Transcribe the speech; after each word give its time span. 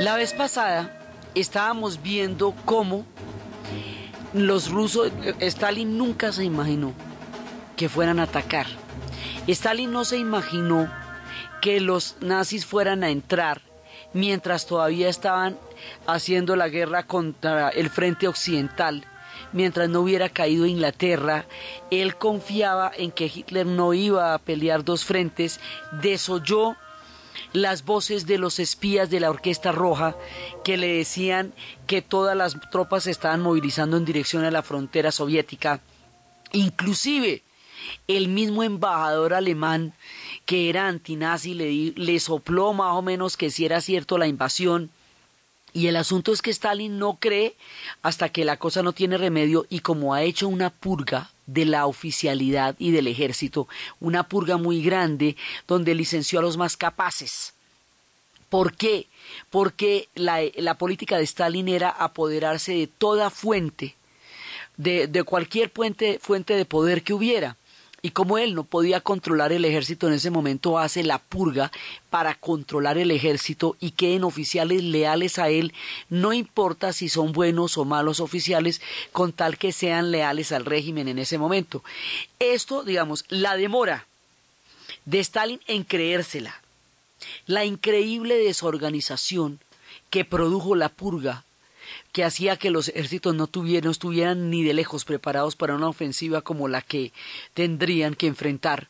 La 0.10 0.16
vez 0.16 0.34
pasada 0.34 0.92
estábamos 1.36 2.02
viendo 2.02 2.56
cómo 2.66 3.06
los 4.34 4.72
rusos, 4.72 5.12
Stalin 5.40 6.00
nunca 6.00 6.32
se 6.32 6.44
imaginó 6.44 6.94
que 7.78 7.90
fueran 7.90 8.20
a 8.20 8.24
atacar. 8.24 8.66
Stalin 9.46 9.92
no 9.92 10.06
se 10.06 10.18
imaginó 10.18 10.92
que 11.62 11.80
los 11.80 12.16
nazis 12.22 12.66
fueran 12.66 13.04
a 13.04 13.12
entrar 13.12 13.62
mientras 14.12 14.66
todavía 14.66 15.10
estaban 15.10 15.60
haciendo 16.08 16.56
la 16.56 16.70
guerra 16.70 17.04
contra 17.04 17.70
el 17.70 17.92
frente 17.92 18.28
occidental, 18.28 19.06
mientras 19.54 19.90
no 19.90 20.02
hubiera 20.02 20.30
caído 20.30 20.66
Inglaterra, 20.66 21.46
él 21.92 22.16
confiaba 22.16 22.92
en 22.98 23.12
que 23.12 23.26
Hitler 23.26 23.68
no 23.68 23.94
iba 23.94 24.34
a 24.34 24.40
pelear 24.40 24.84
dos 24.84 25.06
frentes, 25.06 25.60
desoyó 26.02 26.78
las 27.54 27.86
voces 27.86 28.26
de 28.26 28.38
los 28.38 28.60
espías 28.60 29.10
de 29.10 29.20
la 29.20 29.30
Orquesta 29.30 29.72
Roja 29.72 30.16
que 30.64 30.78
le 30.78 30.88
decían 30.88 31.54
que 31.88 32.02
todas 32.02 32.36
las 32.36 32.58
tropas 32.72 33.04
se 33.04 33.12
estaban 33.12 33.42
movilizando 33.42 33.98
en 33.98 34.06
dirección 34.06 34.44
a 34.46 34.52
la 34.52 34.64
frontera 34.64 35.12
soviética. 35.12 35.82
Inclusive 36.52 37.44
el 38.08 38.28
mismo 38.28 38.64
embajador 38.64 39.34
alemán 39.34 39.94
que 40.46 40.70
era 40.70 40.88
antinazi 40.88 41.54
le, 41.54 41.94
le 41.96 42.20
sopló 42.20 42.74
más 42.74 42.96
o 42.96 43.02
menos 43.02 43.38
que 43.38 43.50
si 43.50 43.66
era 43.66 43.82
cierto 43.82 44.18
la 44.18 44.28
invasión. 44.28 44.90
Y 45.72 45.88
el 45.88 45.96
asunto 45.96 46.34
es 46.34 46.42
que 46.42 46.50
Stalin 46.50 46.98
no 46.98 47.18
cree 47.20 47.56
hasta 48.02 48.30
que 48.30 48.46
la 48.46 48.58
cosa 48.58 48.82
no 48.82 48.94
tiene 48.94 49.18
remedio 49.18 49.68
y 49.70 49.82
como 49.82 50.14
ha 50.14 50.24
hecho 50.24 50.48
una 50.48 50.72
purga 50.72 51.30
de 51.54 51.66
la 51.66 51.86
oficialidad 51.86 52.76
y 52.80 52.92
del 52.92 53.08
ejército, 53.08 53.68
una 54.00 54.24
purga 54.24 54.58
muy 54.58 54.82
grande 54.82 55.36
donde 55.68 55.96
licenció 55.96 56.40
a 56.40 56.42
los 56.42 56.58
más 56.58 56.78
capaces. 56.78 57.54
¿Por 58.50 58.76
qué? 58.76 59.08
Porque 59.50 60.10
la, 60.16 60.40
la 60.56 60.76
política 60.76 61.18
de 61.18 61.24
Stalin 61.24 61.68
era 61.68 61.90
apoderarse 61.90 62.74
de 62.74 62.88
toda 62.88 63.30
fuente, 63.30 63.96
de, 64.78 65.08
de 65.08 65.24
cualquier 65.24 65.70
fuente, 65.70 66.20
fuente 66.22 66.56
de 66.56 66.66
poder 66.66 67.04
que 67.04 67.14
hubiera. 67.14 67.58
Y 68.02 68.12
como 68.12 68.38
él 68.38 68.56
no 68.56 68.64
podía 68.64 69.02
controlar 69.02 69.52
el 69.52 69.66
ejército 69.66 70.08
en 70.08 70.14
ese 70.14 70.30
momento, 70.30 70.80
hace 70.80 71.04
la 71.04 71.20
purga 71.20 71.72
para 72.10 72.36
controlar 72.36 72.98
el 72.98 73.12
ejército 73.12 73.76
y 73.80 73.92
queden 73.92 74.24
oficiales 74.24 74.84
leales 74.84 75.38
a 75.38 75.50
él, 75.50 75.74
no 76.10 76.32
importa 76.32 76.94
si 76.94 77.10
son 77.10 77.34
buenos 77.34 77.78
o 77.78 77.86
malos 77.86 78.20
oficiales, 78.20 78.82
con 79.12 79.34
tal 79.34 79.58
que 79.58 79.72
sean 79.72 80.12
leales 80.12 80.52
al 80.52 80.66
régimen 80.66 81.08
en 81.08 81.20
ese 81.20 81.38
momento. 81.38 81.84
Esto, 82.40 82.84
digamos, 82.84 83.26
la 83.28 83.58
demora 83.58 84.08
de 85.06 85.20
Stalin 85.20 85.60
en 85.68 85.84
creérsela, 85.84 86.62
la 87.48 87.66
increíble 87.66 88.36
desorganización 88.36 89.60
que 90.10 90.26
produjo 90.26 90.76
la 90.76 90.90
purga 90.90 91.44
que 92.12 92.24
hacía 92.24 92.58
que 92.58 92.70
los 92.70 92.90
ejércitos 92.90 93.36
no, 93.36 93.48
tuvieran, 93.48 93.86
no 93.86 93.92
estuvieran 93.92 94.50
ni 94.50 94.64
de 94.64 94.74
lejos 94.74 95.06
preparados 95.06 95.56
para 95.56 95.76
una 95.76 95.88
ofensiva 95.88 96.42
como 96.42 96.68
la 96.68 96.82
que 96.82 97.12
tendrían 97.54 98.16
que 98.16 98.28
enfrentar, 98.28 98.88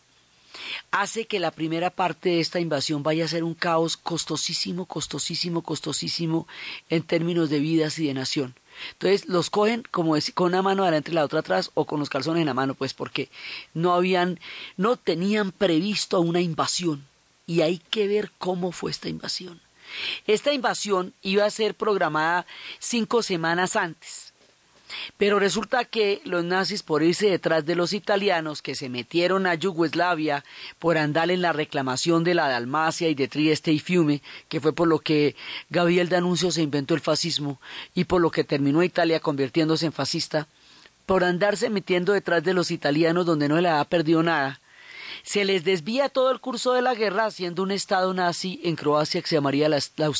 hace 0.91 1.25
que 1.25 1.39
la 1.39 1.51
primera 1.51 1.89
parte 1.89 2.29
de 2.29 2.39
esta 2.39 2.59
invasión 2.59 3.03
vaya 3.03 3.25
a 3.25 3.29
ser 3.29 3.43
un 3.43 3.53
caos 3.53 3.97
costosísimo, 3.97 4.85
costosísimo, 4.85 5.61
costosísimo 5.61 6.47
en 6.89 7.03
términos 7.03 7.49
de 7.49 7.59
vidas 7.59 7.99
y 7.99 8.07
de 8.07 8.13
nación. 8.13 8.55
Entonces 8.93 9.27
los 9.27 9.49
cogen 9.49 9.83
como 9.91 10.15
con 10.33 10.47
una 10.47 10.61
mano 10.61 10.83
adelante 10.83 11.11
y 11.11 11.13
la 11.13 11.25
otra 11.25 11.39
atrás 11.39 11.71
o 11.73 11.85
con 11.85 11.99
los 11.99 12.09
calzones 12.09 12.41
en 12.41 12.47
la 12.47 12.53
mano, 12.53 12.75
pues 12.75 12.93
porque 12.93 13.29
no 13.73 13.93
habían, 13.93 14.39
no 14.77 14.95
tenían 14.95 15.51
previsto 15.51 16.21
una 16.21 16.41
invasión 16.41 17.05
y 17.45 17.61
hay 17.61 17.79
que 17.89 18.07
ver 18.07 18.31
cómo 18.37 18.71
fue 18.71 18.91
esta 18.91 19.09
invasión. 19.09 19.59
Esta 20.27 20.53
invasión 20.53 21.13
iba 21.21 21.45
a 21.45 21.51
ser 21.51 21.75
programada 21.75 22.45
cinco 22.79 23.23
semanas 23.23 23.75
antes. 23.75 24.29
Pero 25.17 25.39
resulta 25.39 25.85
que 25.85 26.21
los 26.23 26.43
nazis, 26.43 26.83
por 26.83 27.03
irse 27.03 27.29
detrás 27.29 27.65
de 27.65 27.75
los 27.75 27.93
italianos 27.93 28.61
que 28.61 28.75
se 28.75 28.89
metieron 28.89 29.45
a 29.45 29.53
Yugoslavia 29.53 30.43
por 30.79 30.97
andar 30.97 31.29
en 31.29 31.41
la 31.41 31.53
reclamación 31.53 32.23
de 32.23 32.33
la 32.33 32.47
Dalmacia 32.47 33.09
y 33.09 33.15
de 33.15 33.27
Trieste 33.27 33.71
y 33.71 33.79
Fiume, 33.79 34.21
que 34.47 34.59
fue 34.59 34.73
por 34.73 34.87
lo 34.87 34.99
que 34.99 35.35
Gabriel 35.69 36.09
D'Annunzio 36.09 36.51
se 36.51 36.61
inventó 36.61 36.95
el 36.95 37.01
fascismo 37.01 37.59
y 37.93 38.05
por 38.05 38.21
lo 38.21 38.31
que 38.31 38.43
terminó 38.43 38.81
Italia 38.83 39.19
convirtiéndose 39.19 39.85
en 39.85 39.93
fascista, 39.93 40.47
por 41.05 41.23
andarse 41.23 41.69
metiendo 41.69 42.13
detrás 42.13 42.43
de 42.43 42.53
los 42.53 42.71
italianos 42.71 43.25
donde 43.25 43.47
no 43.47 43.59
le 43.61 43.69
había 43.69 43.85
perdido 43.85 44.23
nada, 44.23 44.59
se 45.23 45.45
les 45.45 45.63
desvía 45.63 46.09
todo 46.09 46.31
el 46.31 46.39
curso 46.39 46.73
de 46.73 46.81
la 46.81 46.95
guerra 46.95 47.25
haciendo 47.25 47.63
un 47.63 47.71
estado 47.71 48.13
nazi 48.13 48.59
en 48.63 48.75
Croacia 48.75 49.21
que 49.21 49.27
se 49.27 49.35
llamaría 49.35 49.69
la, 49.69 49.79
la 49.97 50.11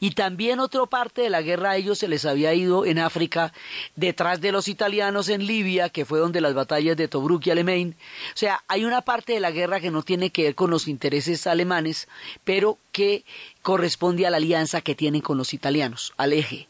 y 0.00 0.10
también 0.12 0.60
otra 0.60 0.86
parte 0.86 1.22
de 1.22 1.30
la 1.30 1.42
guerra 1.42 1.70
a 1.70 1.76
ellos 1.76 1.98
se 1.98 2.08
les 2.08 2.24
había 2.24 2.54
ido 2.54 2.84
en 2.86 2.98
África 2.98 3.52
detrás 3.96 4.40
de 4.40 4.52
los 4.52 4.68
italianos 4.68 5.28
en 5.28 5.46
Libia 5.46 5.88
que 5.88 6.04
fue 6.04 6.18
donde 6.18 6.40
las 6.40 6.54
batallas 6.54 6.96
de 6.96 7.08
Tobruk 7.08 7.46
y 7.46 7.50
Alemein 7.50 7.96
o 8.34 8.36
sea 8.36 8.62
hay 8.68 8.84
una 8.84 9.02
parte 9.02 9.32
de 9.32 9.40
la 9.40 9.50
guerra 9.50 9.80
que 9.80 9.90
no 9.90 10.02
tiene 10.02 10.30
que 10.30 10.44
ver 10.44 10.54
con 10.54 10.70
los 10.70 10.88
intereses 10.88 11.46
alemanes 11.46 12.08
pero 12.44 12.78
que 12.92 13.24
corresponde 13.62 14.26
a 14.26 14.30
la 14.30 14.36
alianza 14.38 14.80
que 14.80 14.94
tienen 14.94 15.20
con 15.20 15.38
los 15.38 15.54
italianos 15.54 16.12
al 16.16 16.32
eje. 16.32 16.68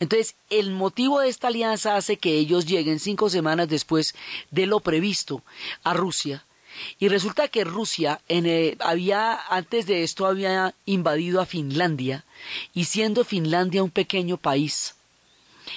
Entonces, 0.00 0.36
el 0.48 0.70
motivo 0.70 1.20
de 1.20 1.28
esta 1.28 1.48
alianza 1.48 1.96
hace 1.96 2.18
que 2.18 2.38
ellos 2.38 2.66
lleguen 2.66 3.00
cinco 3.00 3.30
semanas 3.30 3.68
después 3.68 4.14
de 4.50 4.66
lo 4.66 4.80
previsto 4.80 5.42
a 5.82 5.94
Rusia 5.94 6.44
y 6.98 7.08
resulta 7.08 7.48
que 7.48 7.64
Rusia 7.64 8.20
en, 8.28 8.46
eh, 8.46 8.76
había, 8.80 9.38
antes 9.48 9.86
de 9.86 10.02
esto, 10.02 10.26
había 10.26 10.74
invadido 10.86 11.40
a 11.40 11.46
Finlandia, 11.46 12.24
y 12.74 12.84
siendo 12.84 13.24
Finlandia 13.24 13.82
un 13.82 13.90
pequeño 13.90 14.36
país, 14.36 14.94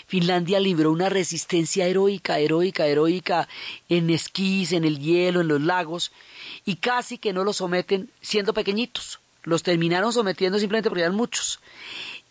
Finlandia 0.08 0.60
libró 0.60 0.92
una 0.92 1.10
resistencia 1.10 1.88
heroica, 1.88 2.40
heroica, 2.40 2.88
heroica 2.88 3.48
en 3.90 4.10
esquís, 4.10 4.72
en 4.72 4.84
el 4.86 5.00
hielo, 5.00 5.42
en 5.42 5.48
los 5.48 5.62
lagos, 5.62 6.12
y 6.66 6.76
casi 6.76 7.18
que 7.18 7.34
no 7.34 7.44
los 7.44 7.58
someten 7.58 8.10
siendo 8.22 8.54
pequeñitos. 8.54 9.20
Los 9.44 9.64
terminaron 9.64 10.14
sometiendo 10.14 10.60
simplemente 10.60 10.90
porque 10.90 11.02
eran 11.02 11.16
muchos. 11.16 11.60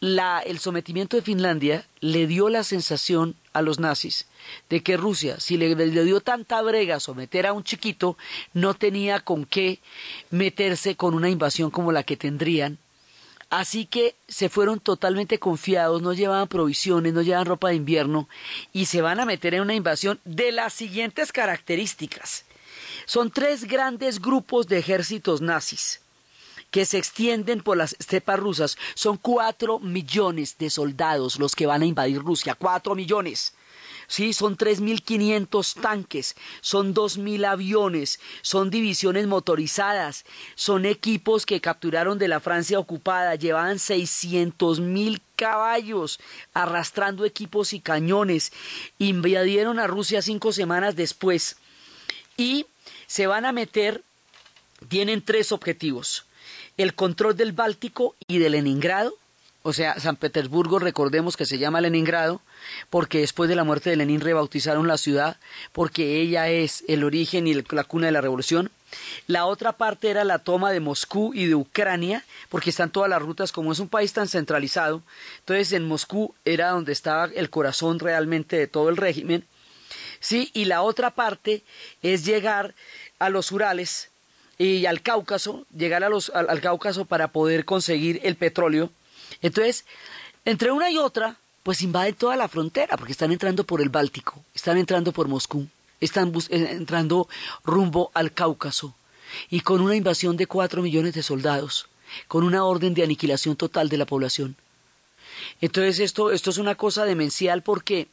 El 0.00 0.58
sometimiento 0.58 1.17
de 1.17 1.23
Finlandia 1.23 1.87
le 2.00 2.26
dio 2.26 2.49
la 2.49 2.64
sensación 2.64 3.37
a 3.52 3.62
los 3.62 3.79
nazis 3.79 4.26
de 4.70 4.82
que 4.82 4.97
Rusia, 4.97 5.38
si 5.41 5.56
le, 5.56 5.75
le, 5.75 6.05
dio 6.05 6.20
tanta 6.20 6.62
brega 6.62 7.00
someter 7.00 7.47
a 7.47 7.52
un 7.52 7.64
chiquito, 7.64 8.17
no 8.55 8.75
tenía 8.75 9.20
con 9.20 9.44
qué 9.44 9.81
meterse 10.31 10.97
con 10.97 11.14
una 11.14 11.29
invasión 11.29 11.70
como 11.70 11.93
la 11.93 12.02
que 12.02 12.17
tendrían 12.17 12.79
Así 13.50 13.85
que 13.85 14.14
se 14.29 14.49
fueron 14.49 14.79
totalmente 14.79 15.41
confiados, 15.41 16.00
no 16.00 16.12
llevaban 16.12 16.47
provisiones, 16.47 17.12
no 17.12 17.20
llevaban 17.20 17.47
ropa 17.47 17.70
de 17.70 17.75
invierno 17.75 18.29
y 18.73 18.87
se 18.87 19.02
van 19.02 19.19
a 19.19 19.25
meter 19.25 19.55
en 19.55 19.62
una 19.62 19.75
invasión 19.75 20.20
de 20.25 20.52
las 20.52 20.73
siguientes 20.73 21.32
características. 21.32 22.44
Son 23.06 23.32
tres 23.32 23.64
grandes 23.64 24.20
grupos 24.20 24.69
de 24.69 24.79
ejércitos 24.79 25.41
nazis 25.41 26.00
que 26.71 26.87
se 26.87 26.99
extienden 26.99 27.63
por 27.63 27.77
las 27.77 27.97
estepas 27.99 28.39
rusas. 28.39 28.79
Son 28.95 29.17
cuatro 29.17 29.79
millones 29.79 30.57
de 30.59 30.71
soldados 30.71 31.39
los 31.39 31.55
que 31.55 31.67
van 31.67 31.83
a 31.83 31.87
invadir 31.87 32.21
Rusia. 32.21 32.55
Cuatro 32.55 32.95
millones. 32.95 33.55
Sí, 34.11 34.33
son 34.33 34.59
3.500 34.59 35.81
tanques, 35.81 36.35
son 36.63 36.95
2.000 36.95 37.47
aviones, 37.47 38.19
son 38.43 38.69
divisiones 38.69 39.29
motorizadas, 39.29 40.25
son 40.57 40.85
equipos 40.85 41.47
que 41.47 41.61
capturaron 41.61 42.19
de 42.19 42.27
la 42.27 42.41
Francia 42.41 42.81
ocupada, 42.81 43.37
llevaban 43.37 43.77
600.000 43.77 45.21
caballos 45.37 46.19
arrastrando 46.55 47.25
equipos 47.25 47.73
y 47.73 47.79
cañones, 47.79 48.53
invadieron 48.99 49.79
a 49.79 49.87
Rusia 49.87 50.23
cinco 50.23 50.53
semanas 50.53 50.97
después 50.97 51.57
y 52.37 52.67
se 53.07 53.29
van 53.29 53.47
a 53.47 53.53
meter, 53.53 54.03
tienen 54.89 55.23
tres 55.25 55.53
objetivos, 55.53 56.25
el 56.82 56.94
control 56.94 57.37
del 57.37 57.53
Báltico 57.53 58.15
y 58.27 58.38
de 58.38 58.50
Leningrado, 58.50 59.15
o 59.62 59.75
sea, 59.75 60.00
San 60.00 60.17
Petersburgo, 60.17 60.79
recordemos 60.79 61.37
que 61.37 61.44
se 61.44 61.59
llama 61.59 61.82
Leningrado, 61.82 62.41
porque 62.88 63.19
después 63.19 63.50
de 63.50 63.56
la 63.56 63.65
muerte 63.65 63.91
de 63.91 63.97
Lenin 63.97 64.23
rebautizaron 64.23 64.88
la 64.88 64.97
ciudad, 64.97 65.37
porque 65.73 66.21
ella 66.21 66.49
es 66.49 66.82
el 66.88 67.05
origen 67.05 67.47
y 67.47 67.55
la 67.55 67.85
cuna 67.85 68.06
de 68.06 68.12
la 68.12 68.23
revolución. 68.23 68.71
La 69.27 69.44
otra 69.44 69.73
parte 69.73 70.09
era 70.09 70.25
la 70.25 70.38
toma 70.38 70.73
de 70.73 70.81
Moscú 70.81 71.32
y 71.35 71.47
de 71.47 71.55
Ucrania, 71.55 72.25
porque 72.49 72.71
están 72.71 72.91
todas 72.91 73.11
las 73.11 73.21
rutas, 73.21 73.53
como 73.53 73.73
es 73.73 73.79
un 73.81 73.88
país 73.88 74.15
tan 74.15 74.29
centralizado. 74.29 75.03
Entonces, 75.41 75.73
en 75.73 75.87
Moscú 75.87 76.35
era 76.47 76.71
donde 76.71 76.93
estaba 76.93 77.26
el 77.26 77.50
corazón 77.50 77.99
realmente 77.99 78.56
de 78.56 78.67
todo 78.67 78.88
el 78.88 78.97
régimen. 78.97 79.44
Sí, 80.21 80.50
y 80.55 80.65
la 80.65 80.81
otra 80.81 81.11
parte 81.11 81.62
es 82.03 82.25
llegar 82.25 82.75
a 83.19 83.29
los 83.29 83.53
Urales 83.53 84.11
y 84.65 84.87
al 84.87 85.03
Cáucaso, 85.03 85.67
llegar 85.77 86.05
a 86.05 86.09
los, 86.09 86.31
al 86.31 86.61
Cáucaso 86.61 87.05
para 87.05 87.29
poder 87.29 87.65
conseguir 87.65 88.21
el 88.23 88.37
petróleo 88.37 88.91
entonces, 89.43 89.85
entre 90.45 90.73
una 90.73 90.91
y 90.91 90.99
otra, 90.99 91.39
pues 91.62 91.83
invaden 91.83 92.15
toda 92.15 92.37
la 92.37 92.49
frontera, 92.49 92.97
porque 92.97 93.12
están 93.12 93.33
entrando 93.33 93.65
por 93.65 93.81
el 93.81 93.89
Báltico, 93.89 94.45
están 94.55 94.79
entrando 94.79 95.12
por 95.12 95.29
Moscú, 95.29 95.67
están 96.01 96.33
eh, 96.51 96.69
entrando 96.71 97.29
rumbo 97.65 98.11
al 98.15 98.33
Cáucaso, 98.33 98.95
y 99.49 99.61
con 99.61 99.81
una 99.81 99.97
invasión 99.97 100.37
de 100.37 100.47
cuatro 100.47 100.83
millones 100.83 101.15
de 101.15 101.23
soldados, 101.23 101.87
con 102.27 102.45
una 102.45 102.65
orden 102.65 102.95
de 102.95 103.05
aniquilación 103.05 103.57
total 103.57 103.89
de 103.89 103.99
la 103.99 104.07
población. 104.07 104.57
Entonces 105.61 106.01
esto, 106.01 106.33
esto 106.33 106.51
es 106.51 106.59
una 106.59 106.75
cosa 106.75 107.05
demencial 107.05 107.62
porque 107.62 108.09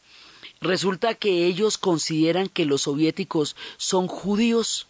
resulta 0.61 1.15
que 1.15 1.45
ellos 1.45 1.77
consideran 1.77 2.47
que 2.47 2.65
los 2.65 2.83
soviéticos 2.83 3.55
son 3.77 4.07
judíos, 4.07 4.86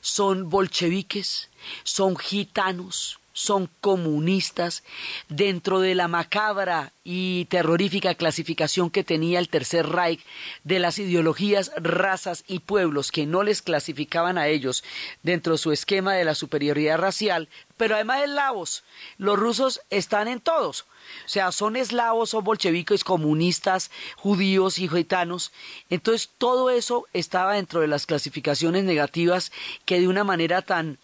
son 0.00 0.44
bolcheviques, 0.44 1.48
son 1.84 2.14
gitanos, 2.14 3.18
son 3.32 3.68
comunistas 3.80 4.82
dentro 5.28 5.80
de 5.80 5.94
la 5.94 6.08
macabra 6.08 6.92
y 7.04 7.46
terrorífica 7.46 8.14
clasificación 8.14 8.90
que 8.90 9.04
tenía 9.04 9.38
el 9.38 9.48
Tercer 9.48 9.88
Reich 9.88 10.24
de 10.64 10.78
las 10.78 10.98
ideologías, 10.98 11.72
razas 11.76 12.44
y 12.46 12.60
pueblos 12.60 13.10
que 13.10 13.26
no 13.26 13.42
les 13.42 13.62
clasificaban 13.62 14.38
a 14.38 14.48
ellos 14.48 14.84
dentro 15.22 15.52
de 15.52 15.58
su 15.58 15.72
esquema 15.72 16.14
de 16.14 16.24
la 16.24 16.34
superioridad 16.34 16.98
racial, 16.98 17.48
pero 17.76 17.96
además 17.96 18.18
de 18.18 18.26
eslavos, 18.26 18.84
los 19.18 19.38
rusos 19.38 19.80
están 19.90 20.28
en 20.28 20.40
todos. 20.40 20.86
O 21.24 21.28
sea, 21.28 21.50
son 21.50 21.76
eslavos, 21.76 22.30
son 22.30 22.44
bolcheviques, 22.44 23.02
comunistas, 23.02 23.90
judíos 24.16 24.78
y 24.78 24.88
gitanos. 24.88 25.52
Entonces, 25.90 26.30
todo 26.38 26.70
eso 26.70 27.06
estaba 27.12 27.54
dentro 27.54 27.80
de 27.80 27.88
las 27.88 28.06
clasificaciones 28.06 28.84
negativas 28.84 29.50
que 29.84 30.00
de 30.00 30.08
una 30.08 30.22
manera 30.22 30.62
tan 30.62 30.98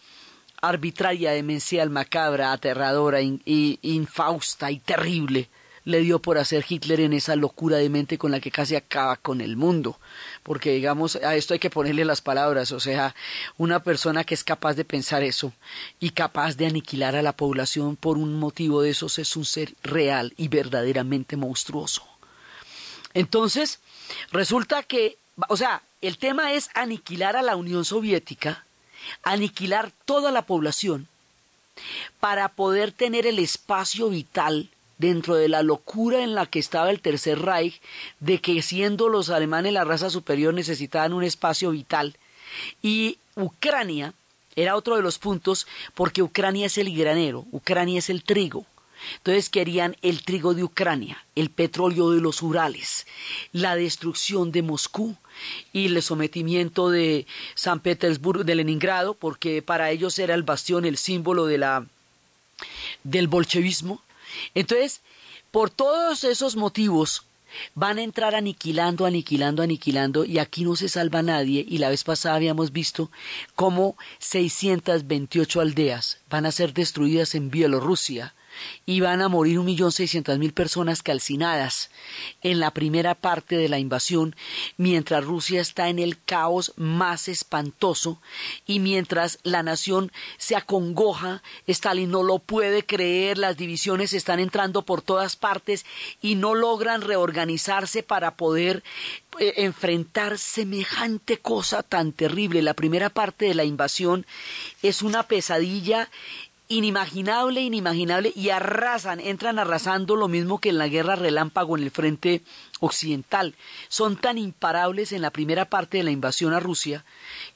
arbitraria, 0.61 1.31
demencial, 1.31 1.89
macabra, 1.89 2.51
aterradora, 2.51 3.21
y 3.21 3.79
infausta 3.81 4.71
y 4.71 4.79
terrible 4.79 5.49
le 5.89 6.01
dio 6.01 6.19
por 6.19 6.37
hacer 6.37 6.65
Hitler 6.67 7.01
en 7.01 7.13
esa 7.13 7.35
locura 7.35 7.77
de 7.77 7.89
mente 7.89 8.17
con 8.17 8.31
la 8.31 8.39
que 8.39 8.51
casi 8.51 8.75
acaba 8.75 9.17
con 9.17 9.41
el 9.41 9.57
mundo. 9.57 9.99
Porque, 10.43 10.71
digamos, 10.71 11.15
a 11.15 11.35
esto 11.35 11.53
hay 11.53 11.59
que 11.59 11.71
ponerle 11.71 12.05
las 12.05 12.21
palabras, 12.21 12.71
o 12.71 12.79
sea, 12.79 13.15
una 13.57 13.81
persona 13.81 14.23
que 14.23 14.35
es 14.35 14.43
capaz 14.43 14.75
de 14.75 14.85
pensar 14.85 15.23
eso 15.23 15.51
y 15.99 16.11
capaz 16.11 16.55
de 16.55 16.67
aniquilar 16.67 17.15
a 17.15 17.23
la 17.23 17.35
población 17.35 17.95
por 17.95 18.17
un 18.17 18.37
motivo 18.39 18.81
de 18.81 18.91
esos 18.91 19.19
es 19.19 19.35
un 19.35 19.45
ser 19.45 19.73
real 19.81 20.33
y 20.37 20.47
verdaderamente 20.47 21.37
monstruoso. 21.37 22.03
Entonces, 23.13 23.79
resulta 24.31 24.83
que, 24.83 25.17
o 25.47 25.57
sea, 25.57 25.81
el 26.01 26.17
tema 26.17 26.53
es 26.53 26.69
aniquilar 26.75 27.35
a 27.35 27.41
la 27.41 27.55
Unión 27.55 27.83
Soviética, 27.83 28.65
aniquilar 29.23 29.91
toda 30.05 30.31
la 30.31 30.43
población 30.43 31.07
para 32.19 32.49
poder 32.49 32.91
tener 32.91 33.25
el 33.25 33.39
espacio 33.39 34.09
vital 34.09 34.69
dentro 34.97 35.35
de 35.35 35.47
la 35.47 35.63
locura 35.63 36.23
en 36.23 36.35
la 36.35 36.45
que 36.45 36.59
estaba 36.59 36.91
el 36.91 37.01
Tercer 37.01 37.41
Reich, 37.41 37.81
de 38.19 38.39
que 38.39 38.61
siendo 38.61 39.07
los 39.09 39.29
alemanes 39.29 39.73
la 39.73 39.85
raza 39.85 40.09
superior 40.09 40.53
necesitaban 40.53 41.13
un 41.13 41.23
espacio 41.23 41.71
vital. 41.71 42.17
Y 42.81 43.17
Ucrania 43.35 44.13
era 44.55 44.75
otro 44.75 44.97
de 44.97 45.01
los 45.01 45.17
puntos 45.17 45.67
porque 45.95 46.21
Ucrania 46.21 46.65
es 46.65 46.77
el 46.77 46.95
granero, 46.95 47.45
Ucrania 47.51 47.99
es 47.99 48.09
el 48.09 48.23
trigo. 48.23 48.65
Entonces 49.17 49.49
querían 49.49 49.95
el 50.01 50.23
trigo 50.23 50.53
de 50.53 50.63
Ucrania, 50.63 51.25
el 51.35 51.49
petróleo 51.49 52.11
de 52.11 52.21
los 52.21 52.41
Urales, 52.41 53.07
la 53.51 53.75
destrucción 53.75 54.51
de 54.51 54.61
Moscú 54.61 55.15
y 55.73 55.87
el 55.87 56.01
sometimiento 56.01 56.89
de 56.89 57.25
San 57.55 57.79
Petersburgo, 57.79 58.43
de 58.43 58.55
Leningrado, 58.55 59.13
porque 59.13 59.61
para 59.61 59.91
ellos 59.91 60.19
era 60.19 60.35
el 60.35 60.43
bastión, 60.43 60.85
el 60.85 60.97
símbolo 60.97 61.45
de 61.45 61.57
la, 61.57 61.85
del 63.03 63.27
bolchevismo. 63.27 64.01
Entonces, 64.53 65.01
por 65.51 65.69
todos 65.69 66.23
esos 66.23 66.55
motivos, 66.55 67.23
van 67.73 67.97
a 67.97 68.03
entrar 68.03 68.35
aniquilando, 68.35 69.05
aniquilando, 69.05 69.63
aniquilando, 69.63 70.25
y 70.25 70.37
aquí 70.39 70.63
no 70.63 70.75
se 70.75 70.89
salva 70.89 71.21
nadie. 71.23 71.65
Y 71.67 71.79
la 71.79 71.89
vez 71.89 72.03
pasada 72.03 72.35
habíamos 72.35 72.71
visto 72.71 73.09
cómo 73.55 73.97
628 74.19 75.61
aldeas 75.61 76.19
van 76.29 76.45
a 76.45 76.51
ser 76.51 76.73
destruidas 76.73 77.33
en 77.33 77.49
Bielorrusia 77.49 78.35
y 78.85 78.99
van 78.99 79.21
a 79.21 79.29
morir 79.29 79.59
un 79.59 79.65
millón 79.65 79.91
seiscientas 79.91 80.37
mil 80.39 80.53
personas 80.53 81.03
calcinadas 81.03 81.89
en 82.41 82.59
la 82.59 82.71
primera 82.71 83.15
parte 83.15 83.55
de 83.55 83.69
la 83.69 83.79
invasión, 83.79 84.35
mientras 84.77 85.23
Rusia 85.23 85.61
está 85.61 85.89
en 85.89 85.99
el 85.99 86.21
caos 86.23 86.73
más 86.75 87.27
espantoso 87.27 88.21
y 88.65 88.79
mientras 88.79 89.39
la 89.43 89.63
nación 89.63 90.11
se 90.37 90.55
acongoja, 90.55 91.43
Stalin 91.67 92.11
no 92.11 92.23
lo 92.23 92.39
puede 92.39 92.85
creer, 92.85 93.37
las 93.37 93.57
divisiones 93.57 94.13
están 94.13 94.39
entrando 94.39 94.83
por 94.83 95.01
todas 95.01 95.35
partes 95.35 95.85
y 96.21 96.35
no 96.35 96.55
logran 96.55 97.01
reorganizarse 97.01 98.03
para 98.03 98.35
poder 98.35 98.83
eh, 99.39 99.53
enfrentar 99.57 100.37
semejante 100.37 101.37
cosa 101.37 101.83
tan 101.83 102.11
terrible. 102.11 102.61
La 102.61 102.73
primera 102.73 103.09
parte 103.09 103.45
de 103.45 103.55
la 103.55 103.63
invasión 103.63 104.25
es 104.81 105.01
una 105.01 105.23
pesadilla 105.23 106.09
inimaginable, 106.71 107.61
inimaginable, 107.61 108.31
y 108.35 108.49
arrasan, 108.51 109.19
entran 109.19 109.57
arrasando 109.57 110.15
lo 110.15 110.27
mismo 110.27 110.59
que 110.59 110.69
en 110.69 110.77
la 110.77 110.87
guerra 110.87 111.15
relámpago 111.15 111.75
en 111.75 111.83
el 111.83 111.89
frente 111.89 112.43
occidental. 112.79 113.55
Son 113.87 114.15
tan 114.15 114.37
imparables 114.37 115.11
en 115.11 115.23
la 115.23 115.31
primera 115.31 115.65
parte 115.65 115.97
de 115.97 116.03
la 116.03 116.11
invasión 116.11 116.53
a 116.53 116.59
Rusia 116.59 117.03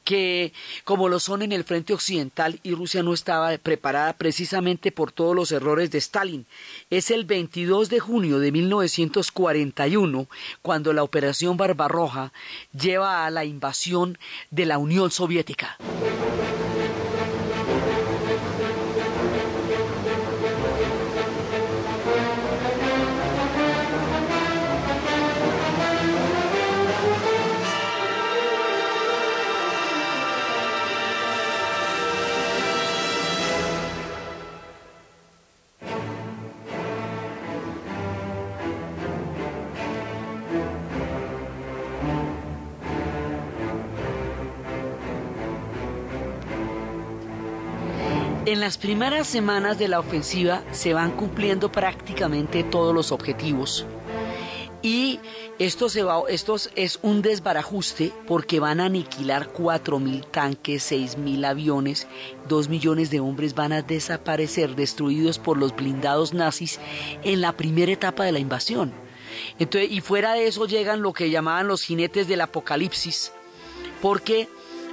que, 0.04 0.52
como 0.84 1.10
lo 1.10 1.20
son 1.20 1.44
en 1.44 1.52
el 1.52 1.64
frente 1.64 1.94
occidental, 1.94 2.60
y 2.64 2.74
Rusia 2.74 3.04
no 3.04 3.14
estaba 3.14 3.56
preparada 3.60 4.14
precisamente 4.14 4.92
por 4.92 5.12
todos 5.12 5.36
los 5.36 5.52
errores 5.52 5.92
de 5.92 6.00
Stalin. 6.00 6.48
Es 6.90 7.12
el 7.12 7.26
22 7.26 7.90
de 7.90 8.00
junio 8.00 8.40
de 8.40 8.52
1941 8.52 10.28
cuando 10.64 10.92
la 10.92 11.04
Operación 11.04 11.56
Barbarroja 11.56 12.34
lleva 12.78 13.28
a 13.28 13.30
la 13.30 13.46
invasión 13.46 14.18
de 14.50 14.66
la 14.66 14.80
Unión 14.80 15.12
Soviética. 15.12 15.78
Las 48.64 48.78
primeras 48.78 49.28
semanas 49.28 49.78
de 49.78 49.90
la 49.90 50.00
ofensiva 50.00 50.64
se 50.72 50.94
van 50.94 51.12
cumpliendo 51.12 51.70
prácticamente 51.70 52.64
todos 52.64 52.96
los 52.96 53.12
objetivos. 53.12 53.86
Y 54.82 55.20
esto, 55.60 55.90
se 55.90 56.02
va, 56.02 56.22
esto 56.30 56.56
es 56.78 56.98
un 57.02 57.22
desbarajuste 57.22 58.14
porque 58.26 58.62
van 58.62 58.80
a 58.80 58.86
aniquilar 58.86 59.52
4.000 59.52 60.32
tanques, 60.32 60.90
6.000 60.90 61.46
aviones, 61.46 62.08
2 62.48 62.70
millones 62.70 63.10
de 63.10 63.20
hombres 63.20 63.54
van 63.54 63.74
a 63.74 63.82
desaparecer, 63.82 64.78
destruidos 64.78 65.40
por 65.40 65.58
los 65.58 65.76
blindados 65.76 66.34
nazis 66.34 66.80
en 67.26 67.42
la 67.42 67.58
primera 67.58 67.92
etapa 67.92 68.24
de 68.24 68.32
la 68.32 68.40
invasión. 68.40 68.94
Entonces, 69.60 69.92
y 69.92 70.00
fuera 70.00 70.36
de 70.36 70.48
eso 70.48 70.68
llegan 70.68 71.02
lo 71.02 71.12
que 71.12 71.30
llamaban 71.30 71.68
los 71.68 71.84
jinetes 71.84 72.30
del 72.30 72.40
apocalipsis, 72.40 73.34
porque 74.02 74.48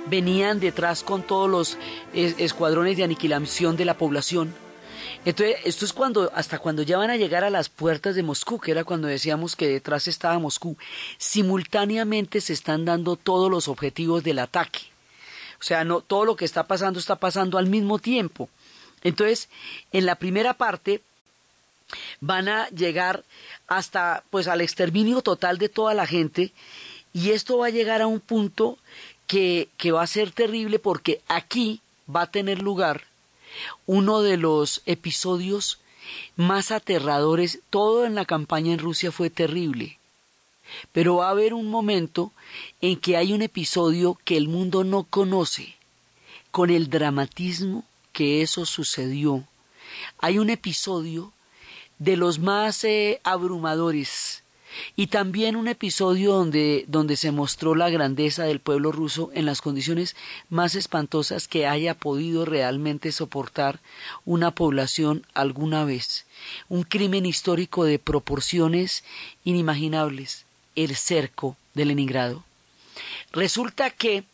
venían 0.08 0.60
detrás 0.60 1.02
con 1.02 1.22
todos 1.22 1.48
los 1.50 1.78
escuadrones 2.12 2.96
de 2.96 3.04
aniquilación 3.04 3.76
de 3.76 3.84
la 3.84 3.98
población 3.98 4.54
entonces, 5.24 5.56
esto 5.64 5.84
es 5.84 5.92
cuando, 5.92 6.30
hasta 6.34 6.58
cuando 6.58 6.82
ya 6.82 6.96
van 6.96 7.10
a 7.10 7.16
llegar 7.16 7.44
a 7.44 7.50
las 7.50 7.68
puertas 7.68 8.14
de 8.14 8.22
Moscú, 8.22 8.58
que 8.58 8.70
era 8.70 8.84
cuando 8.84 9.06
decíamos 9.06 9.54
que 9.54 9.68
detrás 9.68 10.08
estaba 10.08 10.38
Moscú, 10.38 10.76
simultáneamente 11.18 12.40
se 12.40 12.54
están 12.54 12.84
dando 12.86 13.16
todos 13.16 13.50
los 13.50 13.68
objetivos 13.68 14.22
del 14.22 14.38
ataque. 14.38 14.80
O 15.60 15.62
sea, 15.62 15.84
no, 15.84 16.00
todo 16.00 16.24
lo 16.24 16.36
que 16.36 16.46
está 16.46 16.66
pasando 16.66 16.98
está 16.98 17.16
pasando 17.16 17.58
al 17.58 17.66
mismo 17.66 17.98
tiempo. 17.98 18.48
Entonces, 19.02 19.50
en 19.92 20.06
la 20.06 20.14
primera 20.14 20.54
parte 20.54 21.02
van 22.20 22.48
a 22.48 22.68
llegar 22.70 23.24
hasta 23.66 24.22
pues 24.30 24.48
al 24.48 24.62
exterminio 24.62 25.20
total 25.20 25.58
de 25.58 25.68
toda 25.68 25.92
la 25.92 26.06
gente 26.06 26.52
y 27.12 27.30
esto 27.30 27.58
va 27.58 27.66
a 27.66 27.70
llegar 27.70 28.00
a 28.00 28.06
un 28.06 28.20
punto 28.20 28.78
que, 29.30 29.92
va 29.92 30.02
a 30.02 30.08
ser 30.08 30.32
terrible 30.32 30.80
porque 30.80 31.20
aquí 31.28 31.80
va 32.12 32.22
a 32.22 32.30
tener 32.32 32.60
lugar 32.60 33.04
uno 33.86 34.22
de 34.22 34.36
los 34.36 34.82
episodios 34.86 35.78
más 36.34 36.72
aterradores, 36.72 37.60
todo 37.70 38.04
en 38.04 38.16
la 38.16 38.24
campaña 38.24 38.72
en 38.72 38.80
Rusia 38.80 39.12
fue 39.12 39.30
terrible. 39.30 39.98
Pero 40.90 41.16
va 41.16 41.28
a 41.28 41.30
haber 41.30 41.54
un 41.54 41.68
momento 41.68 42.32
en 42.80 42.98
que 42.98 43.16
hay 43.16 43.32
un 43.32 43.42
episodio 43.42 44.18
que 44.24 44.36
el 44.36 44.48
mundo 44.48 44.82
no 44.82 45.04
conoce, 45.04 45.76
con 46.50 46.70
el 46.70 46.90
dramatismo 46.90 47.84
que 48.12 48.42
eso 48.42 48.66
sucedió. 48.66 49.44
Hay 50.18 50.38
un 50.38 50.50
episodio 50.50 51.32
de 52.00 52.16
los 52.16 52.40
más 52.40 52.82
eh, 52.82 53.20
abrumadores 53.22 54.39
y 54.96 55.08
también 55.08 55.56
un 55.56 55.68
episodio 55.68 56.32
donde, 56.32 56.84
donde 56.88 57.16
se 57.16 57.32
mostró 57.32 57.74
la 57.74 57.90
grandeza 57.90 58.44
del 58.44 58.60
pueblo 58.60 58.92
ruso 58.92 59.30
en 59.34 59.46
las 59.46 59.60
condiciones 59.60 60.16
más 60.48 60.74
espantosas 60.74 61.48
que 61.48 61.66
haya 61.66 61.94
podido 61.94 62.44
realmente 62.44 63.12
soportar 63.12 63.80
una 64.24 64.50
población 64.52 65.26
alguna 65.34 65.84
vez. 65.84 66.26
Un 66.68 66.82
crimen 66.82 67.26
histórico 67.26 67.84
de 67.84 67.98
proporciones 67.98 69.04
inimaginables, 69.44 70.44
el 70.76 70.96
cerco 70.96 71.56
de 71.74 71.84
Leningrado. 71.84 72.44
Resulta 73.32 73.90
que, 73.90 74.24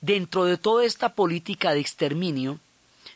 dentro 0.00 0.44
de 0.44 0.56
toda 0.56 0.84
esta 0.84 1.14
política 1.14 1.74
de 1.74 1.80
exterminio, 1.80 2.58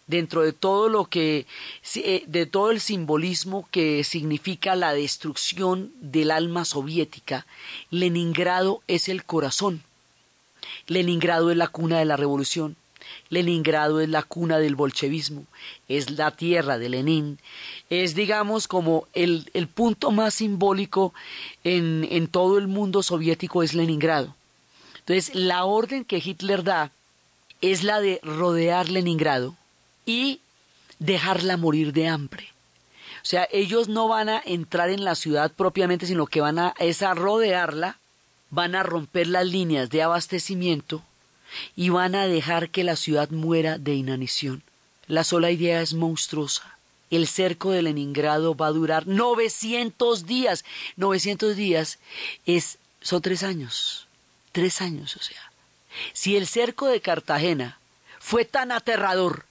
dentro 0.08 0.42
de 0.42 0.52
todo 0.52 0.88
lo 0.88 1.04
que, 1.04 1.46
eh, 1.94 2.24
de 2.26 2.46
todo 2.46 2.72
el 2.72 2.80
simbolismo 2.80 3.68
que 3.70 4.02
significa 4.02 4.74
la 4.74 4.92
destrucción 4.92 5.92
del 6.00 6.32
alma 6.32 6.64
soviética, 6.64 7.46
Leningrado 7.90 8.82
es 8.88 9.08
el 9.08 9.24
corazón. 9.24 9.82
Leningrado 10.86 11.50
es 11.50 11.56
la 11.56 11.68
cuna 11.68 11.98
de 11.98 12.04
la 12.04 12.16
revolución. 12.16 12.76
Leningrado 13.30 14.00
es 14.00 14.08
la 14.08 14.22
cuna 14.22 14.58
del 14.58 14.74
bolchevismo, 14.74 15.44
es 15.88 16.10
la 16.10 16.30
tierra 16.30 16.78
de 16.78 16.88
Lenin, 16.88 17.38
es 17.90 18.14
digamos 18.14 18.68
como 18.68 19.06
el, 19.14 19.50
el 19.54 19.66
punto 19.66 20.10
más 20.10 20.34
simbólico 20.34 21.14
en, 21.64 22.06
en 22.10 22.26
todo 22.26 22.58
el 22.58 22.68
mundo 22.68 23.02
soviético 23.02 23.62
es 23.62 23.74
Leningrado. 23.74 24.34
Entonces 25.00 25.34
la 25.34 25.64
orden 25.64 26.04
que 26.04 26.22
Hitler 26.22 26.64
da 26.64 26.90
es 27.60 27.82
la 27.82 28.00
de 28.00 28.20
rodear 28.22 28.88
Leningrado, 28.88 29.56
y 30.08 30.40
dejarla 30.98 31.58
morir 31.58 31.92
de 31.92 32.08
hambre. 32.08 32.48
O 33.22 33.26
sea, 33.28 33.46
ellos 33.52 33.88
no 33.88 34.08
van 34.08 34.30
a 34.30 34.42
entrar 34.44 34.88
en 34.88 35.04
la 35.04 35.14
ciudad 35.14 35.52
propiamente, 35.52 36.06
sino 36.06 36.26
que 36.26 36.40
van 36.40 36.58
a, 36.58 36.74
es 36.78 37.02
a 37.02 37.12
rodearla, 37.12 37.98
van 38.48 38.74
a 38.74 38.82
romper 38.82 39.26
las 39.26 39.46
líneas 39.46 39.90
de 39.90 40.02
abastecimiento 40.02 41.02
y 41.76 41.90
van 41.90 42.14
a 42.14 42.26
dejar 42.26 42.70
que 42.70 42.84
la 42.84 42.96
ciudad 42.96 43.28
muera 43.28 43.76
de 43.76 43.94
inanición. 43.94 44.62
La 45.08 45.24
sola 45.24 45.50
idea 45.50 45.82
es 45.82 45.92
monstruosa. 45.92 46.78
El 47.10 47.26
cerco 47.26 47.70
de 47.70 47.82
Leningrado 47.82 48.54
va 48.54 48.68
a 48.68 48.72
durar 48.72 49.06
900 49.06 50.26
días. 50.26 50.64
900 50.96 51.54
días 51.54 51.98
es, 52.46 52.78
son 53.02 53.20
tres 53.20 53.42
años. 53.42 54.06
Tres 54.52 54.80
años, 54.80 55.16
o 55.16 55.22
sea. 55.22 55.52
Si 56.14 56.36
el 56.36 56.46
cerco 56.46 56.86
de 56.86 57.02
Cartagena 57.02 57.78
fue 58.18 58.46
tan 58.46 58.72
aterrador 58.72 59.47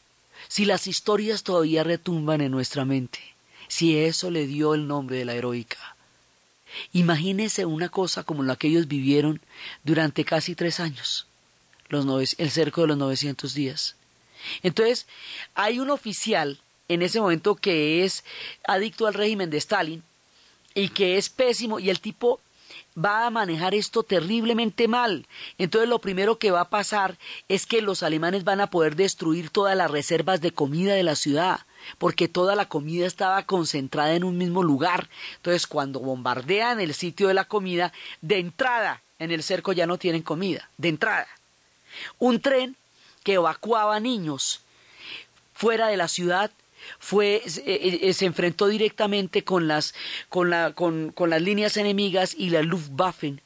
si 0.48 0.66
las 0.66 0.88
historias 0.88 1.44
todavía 1.44 1.84
retumban 1.84 2.42
en 2.42 2.52
nuestra 2.52 2.86
mente, 2.86 3.20
si 3.68 3.98
eso 3.98 4.32
le 4.32 4.48
dio 4.48 4.74
el 4.74 4.88
nombre 4.88 5.18
de 5.18 5.26
la 5.26 5.36
heroica. 5.36 5.96
Imagínese 6.94 7.66
una 7.66 7.90
cosa 7.90 8.24
como 8.24 8.44
la 8.44 8.56
que 8.56 8.68
ellos 8.68 8.88
vivieron 8.88 9.42
durante 9.84 10.26
casi 10.26 10.56
tres 10.56 10.80
años, 10.80 11.28
los 11.90 12.36
el 12.38 12.52
cerco 12.52 12.82
de 12.82 12.88
los 12.88 12.98
900 12.98 13.54
días. 13.54 13.96
Entonces, 14.64 15.08
hay 15.56 15.80
un 15.80 15.90
oficial 15.90 16.60
en 16.88 17.02
ese 17.02 17.20
momento 17.20 17.56
que 17.56 18.04
es 18.04 18.24
adicto 18.66 19.08
al 19.08 19.14
régimen 19.14 19.50
de 19.50 19.58
Stalin 19.58 20.04
y 20.74 20.90
que 20.90 21.18
es 21.18 21.30
pésimo 21.30 21.80
y 21.80 21.90
el 21.90 22.00
tipo 22.00 22.40
va 22.98 23.26
a 23.26 23.30
manejar 23.30 23.76
esto 23.76 24.04
terriblemente 24.04 24.88
mal. 24.88 25.28
Entonces 25.58 25.90
lo 25.90 26.00
primero 26.00 26.40
que 26.40 26.52
va 26.52 26.62
a 26.62 26.70
pasar 26.70 27.18
es 27.48 27.66
que 27.66 27.82
los 27.82 28.04
alemanes 28.04 28.44
van 28.44 28.62
a 28.62 28.70
poder 28.70 28.96
destruir 28.96 29.50
todas 29.50 29.76
las 29.78 29.92
reservas 29.92 30.42
de 30.42 30.52
comida 30.52 30.94
de 30.96 31.04
la 31.04 31.16
ciudad, 31.16 31.62
porque 31.98 32.28
toda 32.28 32.56
la 32.56 32.68
comida 32.68 33.06
estaba 33.06 33.44
concentrada 33.44 34.16
en 34.16 34.24
un 34.24 34.38
mismo 34.38 34.64
lugar. 34.64 35.10
Entonces 35.38 35.68
cuando 35.68 36.00
bombardean 36.00 36.80
el 36.80 36.94
sitio 36.94 37.28
de 37.28 37.34
la 37.34 37.46
comida, 37.46 37.94
de 38.22 38.40
entrada 38.40 39.02
en 39.20 39.32
el 39.32 39.44
cerco 39.44 39.74
ya 39.74 39.88
no 39.88 39.98
tienen 39.98 40.22
comida, 40.22 40.70
de 40.78 40.90
entrada. 40.90 41.28
Un 42.20 42.40
tren 42.42 42.76
que 43.24 43.34
evacuaba 43.34 44.00
niños 44.00 44.62
fuera 45.54 45.88
de 45.88 45.98
la 45.98 46.08
ciudad 46.08 46.52
fue, 47.00 47.42
eh, 47.46 48.00
eh, 48.02 48.14
se 48.14 48.26
enfrentó 48.26 48.68
directamente 48.68 49.44
con 49.44 49.68
las, 49.68 49.94
con, 50.30 50.50
la, 50.50 50.74
con, 50.74 51.12
con 51.12 51.30
las 51.30 51.42
líneas 51.42 51.78
enemigas 51.78 52.36
y 52.38 52.50
la 52.50 52.62
Luftwaffe 52.62 53.38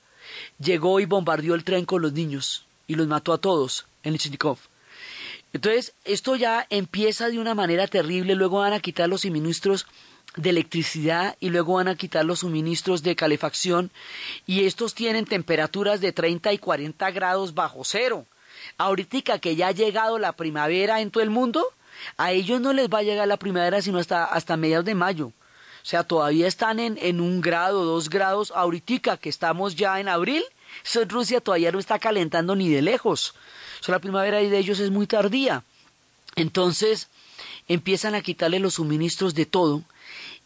llegó 0.60 1.00
y 1.00 1.06
bombardeó 1.06 1.56
el 1.56 1.64
tren 1.64 1.86
con 1.86 2.02
los 2.02 2.14
niños 2.14 2.66
y 2.88 2.96
los 2.96 3.08
mató 3.08 3.34
a 3.34 3.38
todos 3.38 3.86
en 4.04 4.14
Lichnikov. 4.14 4.58
Entonces, 5.54 5.94
esto 6.06 6.36
ya 6.36 6.66
empieza 6.70 7.30
de 7.30 7.40
una 7.40 7.56
manera 7.56 7.88
terrible, 7.88 8.36
luego 8.36 8.60
van 8.60 8.74
a 8.74 8.80
quitar 8.80 9.10
los 9.10 9.22
suministros 9.22 9.86
de 10.38 10.50
electricidad 10.50 11.36
y 11.42 11.50
luego 11.50 11.74
van 11.74 11.90
a 11.90 11.96
quitar 11.96 12.24
los 12.24 12.40
suministros 12.40 13.04
de 13.04 13.16
calefacción 13.18 13.92
y 14.48 14.66
estos 14.66 14.94
tienen 14.94 15.26
temperaturas 15.26 16.00
de 16.00 16.14
30 16.14 16.54
y 16.54 16.58
40 16.58 17.12
grados 17.12 17.54
bajo 17.54 17.84
cero. 17.84 18.26
Ahorita 18.78 19.40
que 19.40 19.56
ya 19.56 19.68
ha 19.68 19.72
llegado 19.72 20.20
la 20.20 20.34
primavera 20.34 21.02
en 21.02 21.12
todo 21.12 21.24
el 21.24 21.30
mundo, 21.30 21.66
a 22.18 22.32
ellos 22.32 22.62
no 22.62 22.74
les 22.74 22.90
va 22.90 23.00
a 23.00 23.04
llegar 23.04 23.28
la 23.28 23.38
primavera 23.38 23.82
sino 23.82 24.00
hasta, 24.00 24.26
hasta 24.26 24.58
mediados 24.58 24.86
de 24.86 24.96
mayo. 24.96 25.28
O 25.28 25.86
sea, 25.86 26.04
todavía 26.04 26.48
están 26.48 26.80
en, 26.80 26.98
en 27.02 27.20
un 27.20 27.42
grado, 27.42 27.86
dos 27.86 28.10
grados. 28.10 28.52
Ahorita 28.56 29.18
que 29.18 29.30
estamos 29.30 29.76
ya 29.76 30.00
en 30.00 30.10
abril, 30.10 30.44
Rusia 31.08 31.42
todavía 31.42 31.72
no 31.72 31.80
está 31.80 31.98
calentando 31.98 32.56
ni 32.56 32.70
de 32.70 32.82
lejos. 32.82 33.34
La 33.88 34.00
primavera 34.00 34.38
de 34.38 34.58
ellos 34.58 34.80
es 34.80 34.92
muy 34.92 35.08
tardía. 35.08 35.64
Entonces, 36.36 37.10
empiezan 37.68 38.14
a 38.14 38.22
quitarle 38.22 38.60
los 38.60 38.76
suministros 38.76 39.34
de 39.34 39.46
todo 39.46 39.84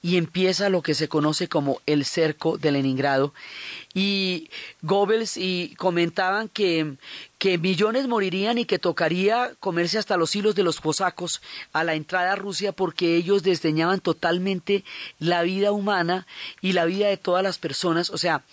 y 0.06 0.18
empieza 0.18 0.70
lo 0.70 0.84
que 0.84 0.94
se 0.94 1.10
conoce 1.10 1.50
como 1.50 1.82
el 1.88 2.06
cerco 2.06 2.60
de 2.60 2.72
Leningrado. 2.72 3.34
Y 3.92 4.52
Goebbels 4.84 5.36
y 5.36 5.74
comentaban 5.78 6.48
que, 6.48 6.98
que 7.40 7.58
millones 7.58 8.08
morirían 8.08 8.60
y 8.60 8.66
que 8.66 8.78
tocaría 8.78 9.56
comerse 9.60 9.98
hasta 9.98 10.16
los 10.16 10.36
hilos 10.36 10.54
de 10.54 10.62
los 10.62 10.80
cosacos 10.80 11.42
a 11.74 11.84
la 11.84 11.96
entrada 11.96 12.34
a 12.34 12.36
Rusia 12.36 12.72
porque 12.72 13.16
ellos 13.16 13.42
desdeñaban 13.42 14.00
totalmente 14.00 14.84
la 15.18 15.42
vida 15.42 15.72
humana 15.72 16.28
y 16.62 16.74
la 16.74 16.86
vida 16.86 17.08
de 17.08 17.18
todas 17.18 17.42
las 17.42 17.58
personas. 17.58 18.12
O 18.12 18.20
sea, 18.20 18.44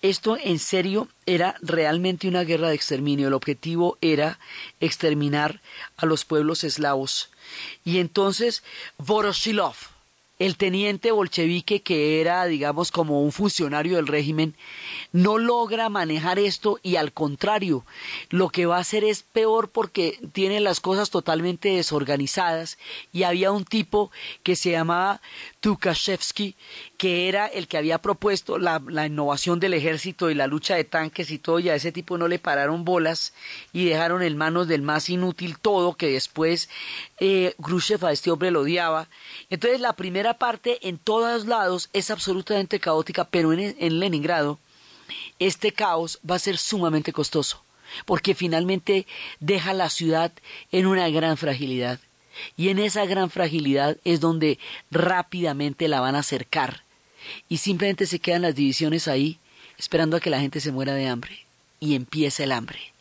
esto 0.00 0.38
en 0.42 0.58
serio 0.58 1.08
era 1.26 1.56
realmente 1.60 2.28
una 2.28 2.44
guerra 2.44 2.68
de 2.68 2.76
exterminio. 2.76 3.28
El 3.28 3.34
objetivo 3.34 3.98
era 4.00 4.38
exterminar 4.80 5.60
a 5.98 6.06
los 6.06 6.24
pueblos 6.24 6.64
eslavos. 6.64 7.28
Y 7.84 7.98
entonces 7.98 8.62
Voroshilov, 8.96 9.76
el 10.38 10.56
teniente 10.56 11.12
bolchevique, 11.12 11.82
que 11.82 12.20
era, 12.20 12.44
digamos, 12.46 12.90
como 12.90 13.22
un 13.22 13.30
funcionario 13.30 13.96
del 13.96 14.08
régimen, 14.08 14.56
no 15.12 15.38
logra 15.38 15.88
manejar 15.88 16.38
esto 16.38 16.78
y 16.82 16.96
al 16.96 17.12
contrario, 17.12 17.84
lo 18.30 18.48
que 18.48 18.66
va 18.66 18.78
a 18.78 18.80
hacer 18.80 19.04
es 19.04 19.22
peor 19.22 19.70
porque 19.70 20.18
tiene 20.32 20.58
las 20.60 20.80
cosas 20.80 21.10
totalmente 21.10 21.68
desorganizadas 21.68 22.78
y 23.12 23.22
había 23.22 23.52
un 23.52 23.64
tipo 23.64 24.10
que 24.42 24.56
se 24.56 24.72
llamaba 24.72 25.20
Tukashevsky, 25.64 26.56
que 26.98 27.26
era 27.26 27.46
el 27.46 27.68
que 27.68 27.78
había 27.78 28.02
propuesto 28.02 28.58
la, 28.58 28.82
innovación 29.06 29.60
del 29.60 29.72
ejército 29.72 30.28
y 30.28 30.34
la 30.34 30.46
lucha 30.46 30.74
de 30.76 30.84
tanques 30.84 31.30
y 31.30 31.38
todo, 31.38 31.58
y 31.58 31.70
a 31.70 31.74
ese 31.74 31.90
tipo 31.90 32.18
no 32.18 32.28
le 32.28 32.38
pararon 32.38 32.84
bolas 32.84 33.32
y 33.72 33.86
dejaron 33.86 34.22
en 34.22 34.36
manos 34.36 34.68
del 34.68 34.82
más 34.82 35.08
inútil 35.08 35.58
todo, 35.58 35.94
que 35.94 36.08
después 36.08 36.68
eh, 37.18 37.54
a 38.02 38.12
este 38.12 38.30
hombre 38.30 38.50
lo 38.50 38.60
odiaba. 38.60 39.08
Entonces 39.48 39.80
la 39.80 39.94
primera 39.94 40.36
parte 40.36 40.86
en 40.86 40.98
todos 40.98 41.46
lados 41.46 41.88
es 41.94 42.10
absolutamente 42.10 42.78
caótica, 42.78 43.24
pero 43.24 43.54
en, 43.54 43.74
en 43.78 44.00
Leningrado 44.00 44.58
este 45.38 45.72
caos 45.72 46.20
va 46.30 46.34
a 46.34 46.40
ser 46.40 46.58
sumamente 46.58 47.14
costoso, 47.14 47.64
porque 48.04 48.34
finalmente 48.34 49.06
deja 49.40 49.72
la 49.72 49.88
ciudad 49.88 50.30
en 50.72 50.84
una 50.84 51.08
gran 51.08 51.38
fragilidad. 51.38 52.00
Y 52.56 52.68
en 52.68 52.78
esa 52.78 53.04
gran 53.06 53.30
fragilidad 53.30 53.96
es 54.04 54.20
donde 54.20 54.58
rápidamente 54.90 55.88
la 55.88 56.00
van 56.00 56.16
a 56.16 56.20
acercar. 56.20 56.84
Y 57.48 57.58
simplemente 57.58 58.06
se 58.06 58.18
quedan 58.18 58.42
las 58.42 58.54
divisiones 58.54 59.08
ahí, 59.08 59.38
esperando 59.78 60.16
a 60.16 60.20
que 60.20 60.30
la 60.30 60.40
gente 60.40 60.60
se 60.60 60.72
muera 60.72 60.94
de 60.94 61.08
hambre. 61.08 61.44
Y 61.80 61.94
empieza 61.94 62.44
el 62.44 62.52
hambre. 62.52 62.92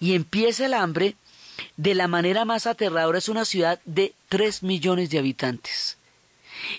Y 0.00 0.14
empieza 0.14 0.66
el 0.66 0.74
hambre 0.74 1.16
de 1.76 1.94
la 1.94 2.08
manera 2.08 2.44
más 2.44 2.66
aterradora. 2.66 3.18
Es 3.18 3.28
una 3.28 3.44
ciudad 3.44 3.80
de 3.84 4.14
tres 4.28 4.62
millones 4.62 5.10
de 5.10 5.18
habitantes. 5.18 5.96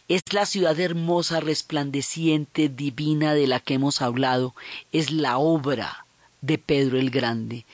Es 0.08 0.34
la 0.34 0.46
ciudad 0.46 0.80
hermosa, 0.80 1.40
resplandeciente, 1.40 2.70
divina 2.70 3.34
de 3.34 3.48
la 3.48 3.60
que 3.60 3.76
hemos 3.76 4.02
hablado. 4.02 4.54
Es 4.92 5.12
la 5.12 5.38
obra 5.38 6.06
de 6.42 6.58
Pedro 6.58 6.98
el 6.98 7.10
Grande. 7.10 7.66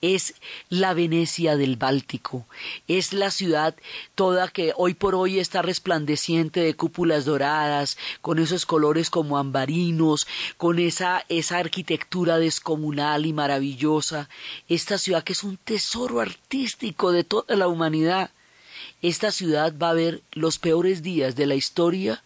Es 0.00 0.34
la 0.68 0.94
Venecia 0.94 1.56
del 1.56 1.76
Báltico. 1.76 2.46
Es 2.88 3.12
la 3.12 3.30
ciudad 3.30 3.74
toda 4.14 4.48
que 4.48 4.72
hoy 4.76 4.94
por 4.94 5.14
hoy 5.14 5.38
está 5.38 5.62
resplandeciente 5.62 6.60
de 6.60 6.74
cúpulas 6.74 7.24
doradas, 7.24 7.98
con 8.20 8.38
esos 8.38 8.66
colores 8.66 9.10
como 9.10 9.38
ambarinos, 9.38 10.26
con 10.56 10.78
esa, 10.78 11.24
esa 11.28 11.58
arquitectura 11.58 12.38
descomunal 12.38 13.26
y 13.26 13.32
maravillosa. 13.32 14.28
Esta 14.68 14.98
ciudad 14.98 15.24
que 15.24 15.32
es 15.32 15.42
un 15.42 15.56
tesoro 15.56 16.20
artístico 16.20 17.12
de 17.12 17.24
toda 17.24 17.56
la 17.56 17.68
humanidad. 17.68 18.30
Esta 19.00 19.32
ciudad 19.32 19.74
va 19.76 19.90
a 19.90 19.94
ver 19.94 20.22
los 20.32 20.58
peores 20.58 21.02
días 21.02 21.34
de 21.34 21.46
la 21.46 21.56
historia 21.56 22.22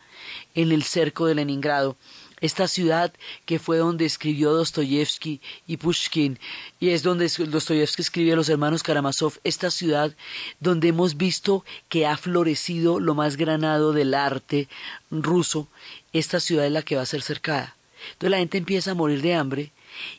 en 0.55 0.73
el 0.73 0.83
cerco 0.83 1.27
de 1.27 1.35
Leningrado 1.35 1.97
esta 2.41 2.69
ciudad 2.69 3.13
que 3.45 3.59
fue 3.59 3.79
donde 3.79 4.05
escribió 4.05 4.53
Dostoyevsky 4.53 5.41
y 5.67 5.77
Pushkin, 5.79 6.39
y 6.81 6.91
es 6.91 7.03
donde 7.03 7.29
Dostoyevsky 7.29 8.03
escribió 8.03 8.35
a 8.35 8.37
los 8.37 8.49
hermanos 8.49 8.83
Karamazov, 8.83 9.35
esta 9.45 9.71
ciudad 9.71 10.15
donde 10.61 10.89
hemos 10.89 11.17
visto 11.17 11.65
que 11.89 12.07
ha 12.07 12.17
florecido 12.17 13.01
lo 13.01 13.15
más 13.15 13.37
granado 13.37 13.93
del 13.93 14.15
arte 14.15 14.69
ruso, 15.11 15.69
esta 16.13 16.41
ciudad 16.41 16.67
es 16.67 16.73
la 16.73 16.83
que 16.83 16.97
va 16.97 17.03
a 17.03 17.07
ser 17.07 17.23
cercada. 17.23 17.77
Entonces 18.13 18.31
la 18.31 18.39
gente 18.39 18.59
empieza 18.59 18.91
a 18.91 18.95
morir 18.95 19.23
de 19.23 19.35
hambre, 19.35 19.73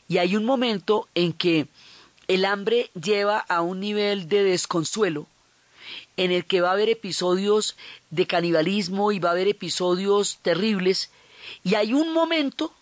y 0.08 0.18
hay 0.18 0.36
un 0.36 0.44
momento 0.44 1.08
en 1.14 1.32
que 1.32 1.68
el 2.26 2.44
hambre 2.44 2.90
lleva 3.00 3.38
a 3.38 3.62
un 3.62 3.80
nivel 3.80 4.28
de 4.28 4.42
desconsuelo, 4.42 5.26
en 6.16 6.32
el 6.32 6.44
que 6.44 6.60
va 6.60 6.70
a 6.70 6.72
haber 6.72 6.88
episodios 6.88 7.76
de 8.10 8.26
canibalismo 8.26 9.12
y 9.12 9.18
va 9.18 9.30
a 9.30 9.32
haber 9.32 9.48
episodios 9.48 10.38
terribles, 10.42 11.10
y 11.64 11.74
hay 11.74 11.94
un 11.94 12.12
momento 12.12 12.72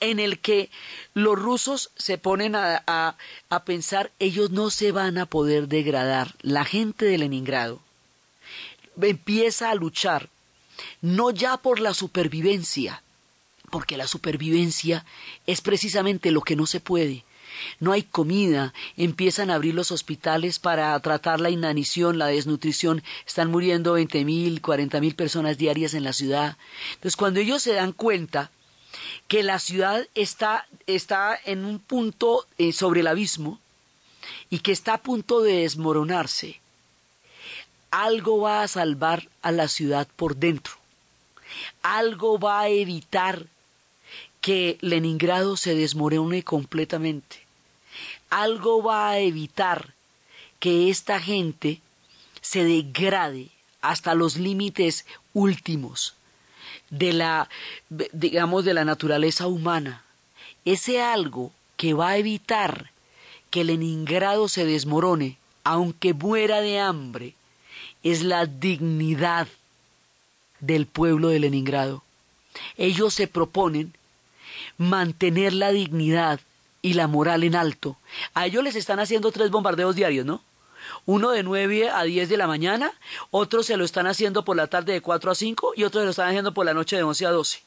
en 0.00 0.18
el 0.18 0.40
que 0.40 0.68
los 1.14 1.38
rusos 1.38 1.90
se 1.96 2.18
ponen 2.18 2.56
a, 2.56 2.82
a, 2.86 3.64
pensar, 3.64 4.10
ellos 4.18 4.50
no 4.50 4.70
se 4.70 4.90
van 4.90 5.16
a 5.16 5.26
poder 5.26 5.68
degradar. 5.68 6.34
La 6.40 6.64
gente 6.64 7.04
de 7.04 7.18
Leningrado 7.18 7.80
empieza 9.00 9.70
a 9.70 9.74
luchar, 9.76 10.28
no 11.00 11.30
ya 11.30 11.56
por 11.56 11.78
la 11.78 11.94
supervivencia, 11.94 13.02
porque 13.70 13.96
la 13.96 14.08
supervivencia 14.08 15.06
es 15.46 15.60
precisamente 15.60 16.32
lo 16.32 16.40
que 16.40 16.56
no 16.56 16.66
se 16.66 16.80
puede. 16.80 17.24
No 17.80 17.92
hay 17.92 18.02
comida, 18.02 18.72
empiezan 18.96 19.50
a 19.50 19.54
abrir 19.54 19.74
los 19.74 19.92
hospitales 19.92 20.58
para 20.58 20.98
tratar 21.00 21.40
la 21.40 21.50
inanición, 21.50 22.18
la 22.18 22.26
desnutrición, 22.26 23.02
están 23.26 23.50
muriendo 23.50 23.92
veinte 23.94 24.24
mil, 24.24 24.60
cuarenta 24.60 25.00
mil 25.00 25.14
personas 25.14 25.58
diarias 25.58 25.94
en 25.94 26.04
la 26.04 26.12
ciudad. 26.12 26.56
Entonces, 26.94 27.16
cuando 27.16 27.40
ellos 27.40 27.62
se 27.62 27.74
dan 27.74 27.92
cuenta 27.92 28.50
que 29.28 29.42
la 29.42 29.58
ciudad 29.58 30.06
está, 30.14 30.66
está 30.86 31.38
en 31.44 31.64
un 31.64 31.78
punto 31.78 32.46
eh, 32.58 32.72
sobre 32.72 33.00
el 33.00 33.06
abismo 33.06 33.58
y 34.50 34.60
que 34.60 34.72
está 34.72 34.94
a 34.94 35.02
punto 35.02 35.40
de 35.42 35.62
desmoronarse, 35.62 36.60
algo 37.90 38.40
va 38.40 38.62
a 38.62 38.68
salvar 38.68 39.28
a 39.42 39.52
la 39.52 39.68
ciudad 39.68 40.08
por 40.16 40.36
dentro. 40.36 40.74
Algo 41.82 42.38
va 42.38 42.60
a 42.60 42.68
evitar 42.68 43.46
que 44.40 44.78
Leningrado 44.80 45.56
se 45.56 45.74
desmorone 45.74 46.42
completamente 46.42 47.41
algo 48.32 48.82
va 48.82 49.10
a 49.10 49.18
evitar 49.18 49.92
que 50.58 50.88
esta 50.88 51.20
gente 51.20 51.82
se 52.40 52.64
degrade 52.64 53.50
hasta 53.82 54.14
los 54.14 54.36
límites 54.36 55.04
últimos 55.34 56.14
de 56.88 57.12
la 57.12 57.48
digamos 57.90 58.64
de 58.64 58.72
la 58.72 58.86
naturaleza 58.86 59.46
humana. 59.46 60.02
Ese 60.64 61.02
algo 61.02 61.52
que 61.76 61.92
va 61.92 62.10
a 62.10 62.16
evitar 62.16 62.90
que 63.50 63.64
Leningrado 63.64 64.48
se 64.48 64.64
desmorone 64.64 65.36
aunque 65.62 66.14
muera 66.14 66.62
de 66.62 66.80
hambre 66.80 67.34
es 68.02 68.22
la 68.22 68.46
dignidad 68.46 69.46
del 70.60 70.86
pueblo 70.86 71.28
de 71.28 71.38
Leningrado. 71.40 72.02
Ellos 72.78 73.12
se 73.12 73.26
proponen 73.26 73.92
mantener 74.78 75.52
la 75.52 75.70
dignidad 75.70 76.40
y 76.82 76.94
la 76.94 77.06
moral 77.06 77.44
en 77.44 77.54
alto. 77.54 77.96
A 78.34 78.46
ellos 78.46 78.62
les 78.64 78.76
están 78.76 79.00
haciendo 79.00 79.30
tres 79.30 79.50
bombardeos 79.50 79.94
diarios, 79.94 80.26
¿no? 80.26 80.42
Uno 81.06 81.30
de 81.30 81.42
9 81.42 81.90
a 81.90 82.02
10 82.02 82.28
de 82.28 82.36
la 82.36 82.48
mañana, 82.48 82.92
otro 83.30 83.62
se 83.62 83.76
lo 83.76 83.84
están 83.84 84.06
haciendo 84.08 84.44
por 84.44 84.56
la 84.56 84.66
tarde 84.66 84.92
de 84.92 85.00
4 85.00 85.30
a 85.30 85.34
5 85.34 85.72
y 85.76 85.84
otro 85.84 86.00
se 86.00 86.04
lo 86.04 86.10
están 86.10 86.28
haciendo 86.28 86.52
por 86.52 86.66
la 86.66 86.74
noche 86.74 86.96
de 86.96 87.04
11 87.04 87.26
a 87.26 87.30
12. 87.30 87.62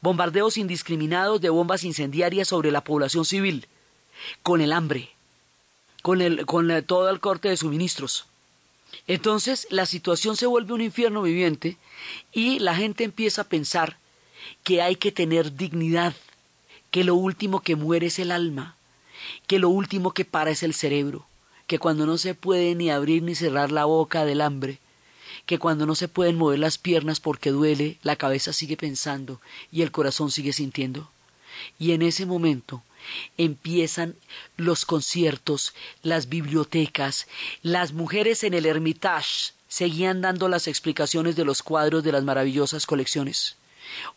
Bombardeos 0.00 0.56
indiscriminados 0.56 1.40
de 1.40 1.50
bombas 1.50 1.84
incendiarias 1.84 2.48
sobre 2.48 2.70
la 2.70 2.82
población 2.82 3.24
civil, 3.24 3.68
con 4.42 4.62
el 4.62 4.72
hambre, 4.72 5.10
con, 6.02 6.22
el, 6.22 6.46
con 6.46 6.82
todo 6.84 7.10
el 7.10 7.20
corte 7.20 7.50
de 7.50 7.56
suministros. 7.56 8.26
Entonces 9.06 9.66
la 9.70 9.86
situación 9.86 10.36
se 10.36 10.46
vuelve 10.46 10.72
un 10.72 10.80
infierno 10.80 11.22
viviente 11.22 11.76
y 12.32 12.58
la 12.58 12.74
gente 12.74 13.04
empieza 13.04 13.42
a 13.42 13.48
pensar 13.48 13.98
que 14.64 14.82
hay 14.82 14.96
que 14.96 15.12
tener 15.12 15.56
dignidad, 15.56 16.14
que 16.96 17.04
lo 17.04 17.14
último 17.14 17.60
que 17.60 17.76
muere 17.76 18.06
es 18.06 18.18
el 18.18 18.30
alma, 18.30 18.74
que 19.46 19.58
lo 19.58 19.68
último 19.68 20.14
que 20.14 20.24
para 20.24 20.50
es 20.50 20.62
el 20.62 20.72
cerebro, 20.72 21.26
que 21.66 21.78
cuando 21.78 22.06
no 22.06 22.16
se 22.16 22.34
puede 22.34 22.74
ni 22.74 22.88
abrir 22.88 23.22
ni 23.22 23.34
cerrar 23.34 23.70
la 23.70 23.84
boca 23.84 24.24
del 24.24 24.40
hambre, 24.40 24.78
que 25.44 25.58
cuando 25.58 25.84
no 25.84 25.94
se 25.94 26.08
pueden 26.08 26.38
mover 26.38 26.58
las 26.58 26.78
piernas 26.78 27.20
porque 27.20 27.50
duele, 27.50 27.98
la 28.02 28.16
cabeza 28.16 28.54
sigue 28.54 28.78
pensando 28.78 29.42
y 29.70 29.82
el 29.82 29.92
corazón 29.92 30.30
sigue 30.30 30.54
sintiendo. 30.54 31.10
Y 31.78 31.92
en 31.92 32.00
ese 32.00 32.24
momento 32.24 32.82
empiezan 33.36 34.16
los 34.56 34.86
conciertos, 34.86 35.74
las 36.02 36.30
bibliotecas, 36.30 37.26
las 37.60 37.92
mujeres 37.92 38.42
en 38.42 38.54
el 38.54 38.64
Hermitage 38.64 39.52
seguían 39.68 40.22
dando 40.22 40.48
las 40.48 40.66
explicaciones 40.66 41.36
de 41.36 41.44
los 41.44 41.62
cuadros 41.62 42.02
de 42.02 42.12
las 42.12 42.24
maravillosas 42.24 42.86
colecciones. 42.86 43.56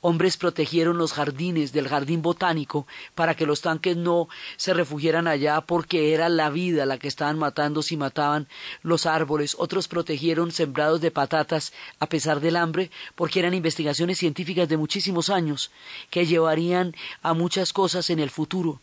Hombres 0.01 0.37
protegieron 0.37 0.97
los 0.97 1.13
jardines 1.13 1.71
del 1.71 1.87
jardín 1.87 2.21
botánico 2.21 2.87
para 3.15 3.35
que 3.35 3.45
los 3.45 3.61
tanques 3.61 3.97
no 3.97 4.27
se 4.57 4.73
refugiaran 4.73 5.27
allá 5.27 5.61
porque 5.61 6.13
era 6.13 6.29
la 6.29 6.49
vida 6.49 6.85
la 6.85 6.97
que 6.97 7.07
estaban 7.07 7.37
matando 7.37 7.81
si 7.81 7.97
mataban 7.97 8.47
los 8.81 9.05
árboles. 9.05 9.55
Otros 9.59 9.87
protegieron 9.87 10.51
sembrados 10.51 11.01
de 11.01 11.11
patatas 11.11 11.73
a 11.99 12.07
pesar 12.07 12.39
del 12.39 12.55
hambre 12.55 12.91
porque 13.15 13.39
eran 13.39 13.53
investigaciones 13.53 14.17
científicas 14.17 14.69
de 14.69 14.77
muchísimos 14.77 15.29
años 15.29 15.71
que 16.09 16.25
llevarían 16.25 16.95
a 17.21 17.33
muchas 17.33 17.73
cosas 17.73 18.09
en 18.09 18.19
el 18.19 18.29
futuro. 18.29 18.79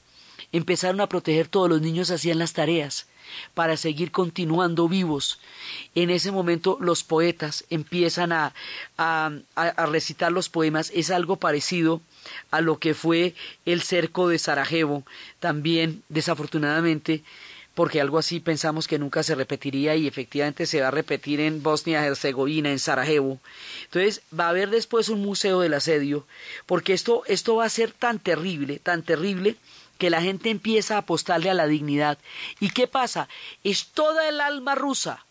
Empezaron 0.53 1.01
a 1.01 1.09
proteger 1.09 1.49
todos 1.49 1.69
los 1.69 1.81
niños 1.81 2.11
hacían 2.11 2.39
las 2.39 2.53
tareas 2.53 3.07
para 3.55 3.77
seguir 3.77 4.11
continuando 4.11 4.89
vivos. 4.89 5.39
En 5.95 6.11
ese 6.11 6.31
momento 6.31 6.79
los 6.81 7.05
poetas 7.05 7.65
empiezan 7.71 8.33
a, 8.33 8.55
a, 8.99 9.33
a, 9.55 9.87
recitar 9.87 10.33
los 10.33 10.49
poemas. 10.49 10.91
Es 10.95 11.11
algo 11.11 11.37
parecido 11.37 12.01
a 12.51 12.61
lo 12.61 12.79
que 12.79 12.95
fue 12.95 13.35
el 13.65 13.83
cerco 13.83 14.29
de 14.29 14.39
Sarajevo, 14.39 15.05
también 15.41 16.03
desafortunadamente, 16.09 17.23
porque 17.77 18.01
algo 18.01 18.17
así 18.17 18.41
pensamos 18.41 18.89
que 18.89 18.99
nunca 18.99 19.23
se 19.23 19.35
repetiría 19.35 19.95
y 19.97 20.07
efectivamente 20.07 20.65
se 20.65 20.81
va 20.81 20.89
a 20.89 20.91
repetir 20.91 21.41
en 21.41 21.63
Bosnia-Herzegovina, 21.63 22.71
en 22.71 22.79
Sarajevo. 22.79 23.39
Entonces 23.85 24.23
va 24.37 24.47
a 24.47 24.49
haber 24.49 24.71
después 24.71 25.11
un 25.11 25.21
museo 25.21 25.61
del 25.61 25.75
asedio, 25.75 26.27
porque 26.65 26.95
esto, 26.95 27.23
esto 27.27 27.57
va 27.57 27.67
a 27.67 27.69
ser 27.69 27.93
tan 27.93 28.19
terrible, 28.19 28.79
tan 28.79 29.03
terrible, 29.03 29.57
que 29.99 30.11
la 30.11 30.23
gente 30.23 30.51
empieza 30.51 30.95
a 30.95 30.99
apostarle 30.99 31.51
a 31.51 31.55
la 31.55 31.67
dignidad. 31.67 32.19
¿Y 32.61 32.71
qué 32.71 32.87
pasa? 32.87 33.29
Es 33.65 33.89
toda 33.89 34.29
el 34.29 34.41
alma 34.41 34.75
rusa, 34.75 35.25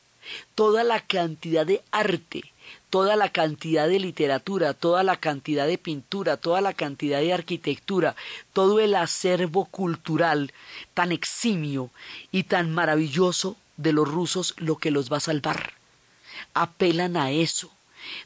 toda 0.56 0.84
la 0.84 1.02
cantidad 1.02 1.66
de 1.66 1.84
arte, 1.92 2.54
toda 2.90 3.16
la 3.16 3.30
cantidad 3.30 3.88
de 3.88 4.00
literatura, 4.00 4.74
toda 4.74 5.04
la 5.04 5.18
cantidad 5.18 5.68
de 5.68 5.78
pintura, 5.78 6.38
toda 6.38 6.62
la 6.62 6.74
cantidad 6.74 7.20
de 7.20 7.34
arquitectura, 7.34 8.16
todo 8.54 8.80
el 8.80 8.96
acervo 8.96 9.66
cultural 9.66 10.54
tan 10.94 11.12
eximio 11.12 11.90
y 12.32 12.44
tan 12.44 12.72
maravilloso 12.72 13.58
de 13.78 13.94
los 13.94 14.08
rusos 14.08 14.54
lo 14.58 14.78
que 14.78 14.92
los 14.92 15.12
va 15.12 15.18
a 15.18 15.22
salvar. 15.22 15.74
Apelan 16.54 17.18
a 17.18 17.32
eso. 17.32 17.75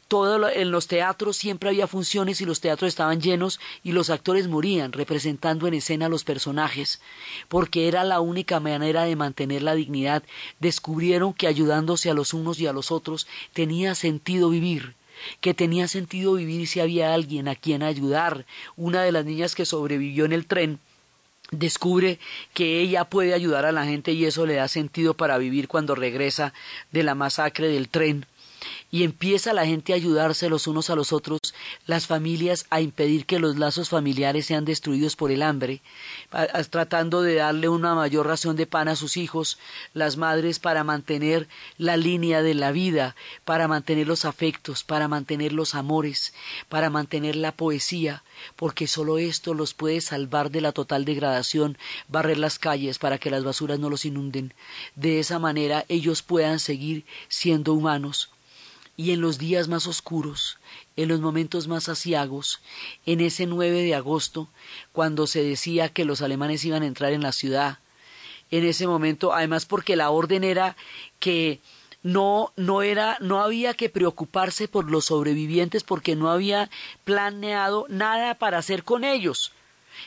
Todo 0.07 0.49
en 0.49 0.71
los 0.71 0.87
teatros 0.87 1.37
siempre 1.37 1.69
había 1.69 1.87
funciones 1.87 2.41
y 2.41 2.45
los 2.45 2.61
teatros 2.61 2.89
estaban 2.89 3.21
llenos 3.21 3.59
y 3.83 3.91
los 3.91 4.09
actores 4.09 4.47
morían 4.47 4.91
representando 4.91 5.67
en 5.67 5.75
escena 5.75 6.07
a 6.07 6.09
los 6.09 6.23
personajes, 6.23 7.01
porque 7.47 7.87
era 7.87 8.03
la 8.03 8.19
única 8.19 8.59
manera 8.59 9.03
de 9.03 9.15
mantener 9.15 9.63
la 9.63 9.75
dignidad. 9.75 10.23
Descubrieron 10.59 11.33
que 11.33 11.47
ayudándose 11.47 12.09
a 12.09 12.13
los 12.13 12.33
unos 12.33 12.59
y 12.59 12.67
a 12.67 12.73
los 12.73 12.91
otros 12.91 13.27
tenía 13.53 13.95
sentido 13.95 14.49
vivir 14.49 14.95
que 15.41 15.53
tenía 15.53 15.87
sentido 15.89 16.33
vivir 16.35 16.65
si 16.67 16.79
había 16.79 17.13
alguien 17.13 17.49
a 17.49 17.55
quien 17.55 17.83
ayudar. 17.83 18.45
Una 18.77 19.03
de 19.03 19.11
las 19.11 19.25
niñas 19.25 19.53
que 19.53 19.65
sobrevivió 19.65 20.25
en 20.25 20.31
el 20.31 20.45
tren 20.45 20.79
descubre 21.51 22.19
que 22.53 22.79
ella 22.79 23.05
puede 23.05 23.33
ayudar 23.33 23.65
a 23.65 23.71
la 23.71 23.85
gente 23.85 24.11
y 24.11 24.25
eso 24.25 24.45
le 24.45 24.55
da 24.55 24.67
sentido 24.67 25.15
para 25.15 25.37
vivir 25.37 25.67
cuando 25.67 25.95
regresa 25.95 26.53
de 26.91 27.03
la 27.03 27.15
masacre 27.15 27.67
del 27.67 27.89
tren 27.89 28.25
y 28.91 29.03
empieza 29.03 29.53
la 29.53 29.65
gente 29.65 29.93
a 29.93 29.95
ayudarse 29.95 30.49
los 30.49 30.67
unos 30.67 30.89
a 30.89 30.95
los 30.95 31.13
otros, 31.13 31.39
las 31.85 32.07
familias 32.07 32.65
a 32.69 32.81
impedir 32.81 33.25
que 33.25 33.39
los 33.39 33.57
lazos 33.57 33.89
familiares 33.89 34.45
sean 34.45 34.65
destruidos 34.65 35.15
por 35.15 35.31
el 35.31 35.43
hambre, 35.43 35.81
tratando 36.69 37.21
de 37.21 37.35
darle 37.35 37.69
una 37.69 37.95
mayor 37.95 38.27
ración 38.27 38.55
de 38.55 38.67
pan 38.67 38.87
a 38.87 38.95
sus 38.95 39.17
hijos, 39.17 39.59
las 39.93 40.17
madres 40.17 40.59
para 40.59 40.83
mantener 40.83 41.47
la 41.77 41.97
línea 41.97 42.41
de 42.41 42.53
la 42.53 42.71
vida, 42.71 43.15
para 43.45 43.67
mantener 43.67 44.07
los 44.07 44.25
afectos, 44.25 44.83
para 44.83 45.07
mantener 45.07 45.53
los 45.53 45.75
amores, 45.75 46.33
para 46.67 46.89
mantener 46.89 47.35
la 47.35 47.51
poesía, 47.51 48.23
porque 48.55 48.87
solo 48.87 49.17
esto 49.17 49.53
los 49.53 49.73
puede 49.73 50.01
salvar 50.01 50.51
de 50.51 50.61
la 50.61 50.71
total 50.71 51.05
degradación, 51.05 51.77
barrer 52.07 52.37
las 52.37 52.59
calles 52.59 52.99
para 52.99 53.17
que 53.17 53.31
las 53.31 53.43
basuras 53.43 53.79
no 53.79 53.89
los 53.89 54.05
inunden. 54.05 54.53
De 54.95 55.19
esa 55.19 55.39
manera 55.39 55.85
ellos 55.89 56.21
puedan 56.21 56.59
seguir 56.59 57.05
siendo 57.27 57.73
humanos 57.73 58.31
y 58.99 59.13
en 59.13 59.21
los 59.21 59.37
días 59.37 59.69
más 59.69 59.87
oscuros, 59.87 60.57
en 60.97 61.07
los 61.07 61.21
momentos 61.21 61.69
más 61.69 61.87
asiagos, 61.87 62.59
en 63.05 63.21
ese 63.21 63.45
9 63.45 63.81
de 63.81 63.95
agosto, 63.95 64.49
cuando 64.91 65.25
se 65.25 65.41
decía 65.41 65.87
que 65.87 66.03
los 66.03 66.21
alemanes 66.21 66.65
iban 66.65 66.83
a 66.83 66.87
entrar 66.87 67.13
en 67.13 67.23
la 67.23 67.31
ciudad, 67.31 67.79
en 68.51 68.65
ese 68.65 68.87
momento, 68.87 69.31
además 69.31 69.65
porque 69.65 69.95
la 69.95 70.09
orden 70.09 70.43
era 70.43 70.75
que 71.19 71.61
no 72.03 72.51
no 72.57 72.81
era 72.81 73.17
no 73.21 73.39
había 73.39 73.73
que 73.73 73.87
preocuparse 73.87 74.67
por 74.67 74.91
los 74.91 75.05
sobrevivientes 75.05 75.85
porque 75.85 76.17
no 76.17 76.29
había 76.29 76.69
planeado 77.05 77.85
nada 77.87 78.35
para 78.35 78.57
hacer 78.57 78.83
con 78.83 79.05
ellos. 79.05 79.53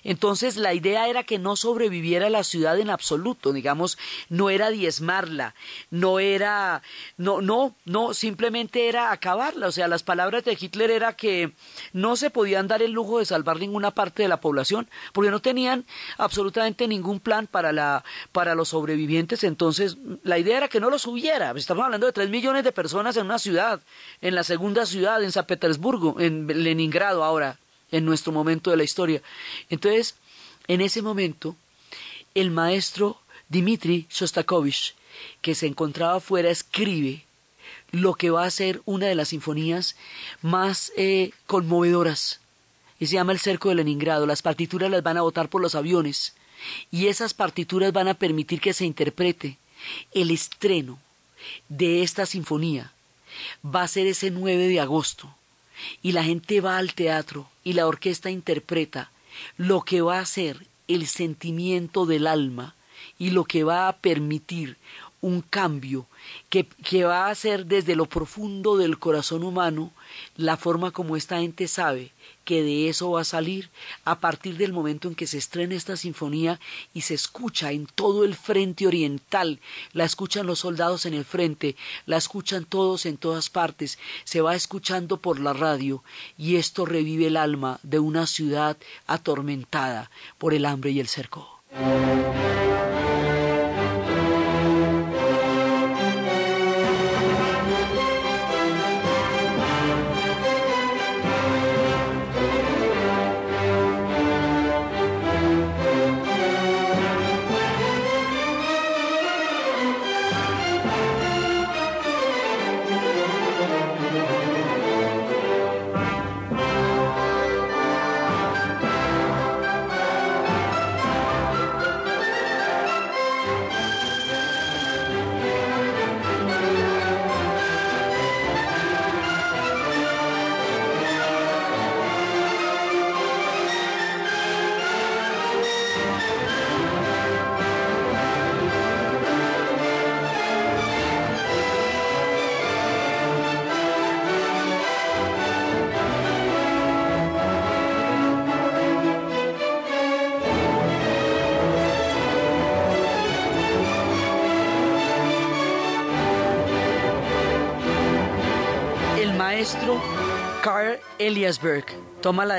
Entonces 0.04 0.56
la 0.56 0.74
idea 0.74 1.08
era 1.08 1.24
que 1.24 1.38
no 1.38 1.56
sobreviviera 1.56 2.30
la 2.30 2.44
ciudad 2.44 2.78
en 2.78 2.90
absoluto, 2.90 3.52
digamos, 3.52 3.98
no 4.28 4.50
era 4.50 4.70
diezmarla, 4.70 5.54
no 5.90 6.18
era, 6.18 6.82
no, 7.16 7.40
no, 7.40 7.74
no, 7.84 8.14
simplemente 8.14 8.88
era 8.88 9.12
acabarla. 9.12 9.68
O 9.68 9.72
sea, 9.72 9.88
las 9.88 10.02
palabras 10.02 10.44
de 10.44 10.56
Hitler 10.58 10.90
era 10.90 11.14
que 11.14 11.52
no 11.92 12.16
se 12.16 12.30
podían 12.30 12.68
dar 12.68 12.82
el 12.82 12.92
lujo 12.92 13.18
de 13.18 13.26
salvar 13.26 13.58
ninguna 13.58 13.92
parte 13.92 14.22
de 14.22 14.28
la 14.28 14.40
población, 14.40 14.88
porque 15.12 15.30
no 15.30 15.40
tenían 15.40 15.84
absolutamente 16.18 16.88
ningún 16.88 17.20
plan 17.20 17.46
para 17.46 17.72
la, 17.72 18.04
para 18.32 18.54
los 18.54 18.68
sobrevivientes. 18.68 19.44
Entonces, 19.44 19.96
la 20.22 20.38
idea 20.38 20.58
era 20.58 20.68
que 20.68 20.80
no 20.80 20.90
los 20.90 21.06
hubiera. 21.06 21.52
Estamos 21.52 21.84
hablando 21.84 22.06
de 22.06 22.12
tres 22.12 22.30
millones 22.30 22.64
de 22.64 22.72
personas 22.72 23.16
en 23.16 23.26
una 23.26 23.38
ciudad, 23.38 23.80
en 24.20 24.34
la 24.34 24.44
segunda 24.44 24.86
ciudad, 24.86 25.22
en 25.22 25.32
San 25.32 25.46
Petersburgo, 25.46 26.20
en 26.20 26.46
Leningrado 26.46 27.24
ahora 27.24 27.58
en 27.92 28.04
nuestro 28.04 28.32
momento 28.32 28.70
de 28.70 28.76
la 28.76 28.84
historia. 28.84 29.22
Entonces, 29.70 30.16
en 30.66 30.80
ese 30.80 31.02
momento, 31.02 31.56
el 32.34 32.50
maestro 32.50 33.20
Dmitri 33.48 34.06
Shostakovich, 34.10 34.94
que 35.40 35.54
se 35.54 35.66
encontraba 35.66 36.16
afuera, 36.16 36.50
escribe 36.50 37.24
lo 37.90 38.14
que 38.14 38.30
va 38.30 38.44
a 38.44 38.50
ser 38.50 38.80
una 38.86 39.06
de 39.06 39.14
las 39.14 39.28
sinfonías 39.28 39.96
más 40.40 40.92
eh, 40.96 41.30
conmovedoras. 41.46 42.40
Y 42.98 43.06
se 43.06 43.14
llama 43.14 43.32
El 43.32 43.38
Cerco 43.38 43.68
de 43.68 43.76
Leningrado. 43.76 44.26
Las 44.26 44.42
partituras 44.42 44.90
las 44.90 45.02
van 45.02 45.18
a 45.18 45.22
botar 45.22 45.48
por 45.48 45.60
los 45.60 45.74
aviones. 45.74 46.34
Y 46.90 47.08
esas 47.08 47.34
partituras 47.34 47.92
van 47.92 48.08
a 48.08 48.14
permitir 48.14 48.60
que 48.60 48.72
se 48.72 48.86
interprete. 48.86 49.58
El 50.12 50.30
estreno 50.30 50.98
de 51.68 52.02
esta 52.02 52.24
sinfonía 52.24 52.92
va 53.64 53.82
a 53.82 53.88
ser 53.88 54.06
ese 54.06 54.30
9 54.30 54.68
de 54.68 54.80
agosto 54.80 55.34
y 56.02 56.12
la 56.12 56.24
gente 56.24 56.60
va 56.60 56.78
al 56.78 56.94
teatro 56.94 57.48
y 57.64 57.72
la 57.74 57.86
orquesta 57.86 58.30
interpreta 58.30 59.10
lo 59.56 59.82
que 59.82 60.02
va 60.02 60.18
a 60.18 60.26
ser 60.26 60.66
el 60.88 61.06
sentimiento 61.06 62.06
del 62.06 62.26
alma 62.26 62.74
y 63.18 63.30
lo 63.30 63.44
que 63.44 63.64
va 63.64 63.88
a 63.88 63.96
permitir 63.96 64.76
un 65.22 65.40
cambio 65.40 66.06
que, 66.50 66.66
que, 66.66 67.04
va 67.04 67.28
a 67.28 67.34
ser 67.34 67.66
desde 67.66 67.96
lo 67.96 68.06
profundo 68.06 68.76
del 68.76 68.98
corazón 68.98 69.44
humano 69.44 69.92
la 70.36 70.56
forma 70.56 70.90
como 70.90 71.16
esta 71.16 71.38
gente 71.38 71.68
sabe 71.68 72.12
que 72.44 72.62
de 72.62 72.88
eso 72.88 73.12
va 73.12 73.20
a 73.20 73.24
salir 73.24 73.70
a 74.04 74.18
partir 74.18 74.56
del 74.56 74.72
momento 74.72 75.06
en 75.06 75.14
que 75.14 75.28
se 75.28 75.38
estrena 75.38 75.76
esta 75.76 75.96
sinfonía 75.96 76.58
y 76.92 77.02
se 77.02 77.14
escucha 77.14 77.70
en 77.70 77.86
todo 77.86 78.24
el 78.24 78.34
frente 78.34 78.86
oriental, 78.86 79.60
la 79.92 80.04
escuchan 80.04 80.46
los 80.46 80.58
soldados 80.58 81.06
en 81.06 81.14
el 81.14 81.24
frente, 81.24 81.76
la 82.04 82.16
escuchan 82.16 82.64
todos 82.64 83.06
en 83.06 83.16
todas 83.16 83.48
partes, 83.48 84.00
se 84.24 84.40
va 84.40 84.56
escuchando 84.56 85.18
por 85.18 85.38
la 85.38 85.52
radio 85.52 86.02
y 86.36 86.56
esto 86.56 86.84
revive 86.84 87.28
el 87.28 87.36
alma 87.36 87.78
de 87.84 88.00
una 88.00 88.26
ciudad 88.26 88.76
atormentada 89.06 90.10
por 90.38 90.52
el 90.52 90.66
hambre 90.66 90.90
y 90.90 90.98
el 90.98 91.06
cerco. 91.06 91.62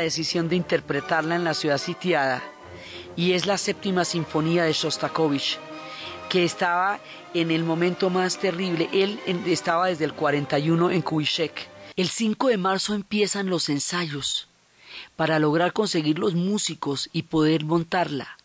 Decisión 0.03 0.49
de 0.49 0.55
interpretarla 0.55 1.35
en 1.35 1.43
la 1.43 1.53
ciudad 1.53 1.77
sitiada 1.77 2.43
y 3.15 3.33
es 3.33 3.45
la 3.45 3.57
séptima 3.57 4.05
sinfonía 4.05 4.63
de 4.63 4.73
Shostakovich 4.73 5.59
que 6.29 6.43
estaba 6.43 6.99
en 7.33 7.51
el 7.51 7.63
momento 7.63 8.09
más 8.09 8.39
terrible. 8.39 8.89
Él 8.91 9.19
estaba 9.45 9.87
desde 9.87 10.05
el 10.05 10.13
41 10.13 10.91
en 10.91 11.01
Kubitschek. 11.01 11.69
El 11.95 12.09
5 12.09 12.47
de 12.47 12.57
marzo 12.57 12.95
empiezan 12.95 13.49
los 13.49 13.69
ensayos 13.69 14.47
para 15.15 15.37
lograr 15.37 15.73
conseguir 15.73 16.17
los 16.17 16.33
músicos 16.33 17.09
y 17.13 17.23
poder 17.23 17.65
montarla. 17.65 18.37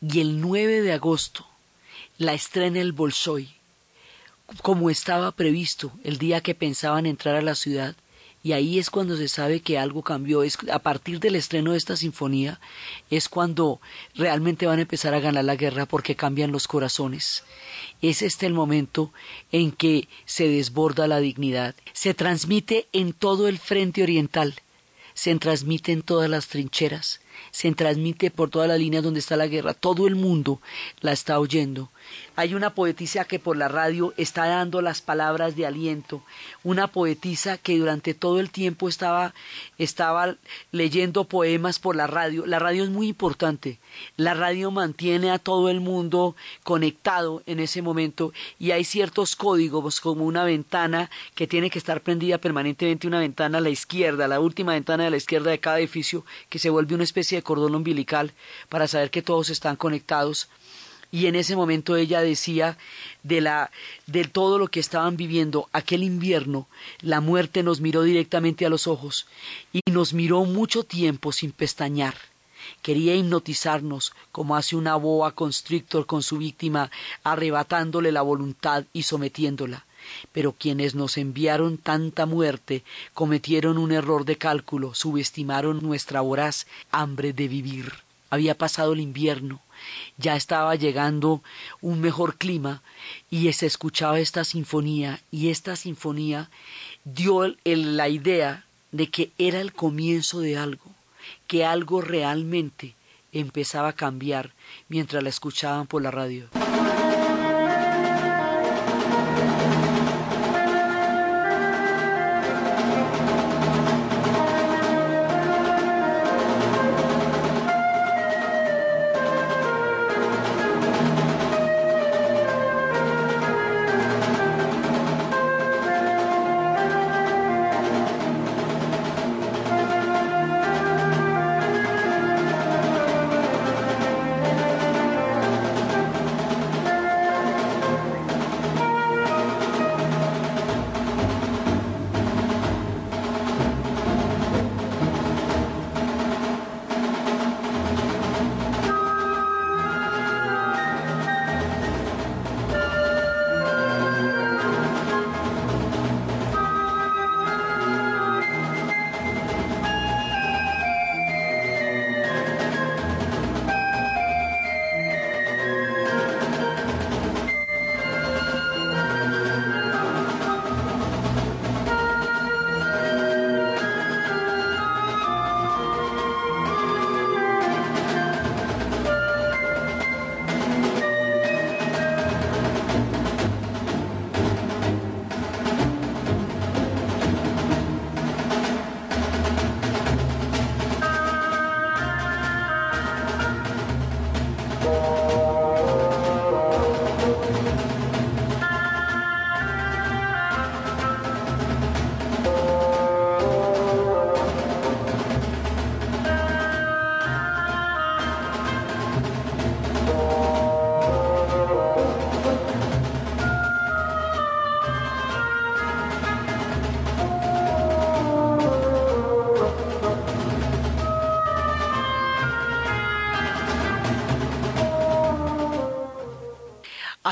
Y 0.00 0.20
el 0.20 0.40
9 0.40 0.82
de 0.82 0.92
agosto 0.92 1.46
la 2.18 2.34
estrena 2.34 2.80
el 2.80 2.92
Bolshoi, 2.92 3.48
como 4.62 4.90
estaba 4.90 5.30
previsto 5.30 5.92
el 6.02 6.18
día 6.18 6.40
que 6.40 6.56
pensaban 6.56 7.06
entrar 7.06 7.36
a 7.36 7.42
la 7.42 7.54
ciudad, 7.54 7.94
y 8.48 8.54
ahí 8.54 8.78
es 8.78 8.88
cuando 8.88 9.14
se 9.18 9.28
sabe 9.28 9.60
que 9.60 9.76
algo 9.76 10.00
cambió. 10.00 10.42
Es, 10.42 10.56
a 10.72 10.78
partir 10.78 11.20
del 11.20 11.36
estreno 11.36 11.72
de 11.72 11.76
esta 11.76 11.96
sinfonía 11.96 12.60
es 13.10 13.28
cuando 13.28 13.78
realmente 14.14 14.64
van 14.64 14.78
a 14.78 14.82
empezar 14.82 15.12
a 15.12 15.20
ganar 15.20 15.44
la 15.44 15.54
guerra 15.54 15.84
porque 15.84 16.16
cambian 16.16 16.50
los 16.50 16.66
corazones. 16.66 17.44
Es 18.00 18.22
este 18.22 18.46
el 18.46 18.54
momento 18.54 19.12
en 19.52 19.70
que 19.70 20.08
se 20.24 20.48
desborda 20.48 21.06
la 21.06 21.20
dignidad. 21.20 21.74
Se 21.92 22.14
transmite 22.14 22.88
en 22.94 23.12
todo 23.12 23.48
el 23.48 23.58
frente 23.58 24.02
oriental, 24.02 24.54
se 25.12 25.34
transmite 25.34 25.92
en 25.92 26.00
todas 26.00 26.30
las 26.30 26.48
trincheras, 26.48 27.20
se 27.50 27.72
transmite 27.72 28.30
por 28.30 28.50
toda 28.50 28.66
la 28.66 28.78
línea 28.78 29.02
donde 29.02 29.20
está 29.20 29.36
la 29.36 29.46
guerra. 29.46 29.74
Todo 29.74 30.06
el 30.06 30.16
mundo 30.16 30.60
la 31.00 31.12
está 31.12 31.38
oyendo. 31.38 31.90
Hay 32.36 32.54
una 32.54 32.70
poetisa 32.70 33.24
que 33.24 33.38
por 33.38 33.56
la 33.56 33.68
radio 33.68 34.14
está 34.16 34.46
dando 34.46 34.80
las 34.80 35.00
palabras 35.02 35.56
de 35.56 35.66
aliento, 35.66 36.22
una 36.62 36.86
poetisa 36.86 37.58
que 37.58 37.76
durante 37.76 38.14
todo 38.14 38.40
el 38.40 38.50
tiempo 38.50 38.88
estaba, 38.88 39.34
estaba 39.76 40.36
leyendo 40.70 41.24
poemas 41.24 41.78
por 41.78 41.96
la 41.96 42.06
radio. 42.06 42.46
La 42.46 42.58
radio 42.58 42.84
es 42.84 42.90
muy 42.90 43.08
importante. 43.08 43.78
La 44.16 44.34
radio 44.34 44.70
mantiene 44.70 45.30
a 45.30 45.38
todo 45.38 45.68
el 45.68 45.80
mundo 45.80 46.36
conectado 46.62 47.42
en 47.46 47.60
ese 47.60 47.82
momento 47.82 48.32
y 48.58 48.70
hay 48.70 48.84
ciertos 48.84 49.34
códigos 49.34 50.00
como 50.00 50.24
una 50.24 50.44
ventana 50.44 51.10
que 51.34 51.46
tiene 51.46 51.70
que 51.70 51.78
estar 51.78 52.02
prendida 52.02 52.38
permanentemente, 52.38 53.08
una 53.08 53.18
ventana 53.18 53.58
a 53.58 53.60
la 53.60 53.70
izquierda, 53.70 54.28
la 54.28 54.40
última 54.40 54.72
ventana 54.72 55.04
de 55.04 55.10
la 55.10 55.16
izquierda 55.16 55.50
de 55.50 55.58
cada 55.58 55.80
edificio 55.80 56.24
que 56.48 56.58
se 56.58 56.70
vuelve 56.70 56.94
una 56.94 57.04
especie 57.04 57.27
de 57.36 57.42
cordón 57.42 57.74
umbilical 57.74 58.32
para 58.68 58.88
saber 58.88 59.10
que 59.10 59.22
todos 59.22 59.50
están 59.50 59.76
conectados. 59.76 60.48
Y 61.10 61.26
en 61.26 61.36
ese 61.36 61.56
momento 61.56 61.96
ella 61.96 62.20
decía 62.20 62.76
de 63.22 63.40
la 63.40 63.70
de 64.06 64.24
todo 64.24 64.58
lo 64.58 64.68
que 64.68 64.80
estaban 64.80 65.16
viviendo 65.16 65.68
aquel 65.72 66.02
invierno 66.02 66.68
la 67.00 67.22
muerte 67.22 67.62
nos 67.62 67.80
miró 67.80 68.02
directamente 68.02 68.66
a 68.66 68.68
los 68.68 68.86
ojos 68.86 69.26
y 69.72 69.80
nos 69.90 70.12
miró 70.12 70.44
mucho 70.44 70.84
tiempo 70.84 71.32
sin 71.32 71.52
pestañear. 71.52 72.14
Quería 72.82 73.14
hipnotizarnos 73.14 74.12
como 74.32 74.54
hace 74.54 74.76
una 74.76 74.96
boa 74.96 75.32
constrictor 75.32 76.04
con 76.04 76.22
su 76.22 76.36
víctima 76.36 76.90
arrebatándole 77.24 78.12
la 78.12 78.20
voluntad 78.20 78.84
y 78.92 79.04
sometiéndola 79.04 79.86
pero 80.32 80.52
quienes 80.52 80.94
nos 80.94 81.16
enviaron 81.16 81.78
tanta 81.78 82.26
muerte 82.26 82.84
cometieron 83.14 83.78
un 83.78 83.92
error 83.92 84.24
de 84.24 84.36
cálculo, 84.36 84.94
subestimaron 84.94 85.80
nuestra 85.82 86.20
voraz 86.20 86.66
hambre 86.90 87.32
de 87.32 87.48
vivir. 87.48 87.92
Había 88.30 88.56
pasado 88.56 88.92
el 88.92 89.00
invierno, 89.00 89.60
ya 90.16 90.36
estaba 90.36 90.74
llegando 90.74 91.42
un 91.80 92.00
mejor 92.00 92.36
clima 92.36 92.82
y 93.30 93.50
se 93.52 93.66
escuchaba 93.66 94.20
esta 94.20 94.44
sinfonía 94.44 95.20
y 95.30 95.48
esta 95.48 95.76
sinfonía 95.76 96.50
dio 97.04 97.54
la 97.64 98.08
idea 98.08 98.64
de 98.92 99.08
que 99.08 99.32
era 99.38 99.60
el 99.60 99.72
comienzo 99.72 100.40
de 100.40 100.56
algo, 100.56 100.90
que 101.46 101.64
algo 101.64 102.00
realmente 102.00 102.94
empezaba 103.32 103.88
a 103.88 103.92
cambiar 103.94 104.52
mientras 104.88 105.22
la 105.22 105.28
escuchaban 105.28 105.86
por 105.86 106.02
la 106.02 106.10
radio. 106.10 106.48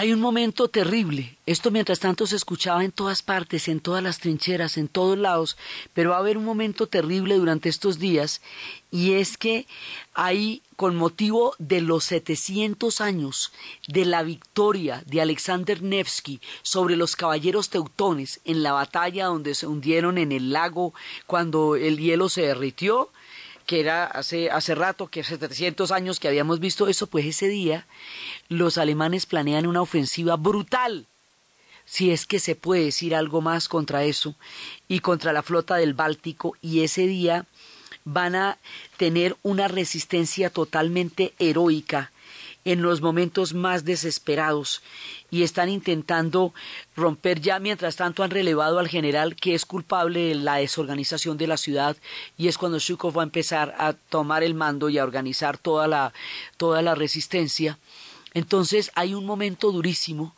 Hay 0.06 0.12
un 0.12 0.20
momento 0.20 0.68
terrible. 0.68 1.36
Esto 1.46 1.72
mientras 1.72 1.98
tanto 1.98 2.28
se 2.28 2.36
escuchaba 2.36 2.84
en 2.84 2.92
todas 2.92 3.22
partes, 3.22 3.66
en 3.66 3.80
todas 3.80 4.04
las 4.04 4.20
trincheras, 4.20 4.78
en 4.78 4.86
todos 4.86 5.18
lados, 5.18 5.56
pero 5.94 6.10
va 6.10 6.16
a 6.16 6.20
haber 6.20 6.38
un 6.38 6.44
momento 6.44 6.86
terrible 6.86 7.34
durante 7.34 7.68
estos 7.68 7.98
días 7.98 8.40
y 8.92 9.14
es 9.14 9.36
que 9.36 9.66
hay 10.14 10.62
con 10.76 10.94
motivo 10.94 11.56
de 11.58 11.80
los 11.80 12.04
700 12.04 13.00
años 13.00 13.52
de 13.88 14.04
la 14.04 14.22
victoria 14.22 15.02
de 15.06 15.22
Alexander 15.22 15.82
Nevsky 15.82 16.40
sobre 16.62 16.94
los 16.94 17.16
caballeros 17.16 17.68
teutones 17.68 18.38
en 18.44 18.62
la 18.62 18.74
batalla 18.74 19.26
donde 19.26 19.56
se 19.56 19.66
hundieron 19.66 20.18
en 20.18 20.30
el 20.30 20.52
lago 20.52 20.94
cuando 21.26 21.74
el 21.74 21.98
hielo 21.98 22.28
se 22.28 22.42
derritió, 22.42 23.10
que 23.66 23.80
era 23.80 24.04
hace, 24.04 24.50
hace 24.50 24.74
rato, 24.74 25.08
que 25.08 25.20
hace 25.20 25.36
700 25.36 25.90
años 25.90 26.20
que 26.20 26.28
habíamos 26.28 26.60
visto 26.60 26.88
eso, 26.88 27.08
pues 27.08 27.26
ese 27.26 27.48
día 27.48 27.86
los 28.48 28.78
alemanes 28.78 29.26
planean 29.26 29.66
una 29.66 29.82
ofensiva 29.82 30.36
brutal, 30.36 31.06
si 31.84 32.10
es 32.10 32.26
que 32.26 32.40
se 32.40 32.54
puede 32.54 32.84
decir 32.84 33.14
algo 33.14 33.40
más 33.40 33.68
contra 33.68 34.04
eso, 34.04 34.34
y 34.88 35.00
contra 35.00 35.32
la 35.32 35.42
flota 35.42 35.76
del 35.76 35.94
Báltico, 35.94 36.56
y 36.62 36.82
ese 36.82 37.06
día 37.06 37.46
van 38.04 38.36
a 38.36 38.58
tener 38.96 39.36
una 39.42 39.66
resistencia 39.66 40.48
totalmente 40.48 41.34
heroica 41.38 42.12
en 42.66 42.82
los 42.82 43.00
momentos 43.00 43.54
más 43.54 43.84
desesperados 43.84 44.82
y 45.30 45.44
están 45.44 45.68
intentando 45.68 46.52
romper 46.96 47.40
ya, 47.40 47.60
mientras 47.60 47.94
tanto 47.94 48.24
han 48.24 48.30
relevado 48.30 48.80
al 48.80 48.88
general 48.88 49.36
que 49.36 49.54
es 49.54 49.64
culpable 49.64 50.28
de 50.28 50.34
la 50.34 50.56
desorganización 50.56 51.38
de 51.38 51.46
la 51.46 51.56
ciudad 51.56 51.96
y 52.36 52.48
es 52.48 52.58
cuando 52.58 52.80
Shukov 52.80 53.16
va 53.16 53.22
a 53.22 53.24
empezar 53.24 53.76
a 53.78 53.92
tomar 53.92 54.42
el 54.42 54.54
mando 54.54 54.88
y 54.88 54.98
a 54.98 55.04
organizar 55.04 55.58
toda 55.58 55.86
la, 55.86 56.12
toda 56.56 56.82
la 56.82 56.96
resistencia. 56.96 57.78
Entonces 58.34 58.90
hay 58.96 59.14
un 59.14 59.24
momento 59.24 59.70
durísimo 59.70 60.34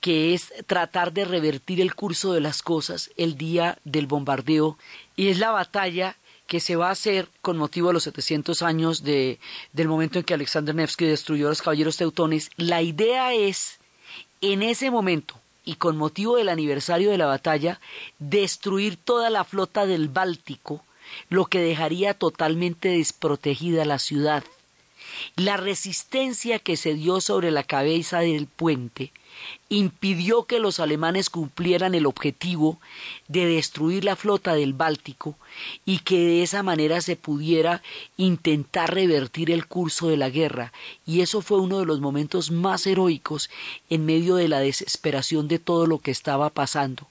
que 0.00 0.34
es 0.34 0.52
tratar 0.66 1.14
de 1.14 1.24
revertir 1.24 1.80
el 1.80 1.94
curso 1.94 2.34
de 2.34 2.40
las 2.40 2.62
cosas 2.62 3.10
el 3.16 3.38
día 3.38 3.78
del 3.84 4.06
bombardeo 4.06 4.76
y 5.16 5.28
es 5.28 5.38
la 5.38 5.50
batalla 5.50 6.16
que 6.50 6.58
se 6.58 6.74
va 6.74 6.88
a 6.88 6.90
hacer 6.98 7.28
con 7.42 7.56
motivo 7.56 7.86
de 7.86 7.94
los 7.94 8.02
700 8.02 8.62
años 8.62 9.04
de, 9.04 9.38
del 9.72 9.86
momento 9.86 10.18
en 10.18 10.24
que 10.24 10.34
Alexander 10.34 10.74
Nevsky 10.74 11.04
destruyó 11.04 11.46
a 11.46 11.50
los 11.50 11.62
caballeros 11.62 11.96
teutones, 11.96 12.50
la 12.56 12.82
idea 12.82 13.32
es 13.34 13.78
en 14.40 14.64
ese 14.64 14.90
momento 14.90 15.36
y 15.64 15.76
con 15.76 15.96
motivo 15.96 16.34
del 16.34 16.48
aniversario 16.48 17.12
de 17.12 17.18
la 17.18 17.26
batalla, 17.26 17.78
destruir 18.18 18.96
toda 18.96 19.30
la 19.30 19.44
flota 19.44 19.86
del 19.86 20.08
Báltico, 20.08 20.84
lo 21.28 21.46
que 21.46 21.60
dejaría 21.60 22.14
totalmente 22.14 22.88
desprotegida 22.88 23.84
la 23.84 24.00
ciudad. 24.00 24.42
La 25.36 25.56
resistencia 25.56 26.58
que 26.58 26.76
se 26.76 26.94
dio 26.94 27.20
sobre 27.20 27.52
la 27.52 27.62
cabeza 27.62 28.18
del 28.18 28.48
puente 28.48 29.12
impidió 29.68 30.44
que 30.44 30.58
los 30.58 30.80
alemanes 30.80 31.30
cumplieran 31.30 31.94
el 31.94 32.06
objetivo 32.06 32.78
de 33.28 33.46
destruir 33.46 34.04
la 34.04 34.16
flota 34.16 34.54
del 34.54 34.72
Báltico 34.72 35.36
y 35.84 35.98
que 36.00 36.18
de 36.18 36.42
esa 36.42 36.62
manera 36.62 37.00
se 37.00 37.16
pudiera 37.16 37.82
intentar 38.16 38.92
revertir 38.92 39.50
el 39.50 39.66
curso 39.66 40.08
de 40.08 40.16
la 40.16 40.30
guerra. 40.30 40.72
Y 41.06 41.20
eso 41.20 41.40
fue 41.40 41.60
uno 41.60 41.78
de 41.78 41.86
los 41.86 42.00
momentos 42.00 42.50
más 42.50 42.86
heroicos 42.86 43.50
en 43.88 44.06
medio 44.06 44.34
de 44.34 44.48
la 44.48 44.60
desesperación 44.60 45.46
de 45.48 45.58
todo 45.58 45.86
lo 45.86 45.98
que 45.98 46.10
estaba 46.10 46.50
pasando 46.50 47.06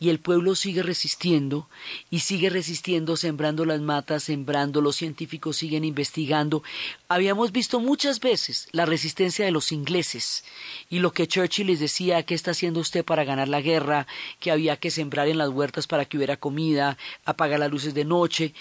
y 0.00 0.10
el 0.10 0.18
pueblo 0.18 0.54
sigue 0.54 0.82
resistiendo 0.82 1.68
y 2.10 2.20
sigue 2.20 2.50
resistiendo 2.50 3.16
sembrando 3.16 3.64
las 3.64 3.80
matas, 3.80 4.24
sembrando, 4.24 4.80
los 4.80 4.96
científicos 4.96 5.56
siguen 5.56 5.84
investigando. 5.84 6.62
Habíamos 7.08 7.52
visto 7.52 7.80
muchas 7.80 8.20
veces 8.20 8.68
la 8.72 8.86
resistencia 8.86 9.44
de 9.44 9.50
los 9.50 9.72
ingleses 9.72 10.44
y 10.90 10.98
lo 10.98 11.12
que 11.12 11.26
Churchill 11.26 11.68
les 11.68 11.80
decía, 11.80 12.22
¿qué 12.24 12.34
está 12.34 12.50
haciendo 12.50 12.80
usted 12.80 13.04
para 13.04 13.24
ganar 13.24 13.48
la 13.48 13.60
guerra? 13.60 14.06
que 14.40 14.50
había 14.50 14.76
que 14.76 14.90
sembrar 14.90 15.28
en 15.28 15.38
las 15.38 15.48
huertas 15.50 15.86
para 15.86 16.04
que 16.04 16.16
hubiera 16.16 16.36
comida, 16.36 16.98
apagar 17.24 17.60
las 17.60 17.70
luces 17.70 17.94
de 17.94 18.04
noche. 18.04 18.54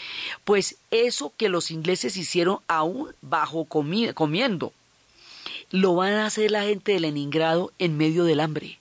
Pues 0.44 0.78
eso 0.92 1.34
que 1.38 1.50
los 1.50 1.72
ingleses 1.72 2.18
hicieron 2.18 2.60
aún 2.68 3.14
bajo 3.22 3.66
comiendo, 3.66 4.74
lo 5.72 5.96
van 5.96 6.14
a 6.14 6.26
hacer 6.26 6.52
la 6.52 6.64
gente 6.64 6.94
de 6.94 7.00
Leningrado 7.00 7.72
en 7.80 7.98
medio 7.98 8.24
del 8.24 8.40
hambre 8.40 8.80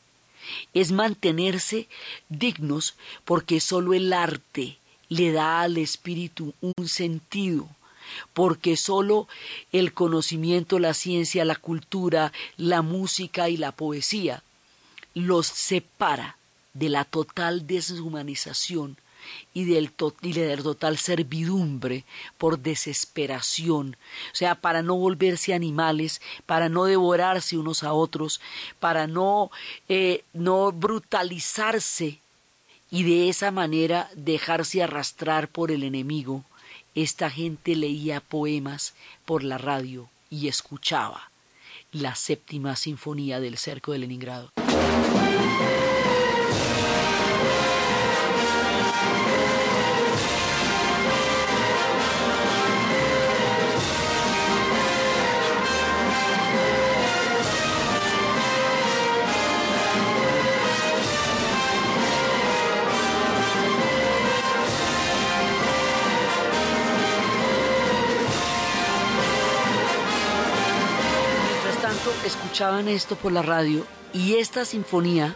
es 0.74 0.92
mantenerse 0.92 1.88
dignos 2.28 2.94
porque 3.24 3.60
solo 3.60 3.94
el 3.94 4.12
arte 4.12 4.78
le 5.08 5.32
da 5.32 5.60
al 5.60 5.76
espíritu 5.76 6.54
un 6.60 6.88
sentido, 6.88 7.68
porque 8.32 8.76
solo 8.76 9.28
el 9.72 9.92
conocimiento, 9.92 10.78
la 10.78 10.94
ciencia, 10.94 11.44
la 11.44 11.56
cultura, 11.56 12.32
la 12.56 12.82
música 12.82 13.48
y 13.48 13.56
la 13.56 13.72
poesía 13.72 14.42
los 15.14 15.46
separa 15.46 16.36
de 16.72 16.88
la 16.88 17.04
total 17.04 17.66
deshumanización 17.66 18.96
y 19.54 19.64
del, 19.64 19.92
total 19.92 20.98
servidumbre 20.98 22.04
por 22.38 22.58
desesperación, 22.58 23.96
o 24.32 24.34
sea, 24.34 24.56
para 24.56 24.82
no 24.82 24.96
volverse 24.96 25.54
animales, 25.54 26.20
para 26.46 26.68
no 26.68 26.84
devorarse 26.84 27.58
unos 27.58 27.82
a 27.82 27.92
otros, 27.92 28.40
para 28.80 29.06
no, 29.06 29.50
eh, 29.88 30.24
no 30.32 30.72
brutalizarse 30.72 32.20
y 32.90 33.04
de 33.04 33.28
esa 33.28 33.50
manera 33.50 34.10
dejarse 34.14 34.82
arrastrar 34.82 35.48
por 35.48 35.70
el 35.70 35.82
enemigo. 35.82 36.44
Esta 36.94 37.30
gente 37.30 37.74
leía 37.74 38.20
poemas 38.20 38.94
por 39.24 39.44
la 39.44 39.56
radio 39.56 40.10
y 40.28 40.48
escuchaba 40.48 41.30
la 41.90 42.14
séptima 42.14 42.76
sinfonía 42.76 43.40
del 43.40 43.56
cerco 43.56 43.92
de 43.92 43.98
Leningrado. 43.98 44.50
Escuchaban 72.52 72.86
esto 72.88 73.16
por 73.16 73.32
la 73.32 73.40
radio 73.40 73.86
y 74.12 74.34
esta 74.34 74.66
sinfonía 74.66 75.34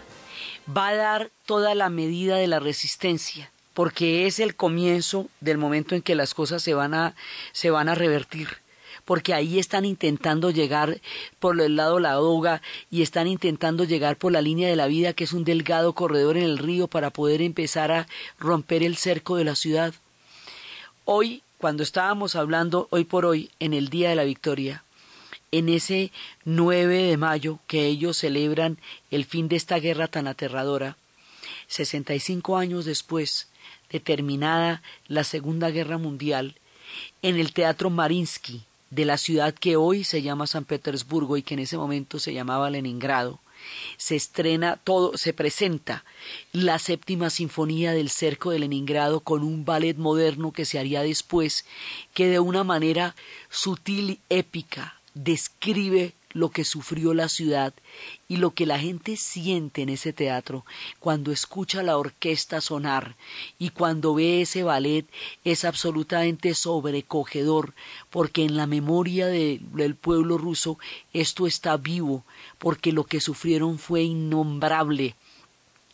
va 0.77 0.89
a 0.89 0.97
dar 0.97 1.31
toda 1.47 1.75
la 1.75 1.89
medida 1.89 2.37
de 2.37 2.47
la 2.47 2.61
resistencia, 2.61 3.51
porque 3.73 4.27
es 4.27 4.39
el 4.39 4.55
comienzo 4.55 5.27
del 5.41 5.57
momento 5.57 5.95
en 5.95 6.03
que 6.03 6.15
las 6.15 6.35
cosas 6.35 6.63
se 6.63 6.75
van 6.75 6.93
a, 6.93 7.15
se 7.53 7.71
van 7.71 7.89
a 7.89 7.95
revertir 7.95 8.59
porque 9.07 9.33
ahí 9.33 9.59
están 9.59 9.87
intentando 9.87 10.51
llegar 10.51 11.01
por 11.39 11.59
el 11.59 11.77
lado 11.77 12.01
la 12.01 12.11
Ladoga 12.11 12.61
y 12.91 13.01
están 13.01 13.29
intentando 13.29 13.85
llegar 13.85 14.19
por 14.19 14.33
la 14.33 14.43
línea 14.43 14.69
de 14.69 14.77
la 14.77 14.87
vida, 14.87 15.15
que 15.15 15.25
es 15.25 15.33
un 15.33 15.45
delgado 15.45 15.95
corredor 15.95 16.37
en 16.37 16.45
el 16.45 16.59
río, 16.59 16.87
para 16.87 17.09
poder 17.09 17.41
empezar 17.41 17.93
a 17.93 18.07
romper 18.39 18.83
el 18.83 18.99
cerco 18.99 19.37
de 19.37 19.45
la 19.45 19.57
ciudad. 19.57 19.95
Hoy, 21.07 21.43
cuando 21.57 21.83
estábamos 21.83 22.37
hablando, 22.37 22.89
hoy 22.91 23.05
por 23.05 23.25
hoy, 23.25 23.51
en 23.59 23.73
el 23.73 23.89
Día 23.89 24.11
de 24.11 24.17
la 24.17 24.25
Victoria, 24.25 24.83
en 25.53 25.69
ese 25.69 26.13
9 26.45 27.03
de 27.03 27.17
mayo 27.17 27.59
que 27.67 27.87
ellos 27.87 28.17
celebran 28.19 28.79
el 29.11 29.25
fin 29.25 29.49
de 29.49 29.57
esta 29.57 29.79
guerra 29.79 30.09
tan 30.09 30.27
aterradora, 30.27 30.97
65 31.69 32.57
años 32.57 32.85
después 32.85 33.49
de 33.91 34.01
terminada 34.01 34.83
la 35.09 35.25
Segunda 35.25 35.71
Guerra 35.71 35.99
Mundial, 35.99 36.57
en 37.23 37.37
el 37.37 37.53
Teatro 37.53 37.91
Marinsky 37.91 38.65
de 38.91 39.05
la 39.05 39.19
ciudad 39.19 39.55
que 39.55 39.77
hoy 39.77 40.05
se 40.05 40.23
llama 40.23 40.47
San 40.47 40.65
Petersburgo 40.65 41.37
y 41.37 41.43
que 41.43 41.55
en 41.55 41.61
ese 41.61 41.77
momento 41.77 42.19
se 42.19 42.33
llamaba 42.33 42.71
Leningrado, 42.71 43.41
se 43.97 44.15
estrena 44.17 44.77
todo, 44.77 45.17
se 45.17 45.33
presenta 45.33 46.05
la 46.53 46.79
séptima 46.79 47.31
sinfonía 47.31 47.93
del 47.93 48.11
cerco 48.11 48.51
de 48.51 48.61
Leningrado 48.61 49.21
con 49.21 49.43
un 49.43 49.65
ballet 49.65 49.97
moderno 49.97 50.53
que 50.53 50.65
se 50.65 50.79
haría 50.79 51.03
después, 51.03 51.65
que 52.15 52.29
de 52.29 52.39
una 52.39 52.65
manera 52.65 53.17
sutil 53.51 54.11
y 54.11 54.21
épica 54.29 54.96
describe 55.17 56.13
lo 56.33 56.51
que 56.51 56.65
sufrió 56.65 57.15
la 57.15 57.31
ciudad 57.31 57.73
y 58.29 58.37
lo 58.37 58.51
que 58.51 58.67
la 58.67 58.79
gente 58.79 59.17
siente 59.17 59.81
en 59.81 59.89
ese 59.89 60.13
teatro 60.13 60.67
cuando 61.01 61.33
escucha 61.33 61.83
la 61.83 61.97
orquesta 61.97 62.61
sonar 62.61 63.17
y 63.59 63.71
cuando 63.71 64.15
ve 64.15 64.43
ese 64.43 64.63
ballet 64.63 65.07
es 65.45 65.65
absolutamente 65.65 66.53
sobrecogedor 66.53 67.73
porque 68.11 68.45
en 68.45 68.59
la 68.59 68.67
memoria 68.67 69.29
del 69.29 69.95
pueblo 69.95 70.37
ruso 70.37 70.79
esto 71.15 71.47
está 71.47 71.79
vivo 71.79 72.27
porque 72.59 72.93
lo 72.93 73.05
que 73.05 73.23
sufrieron 73.23 73.79
fue 73.79 74.03
innombrable 74.03 75.17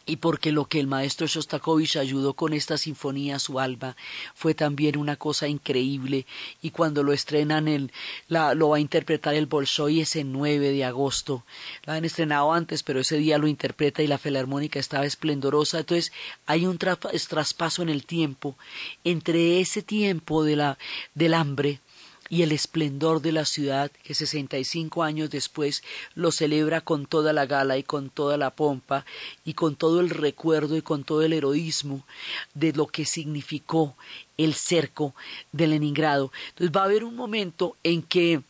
y 0.06 0.16
porque 0.16 0.52
lo 0.52 0.66
que 0.66 0.80
el 0.80 0.86
maestro 0.86 1.26
Shostakovich 1.26 1.96
ayudó 1.96 2.34
con 2.34 2.52
esta 2.52 2.76
sinfonía 2.78 3.36
a 3.36 3.38
su 3.38 3.60
alma 3.60 3.96
fue 4.34 4.54
también 4.54 4.96
una 4.96 5.16
cosa 5.16 5.48
increíble. 5.48 6.26
Y 6.60 6.70
cuando 6.70 7.02
lo 7.02 7.12
estrenan 7.12 7.68
el, 7.68 7.92
la, 8.28 8.54
lo 8.54 8.70
va 8.70 8.76
a 8.76 8.80
interpretar 8.80 9.34
el 9.34 9.46
Bolshoi 9.46 10.00
ese 10.00 10.24
9 10.24 10.70
de 10.70 10.84
agosto. 10.84 11.44
Lo 11.84 11.92
han 11.92 12.04
estrenado 12.04 12.52
antes 12.52 12.82
pero 12.82 13.00
ese 13.00 13.16
día 13.16 13.38
lo 13.38 13.46
interpreta 13.46 14.02
y 14.02 14.06
la 14.06 14.18
filarmónica 14.18 14.78
estaba 14.78 15.06
esplendorosa. 15.06 15.80
Entonces 15.80 16.12
hay 16.46 16.66
un 16.66 16.78
traspaso 16.78 17.82
en 17.82 17.88
el 17.88 18.04
tiempo. 18.04 18.56
Entre 19.04 19.60
ese 19.60 19.82
tiempo 19.82 20.44
de 20.44 20.56
la, 20.56 20.78
del 21.14 21.34
hambre 21.34 21.80
y 22.28 22.42
el 22.42 22.52
esplendor 22.52 23.20
de 23.20 23.32
la 23.32 23.44
ciudad 23.44 23.90
que 24.02 24.14
sesenta 24.14 24.58
y 24.58 24.64
cinco 24.64 25.02
años 25.02 25.30
después 25.30 25.82
lo 26.14 26.32
celebra 26.32 26.80
con 26.80 27.06
toda 27.06 27.32
la 27.32 27.46
gala 27.46 27.76
y 27.78 27.82
con 27.82 28.10
toda 28.10 28.36
la 28.36 28.50
pompa 28.50 29.04
y 29.44 29.54
con 29.54 29.76
todo 29.76 30.00
el 30.00 30.10
recuerdo 30.10 30.76
y 30.76 30.82
con 30.82 31.04
todo 31.04 31.22
el 31.22 31.32
heroísmo 31.32 32.04
de 32.54 32.72
lo 32.72 32.86
que 32.86 33.04
significó 33.04 33.96
el 34.38 34.54
cerco 34.54 35.14
de 35.52 35.66
Leningrado. 35.66 36.32
Entonces 36.50 36.76
va 36.76 36.82
a 36.82 36.86
haber 36.86 37.04
un 37.04 37.16
momento 37.16 37.76
en 37.82 38.02
que 38.02 38.42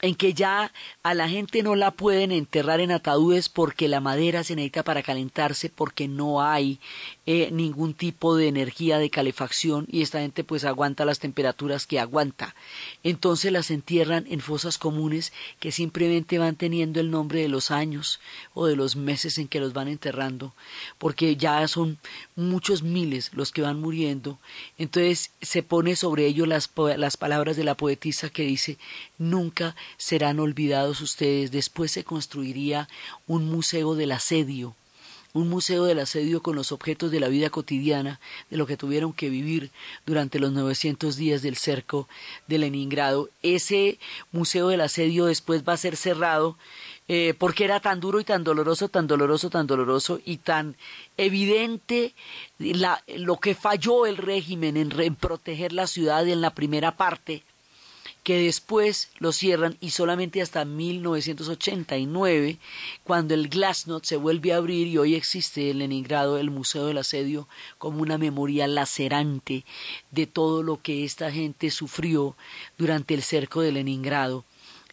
en 0.00 0.14
que 0.14 0.32
ya 0.32 0.72
a 1.02 1.14
la 1.14 1.28
gente 1.28 1.62
no 1.62 1.74
la 1.74 1.90
pueden 1.90 2.30
enterrar 2.30 2.80
en 2.80 2.92
ataúdes 2.92 3.48
porque 3.48 3.88
la 3.88 4.00
madera 4.00 4.44
se 4.44 4.54
necesita 4.54 4.84
para 4.84 5.02
calentarse, 5.02 5.70
porque 5.70 6.06
no 6.06 6.42
hay 6.42 6.78
eh, 7.30 7.50
ningún 7.52 7.92
tipo 7.92 8.36
de 8.36 8.48
energía 8.48 8.96
de 8.96 9.10
calefacción 9.10 9.86
y 9.92 10.00
esta 10.00 10.20
gente 10.20 10.44
pues 10.44 10.64
aguanta 10.64 11.04
las 11.04 11.18
temperaturas 11.18 11.86
que 11.86 12.00
aguanta. 12.00 12.54
Entonces 13.02 13.52
las 13.52 13.70
entierran 13.70 14.24
en 14.30 14.40
fosas 14.40 14.78
comunes 14.78 15.34
que 15.60 15.70
simplemente 15.70 16.38
van 16.38 16.56
teniendo 16.56 17.00
el 17.00 17.10
nombre 17.10 17.42
de 17.42 17.48
los 17.48 17.70
años 17.70 18.18
o 18.54 18.64
de 18.64 18.76
los 18.76 18.96
meses 18.96 19.36
en 19.36 19.46
que 19.46 19.60
los 19.60 19.74
van 19.74 19.88
enterrando, 19.88 20.54
porque 20.96 21.36
ya 21.36 21.68
son 21.68 21.98
muchos 22.34 22.82
miles 22.82 23.30
los 23.34 23.52
que 23.52 23.60
van 23.60 23.78
muriendo. 23.78 24.38
Entonces 24.78 25.30
se 25.42 25.62
pone 25.62 25.96
sobre 25.96 26.24
ello 26.24 26.46
las, 26.46 26.70
las 26.96 27.18
palabras 27.18 27.58
de 27.58 27.64
la 27.64 27.74
poetisa 27.74 28.30
que 28.30 28.44
dice 28.44 28.78
nunca 29.18 29.76
serán 29.98 30.40
olvidados 30.40 31.02
ustedes. 31.02 31.50
Después 31.50 31.92
se 31.92 32.04
construiría 32.04 32.88
un 33.26 33.50
museo 33.50 33.96
del 33.96 34.12
asedio 34.12 34.74
un 35.32 35.48
museo 35.48 35.84
del 35.84 35.98
asedio 35.98 36.42
con 36.42 36.56
los 36.56 36.72
objetos 36.72 37.10
de 37.10 37.20
la 37.20 37.28
vida 37.28 37.50
cotidiana, 37.50 38.20
de 38.50 38.56
lo 38.56 38.66
que 38.66 38.76
tuvieron 38.76 39.12
que 39.12 39.30
vivir 39.30 39.70
durante 40.06 40.38
los 40.38 40.52
900 40.52 41.16
días 41.16 41.42
del 41.42 41.56
cerco 41.56 42.08
de 42.46 42.58
Leningrado. 42.58 43.28
Ese 43.42 43.98
museo 44.32 44.68
del 44.68 44.80
asedio 44.80 45.26
después 45.26 45.62
va 45.68 45.74
a 45.74 45.78
ser 45.78 45.96
cerrado 45.96 46.56
eh, 47.10 47.34
porque 47.38 47.64
era 47.64 47.80
tan 47.80 48.00
duro 48.00 48.20
y 48.20 48.24
tan 48.24 48.44
doloroso, 48.44 48.88
tan 48.88 49.06
doloroso, 49.06 49.48
tan 49.48 49.66
doloroso 49.66 50.20
y 50.24 50.38
tan 50.38 50.76
evidente 51.16 52.14
la, 52.58 53.02
lo 53.06 53.38
que 53.38 53.54
falló 53.54 54.04
el 54.04 54.18
régimen 54.18 54.76
en, 54.76 54.92
en 55.00 55.14
proteger 55.14 55.72
la 55.72 55.86
ciudad 55.86 56.28
en 56.28 56.42
la 56.42 56.50
primera 56.54 56.96
parte 56.96 57.44
que 58.28 58.42
después 58.42 59.08
lo 59.20 59.32
cierran 59.32 59.78
y 59.80 59.88
solamente 59.88 60.42
hasta 60.42 60.66
1989, 60.66 62.58
cuando 63.02 63.32
el 63.32 63.48
Glasnost 63.48 64.04
se 64.04 64.18
vuelve 64.18 64.52
a 64.52 64.58
abrir 64.58 64.86
y 64.86 64.98
hoy 64.98 65.14
existe 65.14 65.70
en 65.70 65.78
Leningrado 65.78 66.36
el 66.36 66.50
Museo 66.50 66.84
del 66.84 66.98
Asedio 66.98 67.48
como 67.78 68.02
una 68.02 68.18
memoria 68.18 68.66
lacerante 68.66 69.64
de 70.10 70.26
todo 70.26 70.62
lo 70.62 70.82
que 70.82 71.06
esta 71.06 71.32
gente 71.32 71.70
sufrió 71.70 72.36
durante 72.76 73.14
el 73.14 73.22
cerco 73.22 73.62
de 73.62 73.72
Leningrado 73.72 74.44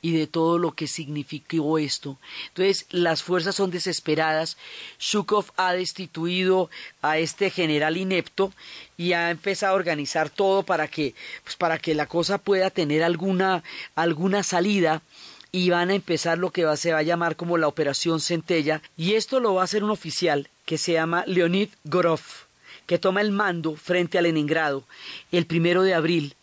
y 0.06 0.12
de 0.12 0.28
todo 0.28 0.60
lo 0.60 0.74
que 0.74 0.88
significó 0.88 1.80
esto. 1.80 2.20
Entonces, 2.50 2.86
las 2.92 3.24
fuerzas 3.24 3.56
son 3.56 3.72
desesperadas. 3.72 4.56
Shukov 5.00 5.46
ha 5.58 5.74
destituido 5.74 6.70
a 7.02 7.18
este 7.18 7.50
general 7.50 7.98
inepto 7.98 8.54
y 8.98 9.14
ha 9.14 9.32
empezado 9.32 9.74
a 9.74 9.78
organizar 9.78 10.30
todo 10.30 10.62
para 10.62 10.88
que, 10.88 11.16
pues, 11.44 11.56
para 11.56 11.80
que 11.80 11.96
la 11.96 12.06
cosa 12.06 12.38
pueda 12.38 12.70
tener 12.70 13.02
alguna, 13.02 13.64
alguna 13.96 14.44
salida 14.44 15.02
y 15.52 15.72
van 15.72 15.90
a 15.90 15.96
empezar 15.96 16.38
lo 16.38 16.52
que 16.52 16.66
va, 16.66 16.78
se 16.78 16.94
va 16.94 17.00
a 17.00 17.10
llamar 17.10 17.36
como 17.36 17.58
la 17.58 17.68
Operación 17.68 18.20
Centella 18.20 18.84
y 18.96 19.16
esto 19.16 19.40
lo 19.40 19.56
va 19.56 19.62
a 19.62 19.66
hacer 19.66 19.84
un 19.84 19.90
oficial 19.90 20.50
que 20.66 20.78
se 20.78 20.94
llama 20.94 21.24
Leonid 21.26 21.70
Gorov 21.84 22.22
que 22.86 23.00
toma 23.00 23.22
el 23.22 23.32
mando 23.32 23.76
frente 23.76 24.20
a 24.20 24.22
Leningrado 24.22 24.84
el 25.32 25.48
primero 25.48 25.82
de 25.82 25.96
abril 25.96 26.36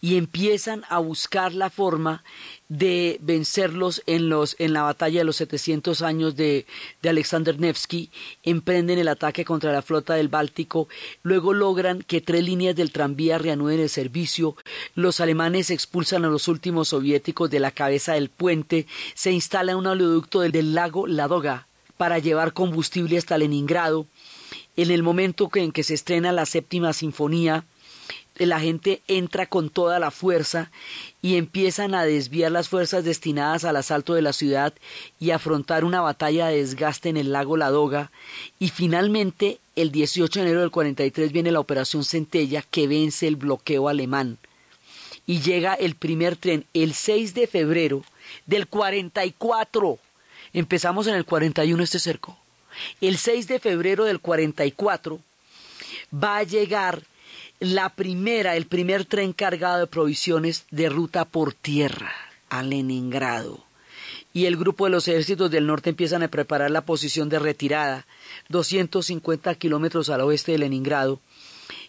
y 0.00 0.16
empiezan 0.16 0.84
a 0.88 0.98
buscar 0.98 1.54
la 1.54 1.70
forma 1.70 2.22
de 2.68 3.18
vencerlos 3.22 4.02
en, 4.06 4.28
los, 4.28 4.56
en 4.58 4.72
la 4.72 4.82
batalla 4.82 5.20
de 5.20 5.24
los 5.24 5.36
700 5.36 6.02
años 6.02 6.36
de, 6.36 6.66
de 7.02 7.08
Alexander 7.08 7.58
Nevsky, 7.58 8.10
emprenden 8.42 8.98
el 8.98 9.08
ataque 9.08 9.44
contra 9.44 9.72
la 9.72 9.82
flota 9.82 10.14
del 10.14 10.28
Báltico, 10.28 10.88
luego 11.22 11.54
logran 11.54 12.02
que 12.02 12.20
tres 12.20 12.44
líneas 12.44 12.76
del 12.76 12.92
tranvía 12.92 13.38
reanuden 13.38 13.80
el 13.80 13.88
servicio, 13.88 14.56
los 14.94 15.20
alemanes 15.20 15.70
expulsan 15.70 16.24
a 16.24 16.28
los 16.28 16.48
últimos 16.48 16.88
soviéticos 16.88 17.50
de 17.50 17.60
la 17.60 17.70
cabeza 17.70 18.14
del 18.14 18.28
puente, 18.28 18.86
se 19.14 19.32
instala 19.32 19.76
un 19.76 19.86
oleoducto 19.86 20.40
del, 20.40 20.52
del 20.52 20.74
lago 20.74 21.06
Ladoga 21.06 21.66
para 21.96 22.18
llevar 22.18 22.52
combustible 22.52 23.16
hasta 23.16 23.38
Leningrado, 23.38 24.06
en 24.76 24.90
el 24.90 25.02
momento 25.02 25.48
en 25.54 25.72
que 25.72 25.82
se 25.82 25.94
estrena 25.94 26.32
la 26.32 26.46
séptima 26.46 26.92
sinfonía, 26.92 27.64
la 28.44 28.60
gente 28.60 29.00
entra 29.08 29.46
con 29.46 29.70
toda 29.70 29.98
la 29.98 30.10
fuerza 30.10 30.70
y 31.22 31.36
empiezan 31.36 31.94
a 31.94 32.04
desviar 32.04 32.52
las 32.52 32.68
fuerzas 32.68 33.04
destinadas 33.04 33.64
al 33.64 33.76
asalto 33.76 34.12
de 34.12 34.20
la 34.20 34.34
ciudad 34.34 34.74
y 35.18 35.30
afrontar 35.30 35.84
una 35.84 36.02
batalla 36.02 36.48
de 36.48 36.58
desgaste 36.58 37.08
en 37.08 37.16
el 37.16 37.32
lago 37.32 37.56
Ladoga 37.56 38.10
y 38.58 38.68
finalmente 38.68 39.58
el 39.76 39.92
18 39.92 40.40
de 40.40 40.44
enero 40.44 40.60
del 40.60 40.70
43 40.70 41.32
viene 41.32 41.52
la 41.52 41.60
operación 41.60 42.04
Centella 42.04 42.62
que 42.70 42.86
vence 42.86 43.26
el 43.26 43.36
bloqueo 43.36 43.88
alemán. 43.88 44.36
Y 45.26 45.40
llega 45.40 45.74
el 45.74 45.94
primer 45.94 46.36
tren 46.36 46.66
el 46.74 46.92
6 46.92 47.32
de 47.34 47.46
febrero 47.46 48.04
del 48.44 48.66
44 48.66 49.98
empezamos 50.52 51.06
en 51.06 51.14
el 51.14 51.24
41 51.24 51.82
este 51.82 51.98
cerco. 51.98 52.38
El 53.00 53.18
6 53.18 53.48
de 53.48 53.60
febrero 53.60 54.04
del 54.04 54.20
44 54.20 55.20
va 56.12 56.38
a 56.38 56.42
llegar 56.42 57.02
la 57.60 57.88
primera, 57.88 58.56
el 58.56 58.66
primer 58.66 59.04
tren 59.04 59.32
cargado 59.32 59.80
de 59.80 59.86
provisiones 59.86 60.66
de 60.70 60.88
ruta 60.88 61.24
por 61.24 61.54
tierra 61.54 62.12
a 62.50 62.62
Leningrado. 62.62 63.64
Y 64.32 64.44
el 64.44 64.56
grupo 64.56 64.84
de 64.84 64.90
los 64.90 65.08
ejércitos 65.08 65.50
del 65.50 65.66
norte 65.66 65.90
empiezan 65.90 66.22
a 66.22 66.28
preparar 66.28 66.70
la 66.70 66.84
posición 66.84 67.30
de 67.30 67.38
retirada, 67.38 68.06
250 68.50 69.54
kilómetros 69.54 70.10
al 70.10 70.20
oeste 70.20 70.52
de 70.52 70.58
Leningrado. 70.58 71.20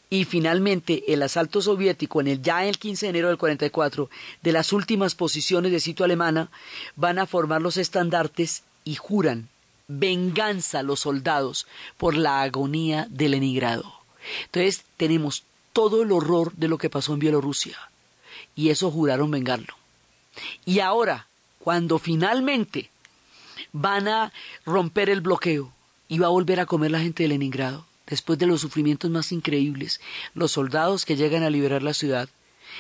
Y 0.10 0.24
finalmente 0.24 1.04
el 1.12 1.22
asalto 1.22 1.62
soviético 1.62 2.22
en 2.22 2.30
el 2.30 2.42
ya 2.42 2.66
el 2.66 2.78
15 2.78 3.08
de 3.08 3.10
enero 3.10 3.28
del 3.28 3.38
44 3.38 4.10
de 4.42 4.52
las 4.54 4.72
últimas 4.72 5.16
posiciones 5.16 5.74
de 5.74 5.82
sitio 5.82 6.06
alemana 6.06 6.50
van 6.96 7.20
a 7.20 7.26
formar 7.26 7.62
los 7.62 7.76
estandartes 7.76 8.64
y 8.86 8.96
juran 8.96 9.50
venganza 9.90 10.80
a 10.80 10.84
los 10.84 11.02
soldados 11.02 11.68
por 11.98 12.16
la 12.16 12.42
agonía 12.42 13.08
de 13.10 13.28
Leningrado. 13.28 13.94
Entonces 14.46 14.86
tenemos 14.96 15.44
todo 15.78 16.02
el 16.02 16.12
horror 16.12 16.54
de 16.54 16.68
lo 16.68 16.80
que 16.80 16.90
pasó 16.90 17.14
en 17.14 17.20
Bielorrusia. 17.20 17.78
Y 18.56 18.72
eso 18.72 18.90
juraron 18.90 19.30
vengarlo. 19.30 19.76
Y 20.66 20.80
ahora, 20.80 21.28
cuando 21.60 22.00
finalmente 22.00 22.90
van 23.74 24.08
a 24.08 24.34
romper 24.66 25.12
el 25.12 25.22
bloqueo 25.22 25.72
y 26.08 26.18
va 26.18 26.26
a 26.26 26.32
volver 26.32 26.60
a 26.60 26.66
comer 26.66 26.90
la 26.90 27.00
gente 27.02 27.22
de 27.22 27.30
Leningrado, 27.30 27.86
después 28.08 28.40
de 28.40 28.48
los 28.48 28.62
sufrimientos 28.62 29.12
más 29.12 29.32
increíbles, 29.32 30.02
los 30.34 30.54
soldados 30.54 31.06
que 31.06 31.16
llegan 31.16 31.44
a 31.44 31.52
liberar 31.52 31.84
la 31.84 31.94
ciudad 31.94 32.28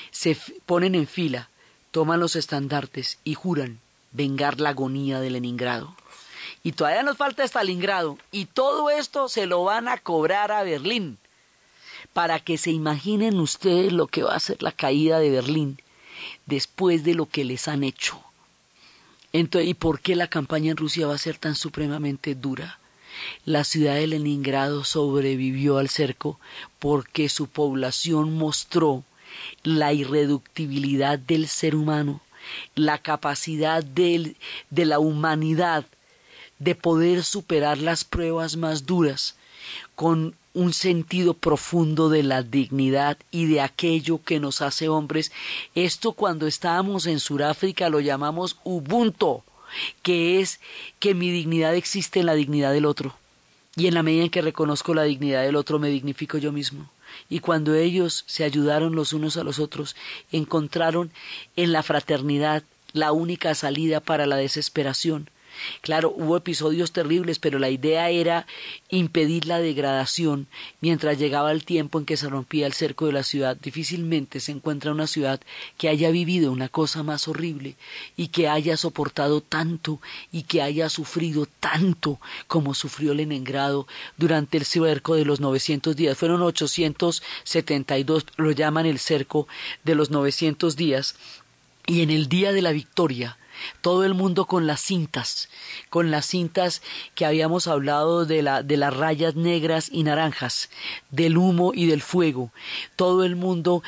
se 0.09 0.35
ponen 0.65 0.95
en 0.95 1.05
fila, 1.05 1.51
toman 1.91 2.19
los 2.19 2.35
estandartes 2.35 3.19
y 3.23 3.35
juran 3.35 3.79
vengar 4.11 4.59
la 4.59 4.69
agonía 4.69 5.19
de 5.19 5.29
Leningrado. 5.29 5.95
Y 6.63 6.71
todavía 6.71 7.03
nos 7.03 7.17
falta 7.17 7.43
Stalingrado, 7.43 8.17
y 8.31 8.45
todo 8.45 8.89
esto 8.89 9.29
se 9.29 9.45
lo 9.45 9.63
van 9.65 9.87
a 9.87 9.99
cobrar 9.99 10.51
a 10.51 10.63
Berlín 10.63 11.19
para 12.17 12.39
que 12.39 12.57
se 12.57 12.71
imaginen 12.71 13.39
ustedes 13.39 13.93
lo 13.93 14.07
que 14.07 14.23
va 14.23 14.33
a 14.33 14.39
ser 14.39 14.63
la 14.63 14.71
caída 14.71 15.19
de 15.19 15.29
Berlín 15.29 15.79
después 16.47 17.03
de 17.03 17.13
lo 17.13 17.27
que 17.27 17.45
les 17.45 17.67
han 17.67 17.83
hecho. 17.83 18.19
Entonces, 19.33 19.69
¿Y 19.69 19.75
por 19.75 19.99
qué 19.99 20.15
la 20.15 20.27
campaña 20.27 20.71
en 20.71 20.77
Rusia 20.77 21.05
va 21.05 21.13
a 21.13 21.19
ser 21.19 21.37
tan 21.37 21.53
supremamente 21.53 22.33
dura? 22.33 22.79
La 23.45 23.63
ciudad 23.63 23.93
de 23.93 24.07
Leningrado 24.07 24.83
sobrevivió 24.83 25.77
al 25.77 25.89
cerco 25.89 26.39
porque 26.79 27.29
su 27.29 27.45
población 27.45 28.35
mostró 28.35 29.03
la 29.61 29.93
irreductibilidad 29.93 31.19
del 31.19 31.47
ser 31.47 31.75
humano, 31.75 32.21
la 32.73 32.97
capacidad 32.97 33.83
de, 33.83 34.35
de 34.71 34.85
la 34.85 34.97
humanidad 34.97 35.85
de 36.57 36.73
poder 36.73 37.23
superar 37.23 37.77
las 37.77 38.03
pruebas 38.05 38.55
más 38.57 38.87
duras 38.87 39.35
con 39.95 40.35
un 40.53 40.73
sentido 40.73 41.35
profundo 41.35 42.09
de 42.09 42.23
la 42.23 42.41
dignidad 42.41 43.17
y 43.29 43.45
de 43.45 43.61
aquello 43.61 44.21
que 44.23 44.39
nos 44.39 44.61
hace 44.61 44.89
hombres. 44.89 45.31
Esto 45.75 46.13
cuando 46.13 46.47
estábamos 46.47 47.05
en 47.05 47.19
Sudáfrica 47.19 47.89
lo 47.89 47.99
llamamos 47.99 48.57
Ubuntu, 48.63 49.43
que 50.01 50.39
es 50.39 50.59
que 50.99 51.13
mi 51.13 51.29
dignidad 51.29 51.75
existe 51.75 52.19
en 52.19 52.25
la 52.25 52.33
dignidad 52.33 52.73
del 52.73 52.85
otro. 52.85 53.15
Y 53.75 53.85
en 53.85 53.93
la 53.93 54.01
medida 54.01 54.23
en 54.23 54.31
que 54.31 54.41
reconozco 54.41 54.95
la 54.95 55.03
dignidad 55.03 55.43
del 55.43 55.55
otro, 55.55 55.77
me 55.77 55.89
dignifico 55.89 56.39
yo 56.39 56.51
mismo. 56.51 56.89
Y 57.29 57.39
cuando 57.39 57.75
ellos 57.75 58.23
se 58.25 58.43
ayudaron 58.43 58.95
los 58.95 59.13
unos 59.13 59.37
a 59.37 59.43
los 59.43 59.59
otros, 59.59 59.95
encontraron 60.31 61.11
en 61.55 61.71
la 61.71 61.83
fraternidad 61.83 62.63
la 62.93 63.11
única 63.11 63.53
salida 63.53 63.99
para 63.99 64.25
la 64.25 64.37
desesperación, 64.37 65.29
Claro, 65.81 66.13
hubo 66.15 66.37
episodios 66.37 66.91
terribles, 66.91 67.39
pero 67.39 67.59
la 67.59 67.69
idea 67.69 68.09
era 68.09 68.45
impedir 68.89 69.45
la 69.45 69.59
degradación 69.59 70.47
mientras 70.81 71.17
llegaba 71.17 71.51
el 71.51 71.63
tiempo 71.63 71.99
en 71.99 72.05
que 72.05 72.17
se 72.17 72.29
rompía 72.29 72.67
el 72.67 72.73
cerco 72.73 73.05
de 73.05 73.13
la 73.13 73.23
ciudad. 73.23 73.57
Difícilmente 73.57 74.39
se 74.39 74.51
encuentra 74.51 74.91
una 74.91 75.07
ciudad 75.07 75.39
que 75.77 75.89
haya 75.89 76.11
vivido 76.11 76.51
una 76.51 76.69
cosa 76.69 77.03
más 77.03 77.27
horrible 77.27 77.75
y 78.15 78.29
que 78.29 78.47
haya 78.47 78.77
soportado 78.77 79.41
tanto 79.41 80.01
y 80.31 80.43
que 80.43 80.61
haya 80.61 80.89
sufrido 80.89 81.47
tanto 81.59 82.19
como 82.47 82.73
sufrió 82.73 83.13
Leningrado 83.13 83.87
durante 84.17 84.57
el 84.57 84.65
cerco 84.65 85.15
de 85.15 85.25
los 85.25 85.39
900 85.39 85.95
días. 85.95 86.17
Fueron 86.17 86.41
872, 86.41 88.25
lo 88.37 88.51
llaman 88.51 88.85
el 88.85 88.99
cerco 88.99 89.47
de 89.83 89.95
los 89.95 90.09
900 90.11 90.75
días. 90.75 91.15
Y 91.85 92.01
en 92.01 92.09
el 92.09 92.27
día 92.27 92.51
de 92.51 92.61
la 92.61 92.71
victoria, 92.71 93.37
todo 93.81 94.03
el 94.03 94.13
mundo 94.13 94.45
con 94.45 94.67
las 94.67 94.81
cintas, 94.81 95.49
con 95.89 96.11
las 96.11 96.25
cintas 96.25 96.81
que 97.15 97.25
habíamos 97.25 97.67
hablado 97.67 98.25
de, 98.25 98.41
la, 98.41 98.63
de 98.63 98.77
las 98.77 98.95
rayas 98.95 99.35
negras 99.35 99.89
y 99.91 100.03
naranjas, 100.03 100.69
del 101.11 101.37
humo 101.37 101.71
y 101.73 101.85
del 101.85 102.01
fuego, 102.01 102.51
todo 102.95 103.23
el 103.23 103.35
mundo 103.35 103.83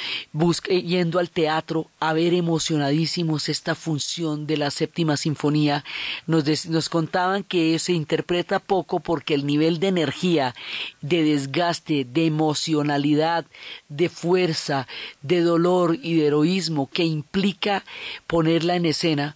yendo 0.67 1.19
al 1.19 1.29
teatro 1.29 1.87
a 1.99 2.13
ver 2.13 2.33
emocionadísimos 2.33 3.49
esta 3.49 3.75
función 3.75 4.47
de 4.47 4.57
la 4.57 4.71
séptima 4.71 5.17
sinfonía, 5.17 5.83
nos, 6.27 6.65
nos 6.67 6.89
contaban 6.89 7.43
que 7.43 7.77
se 7.79 7.93
interpreta 7.93 8.59
poco 8.59 8.99
porque 8.99 9.33
el 9.33 9.45
nivel 9.45 9.79
de 9.79 9.87
energía, 9.87 10.55
de 11.01 11.23
desgaste, 11.23 12.05
de 12.05 12.25
emocionalidad, 12.25 13.45
de 13.87 14.09
fuerza, 14.09 14.87
de 15.21 15.41
dolor 15.41 15.97
y 16.01 16.15
de 16.15 16.27
heroísmo 16.27 16.89
que 16.91 17.03
implica 17.03 17.83
ponerla 18.27 18.75
en 18.75 18.85
escena, 18.85 19.35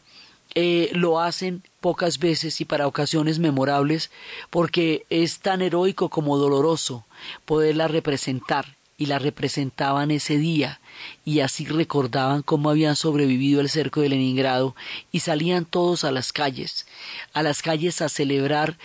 eh, 0.56 0.90
lo 0.94 1.20
hacen 1.20 1.64
pocas 1.82 2.20
veces 2.20 2.62
y 2.62 2.66
para 2.66 2.88
ocasiones 2.88 3.40
memorables, 3.40 4.12
porque 4.50 5.06
es 5.10 5.40
tan 5.40 5.62
heroico 5.62 6.10
como 6.10 6.38
doloroso 6.38 7.06
poderla 7.46 7.88
representar 7.88 8.78
y 8.98 9.08
la 9.08 9.20
representaban 9.20 10.12
ese 10.12 10.38
día 10.38 10.80
y 11.26 11.40
así 11.40 11.66
recordaban 11.66 12.44
cómo 12.44 12.70
habían 12.70 12.96
sobrevivido 12.96 13.60
el 13.62 13.70
cerco 13.70 14.02
de 14.02 14.10
Leningrado 14.10 14.76
y 15.12 15.22
salían 15.22 15.66
todos 15.66 16.04
a 16.04 16.12
las 16.12 16.32
calles, 16.32 16.86
a 17.34 17.44
las 17.44 17.62
calles 17.62 18.02
a 18.02 18.10
celebrar 18.10 18.78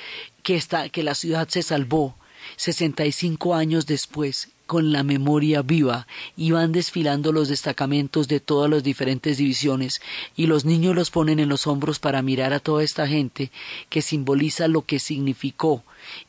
que, 0.42 0.56
esta, 0.56 0.88
que 0.88 1.02
la 1.02 1.14
ciudad 1.14 1.48
se 1.48 1.62
salvó 1.62 2.16
65 2.56 3.54
años 3.54 3.86
después 3.86 4.48
con 4.68 4.92
la 4.92 5.02
memoria 5.02 5.62
viva 5.62 6.06
y 6.36 6.50
van 6.50 6.72
desfilando 6.72 7.32
los 7.32 7.48
destacamentos 7.48 8.28
de 8.28 8.38
todas 8.38 8.70
las 8.70 8.82
diferentes 8.82 9.38
divisiones 9.38 10.02
y 10.36 10.46
los 10.46 10.66
niños 10.66 10.94
los 10.94 11.10
ponen 11.10 11.40
en 11.40 11.48
los 11.48 11.66
hombros 11.66 11.98
para 11.98 12.20
mirar 12.20 12.52
a 12.52 12.60
toda 12.60 12.84
esta 12.84 13.08
gente 13.08 13.50
que 13.88 14.02
simboliza 14.02 14.68
lo 14.68 14.82
que 14.82 14.98
significó 14.98 15.84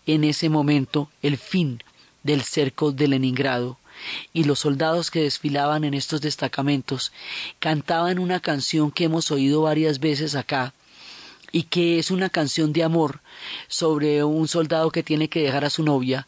en 0.06 0.24
ese 0.24 0.48
momento 0.48 1.10
el 1.22 1.36
fin 1.38 1.84
del 2.24 2.44
cerco 2.44 2.94
de 2.94 3.10
Leningrado. 3.10 3.78
Y 4.32 4.46
los 4.46 4.60
soldados 4.60 5.12
que 5.12 5.24
desfilaban 5.24 5.84
en 5.84 5.94
estos 5.94 6.22
destacamentos 6.22 7.12
cantaban 7.60 8.20
una 8.20 8.40
canción 8.40 8.90
que 8.90 9.04
hemos 9.04 9.32
oído 9.32 9.64
varias 9.64 10.00
veces 10.00 10.36
acá 10.36 10.74
y 11.55 11.63
que 11.63 12.01
es 12.01 12.11
una 12.11 12.31
canción 12.31 12.73
de 12.73 12.83
amor 12.83 13.21
sobre 13.69 14.25
un 14.25 14.49
soldado 14.49 14.91
que 14.91 15.05
tiene 15.05 15.29
que 15.29 15.41
dejar 15.41 15.65
a 15.65 15.71
su 15.71 15.85
novia 15.85 16.27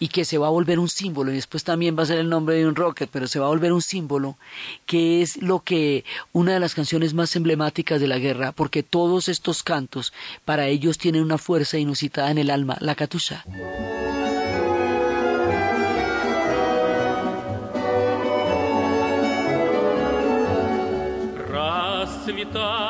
y 0.00 0.08
que 0.08 0.24
se 0.24 0.38
va 0.38 0.46
a 0.46 0.50
volver 0.50 0.78
un 0.78 0.88
símbolo, 0.88 1.30
y 1.30 1.34
después 1.34 1.62
también 1.62 1.94
va 1.96 2.04
a 2.04 2.06
ser 2.06 2.18
el 2.18 2.30
nombre 2.30 2.56
de 2.56 2.66
un 2.66 2.74
rocket, 2.74 3.10
pero 3.12 3.26
se 3.26 3.38
va 3.38 3.44
a 3.44 3.50
volver 3.50 3.74
un 3.74 3.82
símbolo, 3.82 4.38
que 4.86 5.20
es 5.20 5.42
lo 5.42 5.60
que 5.60 6.06
una 6.32 6.54
de 6.54 6.60
las 6.60 6.74
canciones 6.74 7.12
más 7.12 7.36
emblemáticas 7.36 8.00
de 8.00 8.08
la 8.08 8.18
guerra, 8.18 8.52
porque 8.52 8.82
todos 8.82 9.28
estos 9.28 9.62
cantos 9.62 10.14
para 10.46 10.68
ellos 10.68 10.96
tienen 10.96 11.22
una 11.22 11.36
fuerza 11.36 11.76
inusitada 11.76 12.30
en 12.30 12.38
el 12.38 12.48
alma, 12.48 12.78
la 12.80 12.94
katusha. 12.94 13.44
груши 22.32 22.85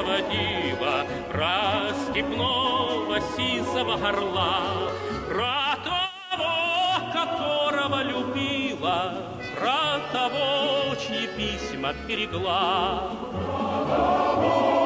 Песню 0.00 0.06
заводила 0.06 1.06
про 1.30 1.92
степного 1.94 3.20
сизого 3.36 3.96
горла, 3.96 4.92
про 5.28 5.76
которого 7.12 8.02
любила, 8.02 9.14
про 9.58 10.00
того, 10.12 10.94
чьи 10.96 11.28
письма 11.36 11.92
берегла. 12.06 13.10
Про 13.32 13.84
того, 13.86 14.79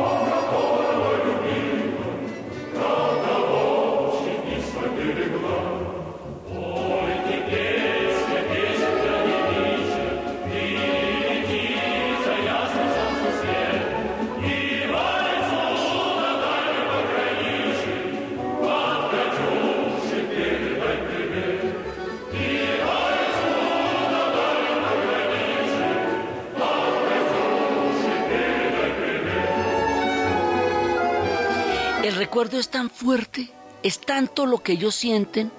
es 32.53 32.69
tan 32.69 32.91
fuerte, 32.91 33.51
es 33.83 34.01
tanto 34.01 34.47
lo 34.47 34.63
que 34.63 34.73
ellos 34.73 34.95
sienten, 34.95 35.51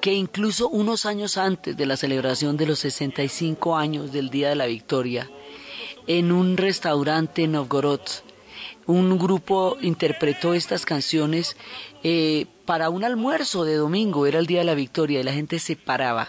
que 0.00 0.12
incluso 0.14 0.68
unos 0.68 1.04
años 1.04 1.36
antes 1.36 1.76
de 1.76 1.86
la 1.86 1.96
celebración 1.96 2.56
de 2.56 2.66
los 2.66 2.78
65 2.78 3.76
años 3.76 4.12
del 4.12 4.30
Día 4.30 4.48
de 4.48 4.56
la 4.56 4.66
Victoria, 4.66 5.28
en 6.06 6.32
un 6.32 6.56
restaurante 6.56 7.44
en 7.44 7.52
Novgorod, 7.52 8.00
un 8.86 9.18
grupo 9.18 9.76
interpretó 9.82 10.54
estas 10.54 10.86
canciones 10.86 11.56
eh, 12.02 12.46
para 12.64 12.88
un 12.88 13.04
almuerzo 13.04 13.64
de 13.64 13.76
domingo, 13.76 14.26
era 14.26 14.38
el 14.38 14.46
Día 14.46 14.60
de 14.60 14.64
la 14.64 14.74
Victoria, 14.74 15.20
y 15.20 15.24
la 15.24 15.32
gente 15.32 15.58
se 15.58 15.76
paraba 15.76 16.28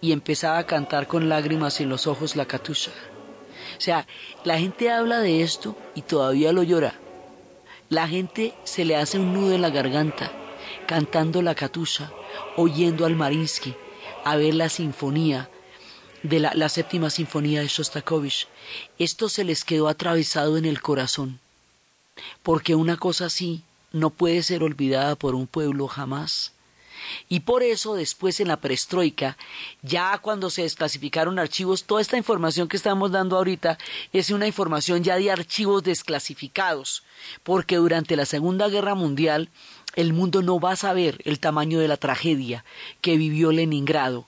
y 0.00 0.12
empezaba 0.12 0.58
a 0.58 0.66
cantar 0.66 1.06
con 1.06 1.28
lágrimas 1.28 1.80
en 1.80 1.88
los 1.88 2.06
ojos 2.06 2.34
la 2.34 2.46
katusha. 2.46 2.90
O 3.78 3.80
sea, 3.80 4.06
la 4.44 4.58
gente 4.58 4.90
habla 4.90 5.20
de 5.20 5.42
esto 5.42 5.76
y 5.94 6.02
todavía 6.02 6.52
lo 6.52 6.62
llora. 6.62 7.01
La 7.92 8.08
gente 8.08 8.54
se 8.64 8.86
le 8.86 8.96
hace 8.96 9.18
un 9.18 9.34
nudo 9.34 9.54
en 9.54 9.60
la 9.60 9.68
garganta, 9.68 10.32
cantando 10.86 11.42
la 11.42 11.54
katusha, 11.54 12.10
oyendo 12.56 13.04
al 13.04 13.16
Marinsky, 13.16 13.74
a 14.24 14.34
ver 14.36 14.54
la 14.54 14.70
sinfonía 14.70 15.50
de 16.22 16.40
la, 16.40 16.52
la 16.54 16.70
séptima 16.70 17.10
sinfonía 17.10 17.60
de 17.60 17.68
Shostakovich. 17.68 18.48
Esto 18.98 19.28
se 19.28 19.44
les 19.44 19.62
quedó 19.66 19.88
atravesado 19.88 20.56
en 20.56 20.64
el 20.64 20.80
corazón, 20.80 21.38
porque 22.42 22.74
una 22.74 22.96
cosa 22.96 23.26
así 23.26 23.60
no 23.92 24.08
puede 24.08 24.42
ser 24.42 24.62
olvidada 24.62 25.14
por 25.14 25.34
un 25.34 25.46
pueblo 25.46 25.86
jamás. 25.86 26.54
Y 27.28 27.40
por 27.40 27.62
eso 27.62 27.94
después 27.94 28.40
en 28.40 28.48
la 28.48 28.60
perestroika, 28.60 29.36
ya 29.82 30.18
cuando 30.18 30.50
se 30.50 30.62
desclasificaron 30.62 31.38
archivos, 31.38 31.84
toda 31.84 32.00
esta 32.00 32.16
información 32.16 32.68
que 32.68 32.76
estamos 32.76 33.10
dando 33.12 33.36
ahorita 33.36 33.78
es 34.12 34.30
una 34.30 34.46
información 34.46 35.02
ya 35.02 35.16
de 35.16 35.30
archivos 35.30 35.82
desclasificados, 35.82 37.02
porque 37.42 37.76
durante 37.76 38.16
la 38.16 38.26
Segunda 38.26 38.68
Guerra 38.68 38.94
Mundial 38.94 39.50
el 39.94 40.12
mundo 40.12 40.42
no 40.42 40.58
va 40.58 40.72
a 40.72 40.76
saber 40.76 41.20
el 41.24 41.38
tamaño 41.38 41.78
de 41.78 41.88
la 41.88 41.96
tragedia 41.96 42.64
que 43.00 43.16
vivió 43.16 43.52
Leningrado. 43.52 44.26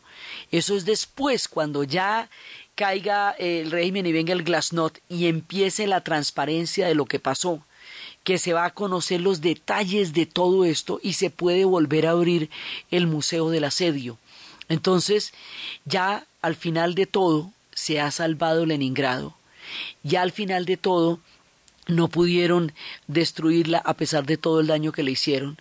Eso 0.50 0.76
es 0.76 0.84
después, 0.84 1.48
cuando 1.48 1.84
ya 1.84 2.28
caiga 2.74 3.30
el 3.32 3.70
régimen 3.70 4.06
y 4.06 4.12
venga 4.12 4.32
el 4.32 4.42
glasnost 4.42 4.98
y 5.08 5.26
empiece 5.26 5.86
la 5.86 6.02
transparencia 6.02 6.86
de 6.86 6.94
lo 6.94 7.06
que 7.06 7.20
pasó 7.20 7.64
que 8.24 8.38
se 8.38 8.54
va 8.54 8.64
a 8.64 8.74
conocer 8.74 9.20
los 9.20 9.40
detalles 9.40 10.12
de 10.14 10.26
todo 10.26 10.64
esto 10.64 10.98
y 11.02 11.12
se 11.12 11.30
puede 11.30 11.64
volver 11.64 12.06
a 12.06 12.12
abrir 12.12 12.50
el 12.90 13.06
Museo 13.06 13.50
del 13.50 13.64
Asedio. 13.64 14.18
Entonces, 14.68 15.32
ya 15.84 16.26
al 16.40 16.56
final 16.56 16.94
de 16.94 17.06
todo, 17.06 17.52
se 17.74 18.00
ha 18.00 18.10
salvado 18.10 18.66
Leningrado. 18.66 19.34
Ya 20.02 20.22
al 20.22 20.32
final 20.32 20.64
de 20.64 20.76
todo, 20.76 21.20
no 21.86 22.08
pudieron 22.08 22.72
destruirla 23.08 23.78
a 23.78 23.94
pesar 23.94 24.24
de 24.24 24.38
todo 24.38 24.60
el 24.60 24.68
daño 24.68 24.92
que 24.92 25.02
le 25.02 25.10
hicieron. 25.10 25.58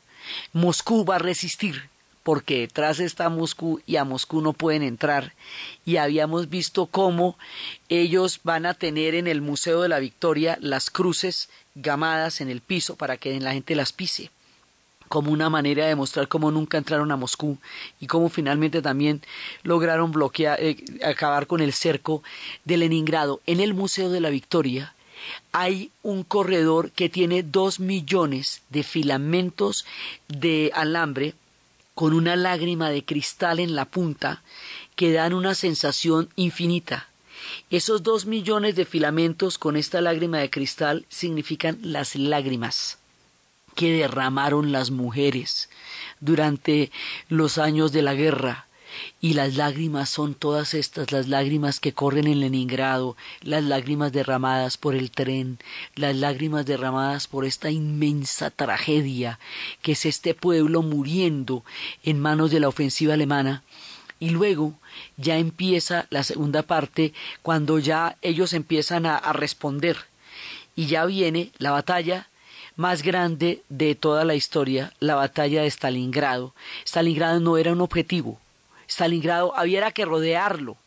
Moscú 0.53 1.03
va 1.03 1.18
a 1.18 1.20
resistir, 1.20 1.89
porque 2.24 2.61
detrás 2.61 2.99
está 2.99 3.30
Moscú 3.30 3.82
y 3.86 3.97
a 3.97 4.05
Moscú 4.05 4.41
no 4.41 4.53
pueden 4.53 4.82
entrar. 4.82 5.34
Y 5.86 5.97
habíamos 5.97 6.49
visto 6.49 6.86
cómo 6.88 7.38
ellos 7.89 8.39
van 8.43 8.65
a 8.65 8.74
tener 8.74 9.13
en 9.15 9.28
el 9.28 9.41
Museo 9.41 9.82
de 9.82 9.89
la 9.89 9.99
Victoria 9.99 10.57
las 10.61 10.89
cruces 10.89 11.49
gamadas 11.76 12.41
en 12.41 12.49
el 12.49 12.61
piso 12.61 12.95
para 12.95 13.17
que 13.17 13.39
la 13.39 13.53
gente 13.53 13.76
las 13.76 13.91
pise 13.91 14.32
como 15.09 15.32
una 15.32 15.47
manera 15.47 15.86
de 15.86 15.95
mostrar 15.95 16.28
cómo 16.28 16.49
nunca 16.49 16.80
entraron 16.80 17.11
a 17.11 17.15
Moscú 17.15 17.59
y 17.99 18.07
cómo 18.07 18.30
finalmente 18.30 18.82
también 18.82 19.21
lograron 19.61 20.11
bloquear, 20.11 20.57
eh, 20.59 20.78
acabar 21.05 21.45
con 21.45 21.61
el 21.61 21.71
cerco 21.71 22.24
de 22.65 22.78
Leningrado. 22.78 23.39
En 23.45 23.59
el 23.59 23.76
Museo 23.76 24.09
de 24.09 24.21
la 24.21 24.32
Victoria 24.32 24.95
hay 25.51 25.91
un 26.01 26.24
corredor 26.24 26.89
que 26.89 27.09
tiene 27.09 27.43
dos 27.43 27.80
millones 27.80 28.63
de 28.69 28.82
filamentos 28.82 29.86
de 30.28 30.71
alambre 30.74 31.36
con 31.95 32.13
una 32.13 32.35
lágrima 32.35 32.89
de 32.89 33.05
cristal 33.05 33.59
en 33.59 33.75
la 33.75 33.85
punta 33.85 34.43
que 34.95 35.11
dan 35.11 35.33
una 35.33 35.55
sensación 35.55 36.29
infinita. 36.35 37.09
Esos 37.69 38.03
dos 38.03 38.25
millones 38.25 38.75
de 38.75 38.85
filamentos 38.85 39.57
con 39.57 39.75
esta 39.75 40.01
lágrima 40.01 40.39
de 40.39 40.49
cristal 40.49 41.05
significan 41.09 41.77
las 41.81 42.15
lágrimas 42.15 42.97
que 43.75 43.91
derramaron 43.91 44.71
las 44.71 44.91
mujeres 44.91 45.69
durante 46.19 46.91
los 47.27 47.57
años 47.57 47.91
de 47.91 48.01
la 48.01 48.13
guerra, 48.13 48.67
y 49.21 49.33
las 49.33 49.55
lágrimas 49.55 50.09
son 50.09 50.35
todas 50.35 50.73
estas, 50.73 51.11
las 51.11 51.27
lágrimas 51.27 51.79
que 51.79 51.93
corren 51.93 52.27
en 52.27 52.39
Leningrado, 52.39 53.15
las 53.41 53.63
lágrimas 53.63 54.11
derramadas 54.11 54.77
por 54.77 54.95
el 54.95 55.11
tren, 55.11 55.59
las 55.95 56.15
lágrimas 56.15 56.65
derramadas 56.65 57.27
por 57.27 57.45
esta 57.45 57.69
inmensa 57.71 58.49
tragedia 58.49 59.39
que 59.81 59.93
es 59.93 60.05
este 60.05 60.33
pueblo 60.33 60.81
muriendo 60.81 61.63
en 62.03 62.19
manos 62.19 62.51
de 62.51 62.59
la 62.59 62.67
ofensiva 62.67 63.13
alemana. 63.13 63.63
Y 64.19 64.29
luego 64.29 64.73
ya 65.17 65.37
empieza 65.37 66.07
la 66.09 66.23
segunda 66.23 66.63
parte 66.63 67.13
cuando 67.41 67.79
ya 67.79 68.17
ellos 68.21 68.53
empiezan 68.53 69.05
a, 69.05 69.33
responder 69.33 69.97
y 70.75 70.87
ya 70.87 71.05
viene 71.05 71.51
la 71.57 71.71
batalla 71.71 72.27
más 72.75 73.03
grande 73.03 73.61
de 73.69 73.95
toda 73.95 74.23
la 74.25 74.35
historia, 74.35 74.93
la 74.99 75.15
batalla 75.15 75.63
de 75.63 75.69
Stalingrado. 75.69 76.55
Stalingrado 76.85 77.39
no 77.39 77.57
era 77.57 77.71
un 77.73 77.81
objetivo. 77.81 78.39
Stalingrado 78.88 79.55
había 79.57 79.91
que 79.91 80.05
rodearlo. 80.05 80.77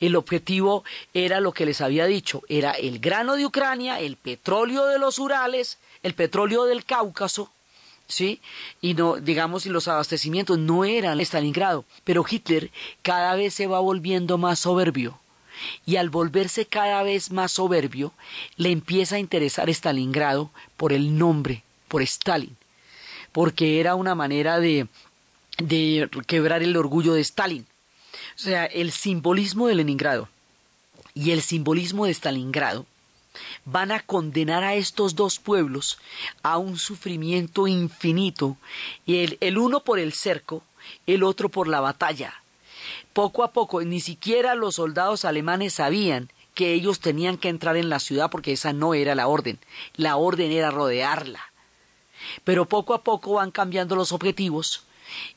El 0.00 0.16
objetivo 0.16 0.84
era 1.14 1.40
lo 1.40 1.52
que 1.52 1.66
les 1.66 1.80
había 1.80 2.06
dicho, 2.06 2.42
era 2.48 2.72
el 2.72 2.98
grano 2.98 3.36
de 3.36 3.46
Ucrania, 3.46 4.00
el 4.00 4.16
petróleo 4.16 4.86
de 4.86 4.98
los 4.98 5.18
Urales, 5.18 5.78
el 6.02 6.14
petróleo 6.14 6.64
del 6.64 6.84
Cáucaso, 6.84 7.50
¿sí? 8.08 8.40
Y 8.80 8.94
no, 8.94 9.16
digamos, 9.16 9.66
y 9.66 9.68
los 9.68 9.88
abastecimientos 9.88 10.58
no 10.58 10.84
eran 10.84 11.20
Stalingrado. 11.20 11.84
Pero 12.04 12.24
Hitler 12.28 12.70
cada 13.02 13.34
vez 13.34 13.54
se 13.54 13.66
va 13.66 13.80
volviendo 13.80 14.38
más 14.38 14.60
soberbio 14.60 15.18
y 15.86 15.96
al 15.96 16.10
volverse 16.10 16.66
cada 16.66 17.02
vez 17.02 17.30
más 17.30 17.52
soberbio, 17.52 18.12
le 18.56 18.70
empieza 18.70 19.16
a 19.16 19.20
interesar 19.20 19.68
Stalingrado 19.68 20.50
por 20.76 20.92
el 20.92 21.18
nombre, 21.18 21.62
por 21.88 22.02
Stalin, 22.02 22.56
porque 23.32 23.80
era 23.80 23.94
una 23.94 24.14
manera 24.14 24.60
de, 24.60 24.86
de 25.58 26.08
quebrar 26.26 26.62
el 26.62 26.76
orgullo 26.76 27.14
de 27.14 27.20
Stalin. 27.20 27.66
O 28.36 28.38
sea, 28.38 28.64
el 28.66 28.92
simbolismo 28.92 29.66
de 29.66 29.74
Leningrado 29.74 30.28
y 31.14 31.32
el 31.32 31.42
simbolismo 31.42 32.06
de 32.06 32.14
Stalingrado 32.14 32.86
van 33.64 33.92
a 33.92 34.00
condenar 34.00 34.64
a 34.64 34.74
estos 34.74 35.14
dos 35.14 35.38
pueblos 35.38 35.98
a 36.42 36.58
un 36.58 36.78
sufrimiento 36.78 37.66
infinito, 37.66 38.56
y 39.04 39.18
el, 39.18 39.38
el 39.40 39.58
uno 39.58 39.80
por 39.80 39.98
el 39.98 40.12
cerco, 40.12 40.62
el 41.06 41.22
otro 41.22 41.48
por 41.48 41.68
la 41.68 41.80
batalla, 41.80 42.34
poco 43.12 43.42
a 43.42 43.52
poco, 43.52 43.82
ni 43.82 44.00
siquiera 44.00 44.54
los 44.54 44.76
soldados 44.76 45.24
alemanes 45.24 45.74
sabían 45.74 46.30
que 46.54 46.72
ellos 46.72 47.00
tenían 47.00 47.36
que 47.36 47.48
entrar 47.48 47.76
en 47.76 47.88
la 47.88 48.00
ciudad 48.00 48.30
porque 48.30 48.52
esa 48.52 48.72
no 48.72 48.94
era 48.94 49.14
la 49.14 49.28
orden. 49.28 49.58
La 49.94 50.16
orden 50.16 50.50
era 50.50 50.70
rodearla. 50.70 51.40
Pero 52.42 52.66
poco 52.66 52.94
a 52.94 53.04
poco 53.04 53.34
van 53.34 53.52
cambiando 53.52 53.94
los 53.94 54.10
objetivos 54.10 54.84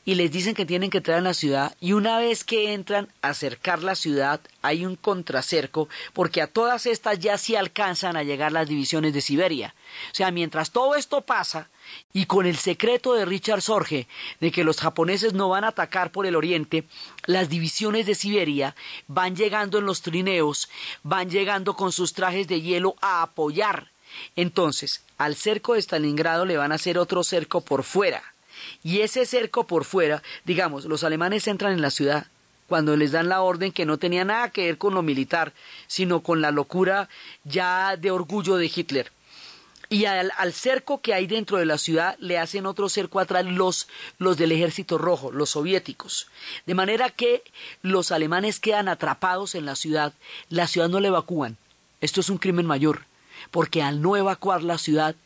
y 0.04 0.14
les 0.14 0.30
dicen 0.30 0.54
que 0.54 0.66
tienen 0.66 0.90
que 0.90 0.98
entrar 0.98 1.18
en 1.18 1.24
la 1.24 1.34
ciudad 1.34 1.76
y 1.80 1.92
una 1.92 2.18
vez 2.18 2.44
que 2.44 2.72
entran 2.72 3.08
a 3.22 3.28
acercar 3.30 3.82
la 3.82 3.94
ciudad 3.94 4.40
hay 4.62 4.84
un 4.84 4.96
contracerco 4.96 5.88
porque 6.12 6.42
a 6.42 6.46
todas 6.46 6.86
estas 6.86 7.18
ya 7.18 7.38
sí 7.38 7.56
alcanzan 7.56 8.16
a 8.16 8.22
llegar 8.22 8.52
las 8.52 8.68
divisiones 8.68 9.12
de 9.12 9.20
Siberia. 9.20 9.74
O 10.10 10.14
sea, 10.14 10.30
mientras 10.30 10.70
todo 10.70 10.94
esto 10.94 11.22
pasa 11.22 11.68
y 12.12 12.26
con 12.26 12.46
el 12.46 12.56
secreto 12.56 13.14
de 13.14 13.24
Richard 13.24 13.62
Sorge 13.62 14.06
de 14.40 14.50
que 14.50 14.64
los 14.64 14.80
japoneses 14.80 15.32
no 15.34 15.48
van 15.48 15.64
a 15.64 15.68
atacar 15.68 16.12
por 16.12 16.26
el 16.26 16.36
oriente, 16.36 16.84
las 17.26 17.48
divisiones 17.48 18.06
de 18.06 18.14
Siberia 18.14 18.74
van 19.08 19.36
llegando 19.36 19.78
en 19.78 19.86
los 19.86 20.02
trineos, 20.02 20.68
van 21.02 21.30
llegando 21.30 21.74
con 21.74 21.92
sus 21.92 22.12
trajes 22.12 22.48
de 22.48 22.60
hielo 22.60 22.96
a 23.00 23.22
apoyar. 23.22 23.90
Entonces, 24.36 25.02
al 25.18 25.36
cerco 25.36 25.74
de 25.74 25.80
Stalingrado 25.80 26.44
le 26.44 26.56
van 26.56 26.72
a 26.72 26.76
hacer 26.76 26.98
otro 26.98 27.24
cerco 27.24 27.62
por 27.62 27.82
fuera 27.82 28.31
y 28.82 29.00
ese 29.00 29.26
cerco 29.26 29.66
por 29.66 29.84
fuera, 29.84 30.22
digamos, 30.44 30.84
los 30.84 31.04
alemanes 31.04 31.46
entran 31.46 31.72
en 31.72 31.82
la 31.82 31.90
ciudad 31.90 32.26
cuando 32.68 32.96
les 32.96 33.12
dan 33.12 33.28
la 33.28 33.42
orden 33.42 33.70
que 33.70 33.84
no 33.84 33.98
tenía 33.98 34.24
nada 34.24 34.48
que 34.48 34.64
ver 34.64 34.78
con 34.78 34.94
lo 34.94 35.02
militar, 35.02 35.52
sino 35.88 36.22
con 36.22 36.40
la 36.40 36.50
locura 36.50 37.10
ya 37.44 37.98
de 37.98 38.10
orgullo 38.10 38.56
de 38.56 38.72
Hitler. 38.74 39.12
Y 39.90 40.06
al, 40.06 40.32
cerco 40.54 41.02
que 41.02 41.12
hay 41.12 41.26
dentro 41.26 41.58
de 41.58 41.66
la 41.66 41.76
ciudad 41.76 42.16
le 42.18 42.38
hacen 42.38 42.64
otro 42.64 42.88
cerco 42.88 43.20
atrás 43.20 43.44
los, 43.44 43.88
los 44.16 44.38
del 44.38 44.52
ejército 44.52 44.96
rojo, 44.96 45.30
los 45.30 45.50
soviéticos. 45.50 46.28
De 46.64 46.72
manera 46.72 47.10
que 47.10 47.42
los 47.82 48.10
alemanes 48.10 48.58
quedan 48.58 48.88
atrapados 48.88 49.54
en 49.54 49.66
la 49.66 49.76
ciudad, 49.76 50.14
la 50.48 50.66
ciudad 50.66 50.88
no 50.88 50.98
la 50.98 51.08
evacúan. 51.08 51.58
Esto 52.00 52.22
es 52.22 52.30
un 52.30 52.38
crimen 52.38 52.64
mayor, 52.64 53.02
porque 53.50 53.82
al 53.82 54.00
no 54.00 54.16
evacuar 54.16 54.62
la 54.62 54.78
ciudad, 54.78 55.16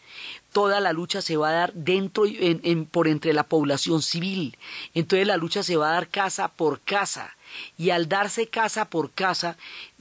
toda 0.52 0.80
la 0.80 0.92
lucha 0.92 1.20
se 1.20 1.36
va 1.36 1.50
a 1.50 1.52
dar 1.52 1.72
dentro 1.74 2.24
en, 2.26 2.86
por 2.86 3.08
entre 3.08 3.32
la 3.32 3.44
población 3.44 4.02
civil. 4.02 4.56
Entonces 4.94 5.26
la 5.26 5.36
lucha 5.36 5.62
se 5.62 5.76
va 5.76 5.90
a 5.90 5.94
dar 5.94 6.08
casa 6.08 6.48
por 6.48 6.80
casa. 6.80 7.35
Y 7.78 7.90
al 7.90 8.08
darse 8.08 8.46
casa 8.46 8.86
por 8.90 9.10
casa, 9.10 9.56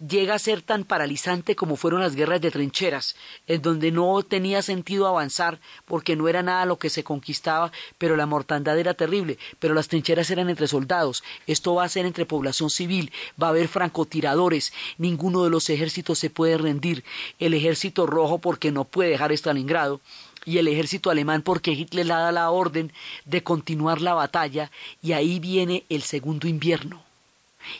llega 0.07 0.35
a 0.35 0.39
ser 0.39 0.61
tan 0.61 0.83
paralizante 0.83 1.55
como 1.55 1.75
fueron 1.75 2.01
las 2.01 2.15
guerras 2.15 2.41
de 2.41 2.51
trincheras, 2.51 3.15
en 3.47 3.61
donde 3.61 3.91
no 3.91 4.21
tenía 4.23 4.61
sentido 4.61 5.07
avanzar 5.07 5.59
porque 5.85 6.15
no 6.15 6.27
era 6.27 6.43
nada 6.43 6.65
lo 6.65 6.77
que 6.77 6.89
se 6.89 7.03
conquistaba, 7.03 7.71
pero 7.97 8.15
la 8.15 8.25
mortandad 8.25 8.77
era 8.77 8.93
terrible, 8.93 9.37
pero 9.59 9.73
las 9.73 9.87
trincheras 9.87 10.29
eran 10.29 10.49
entre 10.49 10.67
soldados, 10.67 11.23
esto 11.47 11.75
va 11.75 11.85
a 11.85 11.89
ser 11.89 12.05
entre 12.05 12.25
población 12.25 12.69
civil, 12.69 13.11
va 13.41 13.47
a 13.47 13.49
haber 13.51 13.67
francotiradores, 13.67 14.73
ninguno 14.97 15.43
de 15.43 15.49
los 15.49 15.69
ejércitos 15.69 16.19
se 16.19 16.29
puede 16.29 16.57
rendir, 16.57 17.03
el 17.39 17.53
ejército 17.53 18.05
rojo 18.05 18.39
porque 18.39 18.71
no 18.71 18.83
puede 18.85 19.11
dejar 19.11 19.31
Stalingrado, 19.31 20.01
y 20.45 20.59
el 20.59 20.67
ejército 20.67 21.09
alemán 21.09 21.41
porque 21.41 21.71
Hitler 21.71 22.05
le 22.05 22.13
da 22.13 22.31
la 22.31 22.51
orden 22.51 22.91
de 23.25 23.41
continuar 23.41 24.01
la 24.01 24.13
batalla 24.13 24.69
y 25.01 25.13
ahí 25.13 25.39
viene 25.39 25.85
el 25.89 26.03
segundo 26.03 26.47
invierno. 26.47 27.04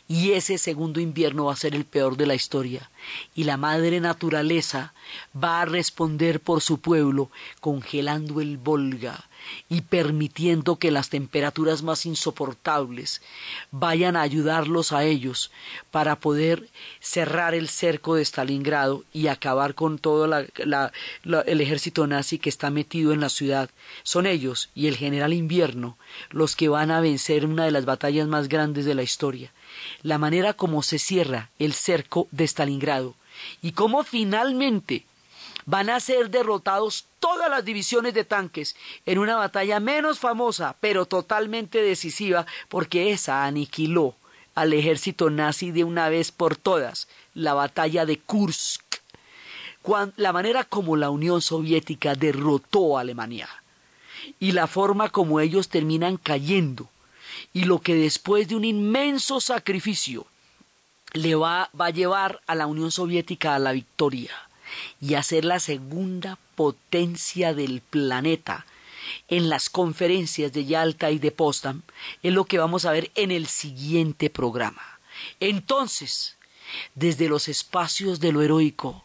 Y 0.08 0.32
ese 0.32 0.58
segundo 0.58 1.00
invierno 1.00 1.46
va 1.46 1.54
a 1.54 1.58
ser 1.58 1.76
el 1.76 1.86
peor 1.86 2.18
de 2.18 2.26
la 2.26 2.36
historia. 2.36 2.90
Y 3.36 3.44
la 3.44 3.58
madre 3.58 4.00
naturaleza 4.00 4.94
va 5.36 5.62
a 5.62 5.66
responder 5.66 6.40
por 6.40 6.62
su 6.62 6.80
pueblo 6.80 7.30
congelando 7.60 8.42
el 8.42 8.58
Volga 8.58 9.26
y 9.70 9.82
permitiendo 9.82 10.78
que 10.78 10.92
las 10.92 11.10
temperaturas 11.10 11.84
más 11.84 12.06
insoportables 12.06 13.22
vayan 13.72 14.16
a 14.16 14.22
ayudarlos 14.22 14.92
a 14.92 15.04
ellos 15.04 15.52
para 15.92 16.18
poder 16.18 16.68
cerrar 17.00 17.54
el 17.54 17.70
cerco 17.70 18.16
de 18.16 18.26
Stalingrado 18.26 19.04
y 19.14 19.28
acabar 19.28 19.76
con 19.76 19.98
todo 20.00 20.26
el 20.26 21.62
ejército 21.62 22.08
nazi 22.08 22.40
que 22.40 22.50
está 22.50 22.70
metido 22.70 23.14
en 23.14 23.22
la 23.22 23.30
ciudad. 23.30 23.70
Son 24.04 24.26
ellos 24.26 24.70
y 24.76 24.88
el 24.88 24.98
general 24.98 25.34
invierno 25.34 25.98
los 26.30 26.56
que 26.56 26.70
van 26.70 26.92
a 26.92 27.02
vencer 27.02 27.46
una 27.46 27.66
de 27.66 27.72
las 27.72 27.86
batallas 27.86 28.28
más 28.28 28.48
grandes 28.48 28.86
de 28.86 28.96
la 28.96 29.04
historia. 29.04 29.52
La 30.04 30.18
manera 30.18 30.54
como 30.54 30.84
se 30.84 31.00
cierra 31.00 31.50
el 31.60 31.74
cerco 31.74 32.28
de 32.32 32.48
Stalingrado 32.48 33.16
y 33.62 33.74
cómo 33.74 34.04
finalmente 34.04 35.06
van 35.66 35.90
a 35.90 36.00
ser 36.00 36.30
derrotados 36.30 37.06
todas 37.20 37.50
las 37.50 37.66
divisiones 37.66 38.14
de 38.14 38.24
tanques 38.24 38.76
en 39.06 39.18
una 39.18 39.36
batalla 39.36 39.80
menos 39.80 40.20
famosa, 40.20 40.76
pero 40.80 41.06
totalmente 41.06 41.82
decisiva, 41.82 42.46
porque 42.70 43.12
esa 43.12 43.46
aniquiló 43.46 44.16
al 44.54 44.74
ejército 44.74 45.30
nazi 45.30 45.72
de 45.72 45.84
una 45.84 46.10
vez 46.10 46.32
por 46.32 46.56
todas, 46.56 47.08
la 47.34 47.54
batalla 47.54 48.06
de 48.06 48.20
Kursk, 48.20 48.84
la 50.16 50.34
manera 50.34 50.64
como 50.64 50.96
la 50.96 51.10
Unión 51.10 51.42
Soviética 51.42 52.16
derrotó 52.16 52.98
a 52.98 53.02
Alemania 53.02 53.48
y 54.40 54.54
la 54.54 54.66
forma 54.66 55.10
como 55.10 55.40
ellos 55.40 55.70
terminan 55.70 56.18
cayendo 56.18 56.90
y 57.54 57.66
lo 57.66 57.80
que 57.80 57.94
después 57.94 58.48
de 58.48 58.56
un 58.56 58.66
inmenso 58.66 59.40
sacrificio 59.40 60.26
le 61.14 61.36
va, 61.36 61.70
va 61.80 61.88
a 61.88 61.92
llevar 61.92 62.42
a 62.48 62.56
la 62.56 62.66
Unión 62.66 62.92
Soviética 62.92 63.54
a 63.54 63.60
la 63.60 63.74
victoria 63.74 64.32
y 65.02 65.16
a 65.16 65.24
ser 65.24 65.46
la 65.46 65.60
segunda 65.60 66.38
potencia 66.56 67.54
del 67.54 67.82
planeta 67.82 68.66
en 69.28 69.50
las 69.50 69.70
conferencias 69.70 70.52
de 70.54 70.66
Yalta 70.66 71.12
y 71.12 71.20
de 71.20 71.32
Potsdam 71.32 71.82
es 72.24 72.34
lo 72.34 72.46
que 72.46 72.58
vamos 72.58 72.86
a 72.86 72.92
ver 72.92 73.12
en 73.16 73.32
el 73.32 73.48
siguiente 73.48 74.30
programa. 74.30 75.00
Entonces, 75.40 76.38
desde 76.96 77.30
los 77.30 77.48
espacios 77.48 78.20
de 78.20 78.32
lo 78.32 78.42
heroico, 78.42 79.04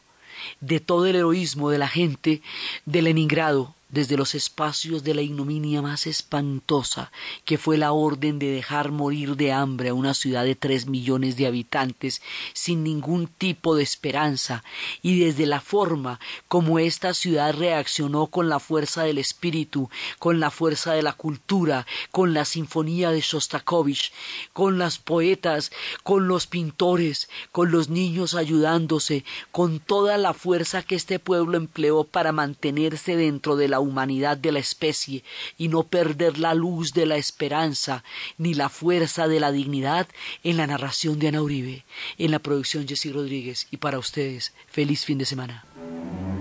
de 0.60 0.80
todo 0.80 1.06
el 1.06 1.16
heroísmo 1.16 1.70
de 1.70 1.78
la 1.78 1.88
gente 1.88 2.42
de 2.86 3.02
Leningrado, 3.02 3.74
desde 3.90 4.16
los 4.16 4.34
espacios 4.34 5.02
de 5.02 5.14
la 5.14 5.22
ignominia 5.22 5.82
más 5.82 6.06
espantosa, 6.06 7.10
que 7.44 7.58
fue 7.58 7.76
la 7.76 7.92
orden 7.92 8.38
de 8.38 8.50
dejar 8.50 8.90
morir 8.90 9.36
de 9.36 9.52
hambre 9.52 9.90
a 9.90 9.94
una 9.94 10.14
ciudad 10.14 10.44
de 10.44 10.54
tres 10.54 10.86
millones 10.86 11.36
de 11.36 11.46
habitantes 11.46 12.22
sin 12.52 12.84
ningún 12.84 13.26
tipo 13.26 13.74
de 13.74 13.82
esperanza, 13.82 14.62
y 15.02 15.20
desde 15.20 15.46
la 15.46 15.60
forma 15.60 16.20
como 16.48 16.78
esta 16.78 17.14
ciudad 17.14 17.54
reaccionó 17.54 18.26
con 18.26 18.48
la 18.48 18.60
fuerza 18.60 19.02
del 19.02 19.18
espíritu, 19.18 19.90
con 20.18 20.40
la 20.40 20.50
fuerza 20.50 20.92
de 20.92 21.02
la 21.02 21.12
cultura, 21.12 21.86
con 22.10 22.34
la 22.34 22.44
sinfonía 22.44 23.10
de 23.10 23.20
Shostakovich, 23.20 24.12
con 24.52 24.78
las 24.78 24.98
poetas, 24.98 25.72
con 26.02 26.28
los 26.28 26.46
pintores, 26.46 27.28
con 27.52 27.70
los 27.70 27.88
niños 27.88 28.34
ayudándose, 28.34 29.24
con 29.50 29.80
toda 29.80 30.16
la 30.18 30.34
fuerza 30.34 30.82
que 30.82 30.94
este 30.94 31.18
pueblo 31.18 31.56
empleó 31.56 32.04
para 32.04 32.32
mantenerse 32.32 33.16
dentro 33.16 33.56
de 33.56 33.68
la 33.68 33.79
humanidad 33.80 34.36
de 34.36 34.52
la 34.52 34.58
especie 34.58 35.24
y 35.58 35.68
no 35.68 35.82
perder 35.84 36.38
la 36.38 36.54
luz 36.54 36.92
de 36.92 37.06
la 37.06 37.16
esperanza 37.16 38.04
ni 38.38 38.54
la 38.54 38.68
fuerza 38.68 39.28
de 39.28 39.40
la 39.40 39.52
dignidad 39.52 40.06
en 40.44 40.56
la 40.56 40.66
narración 40.66 41.18
de 41.18 41.28
Ana 41.28 41.42
Uribe, 41.42 41.84
en 42.18 42.30
la 42.30 42.38
producción 42.38 42.86
Jessy 42.86 43.12
Rodríguez 43.12 43.66
y 43.70 43.78
para 43.78 43.98
ustedes, 43.98 44.52
feliz 44.68 45.04
fin 45.04 45.18
de 45.18 45.26
semana. 45.26 45.64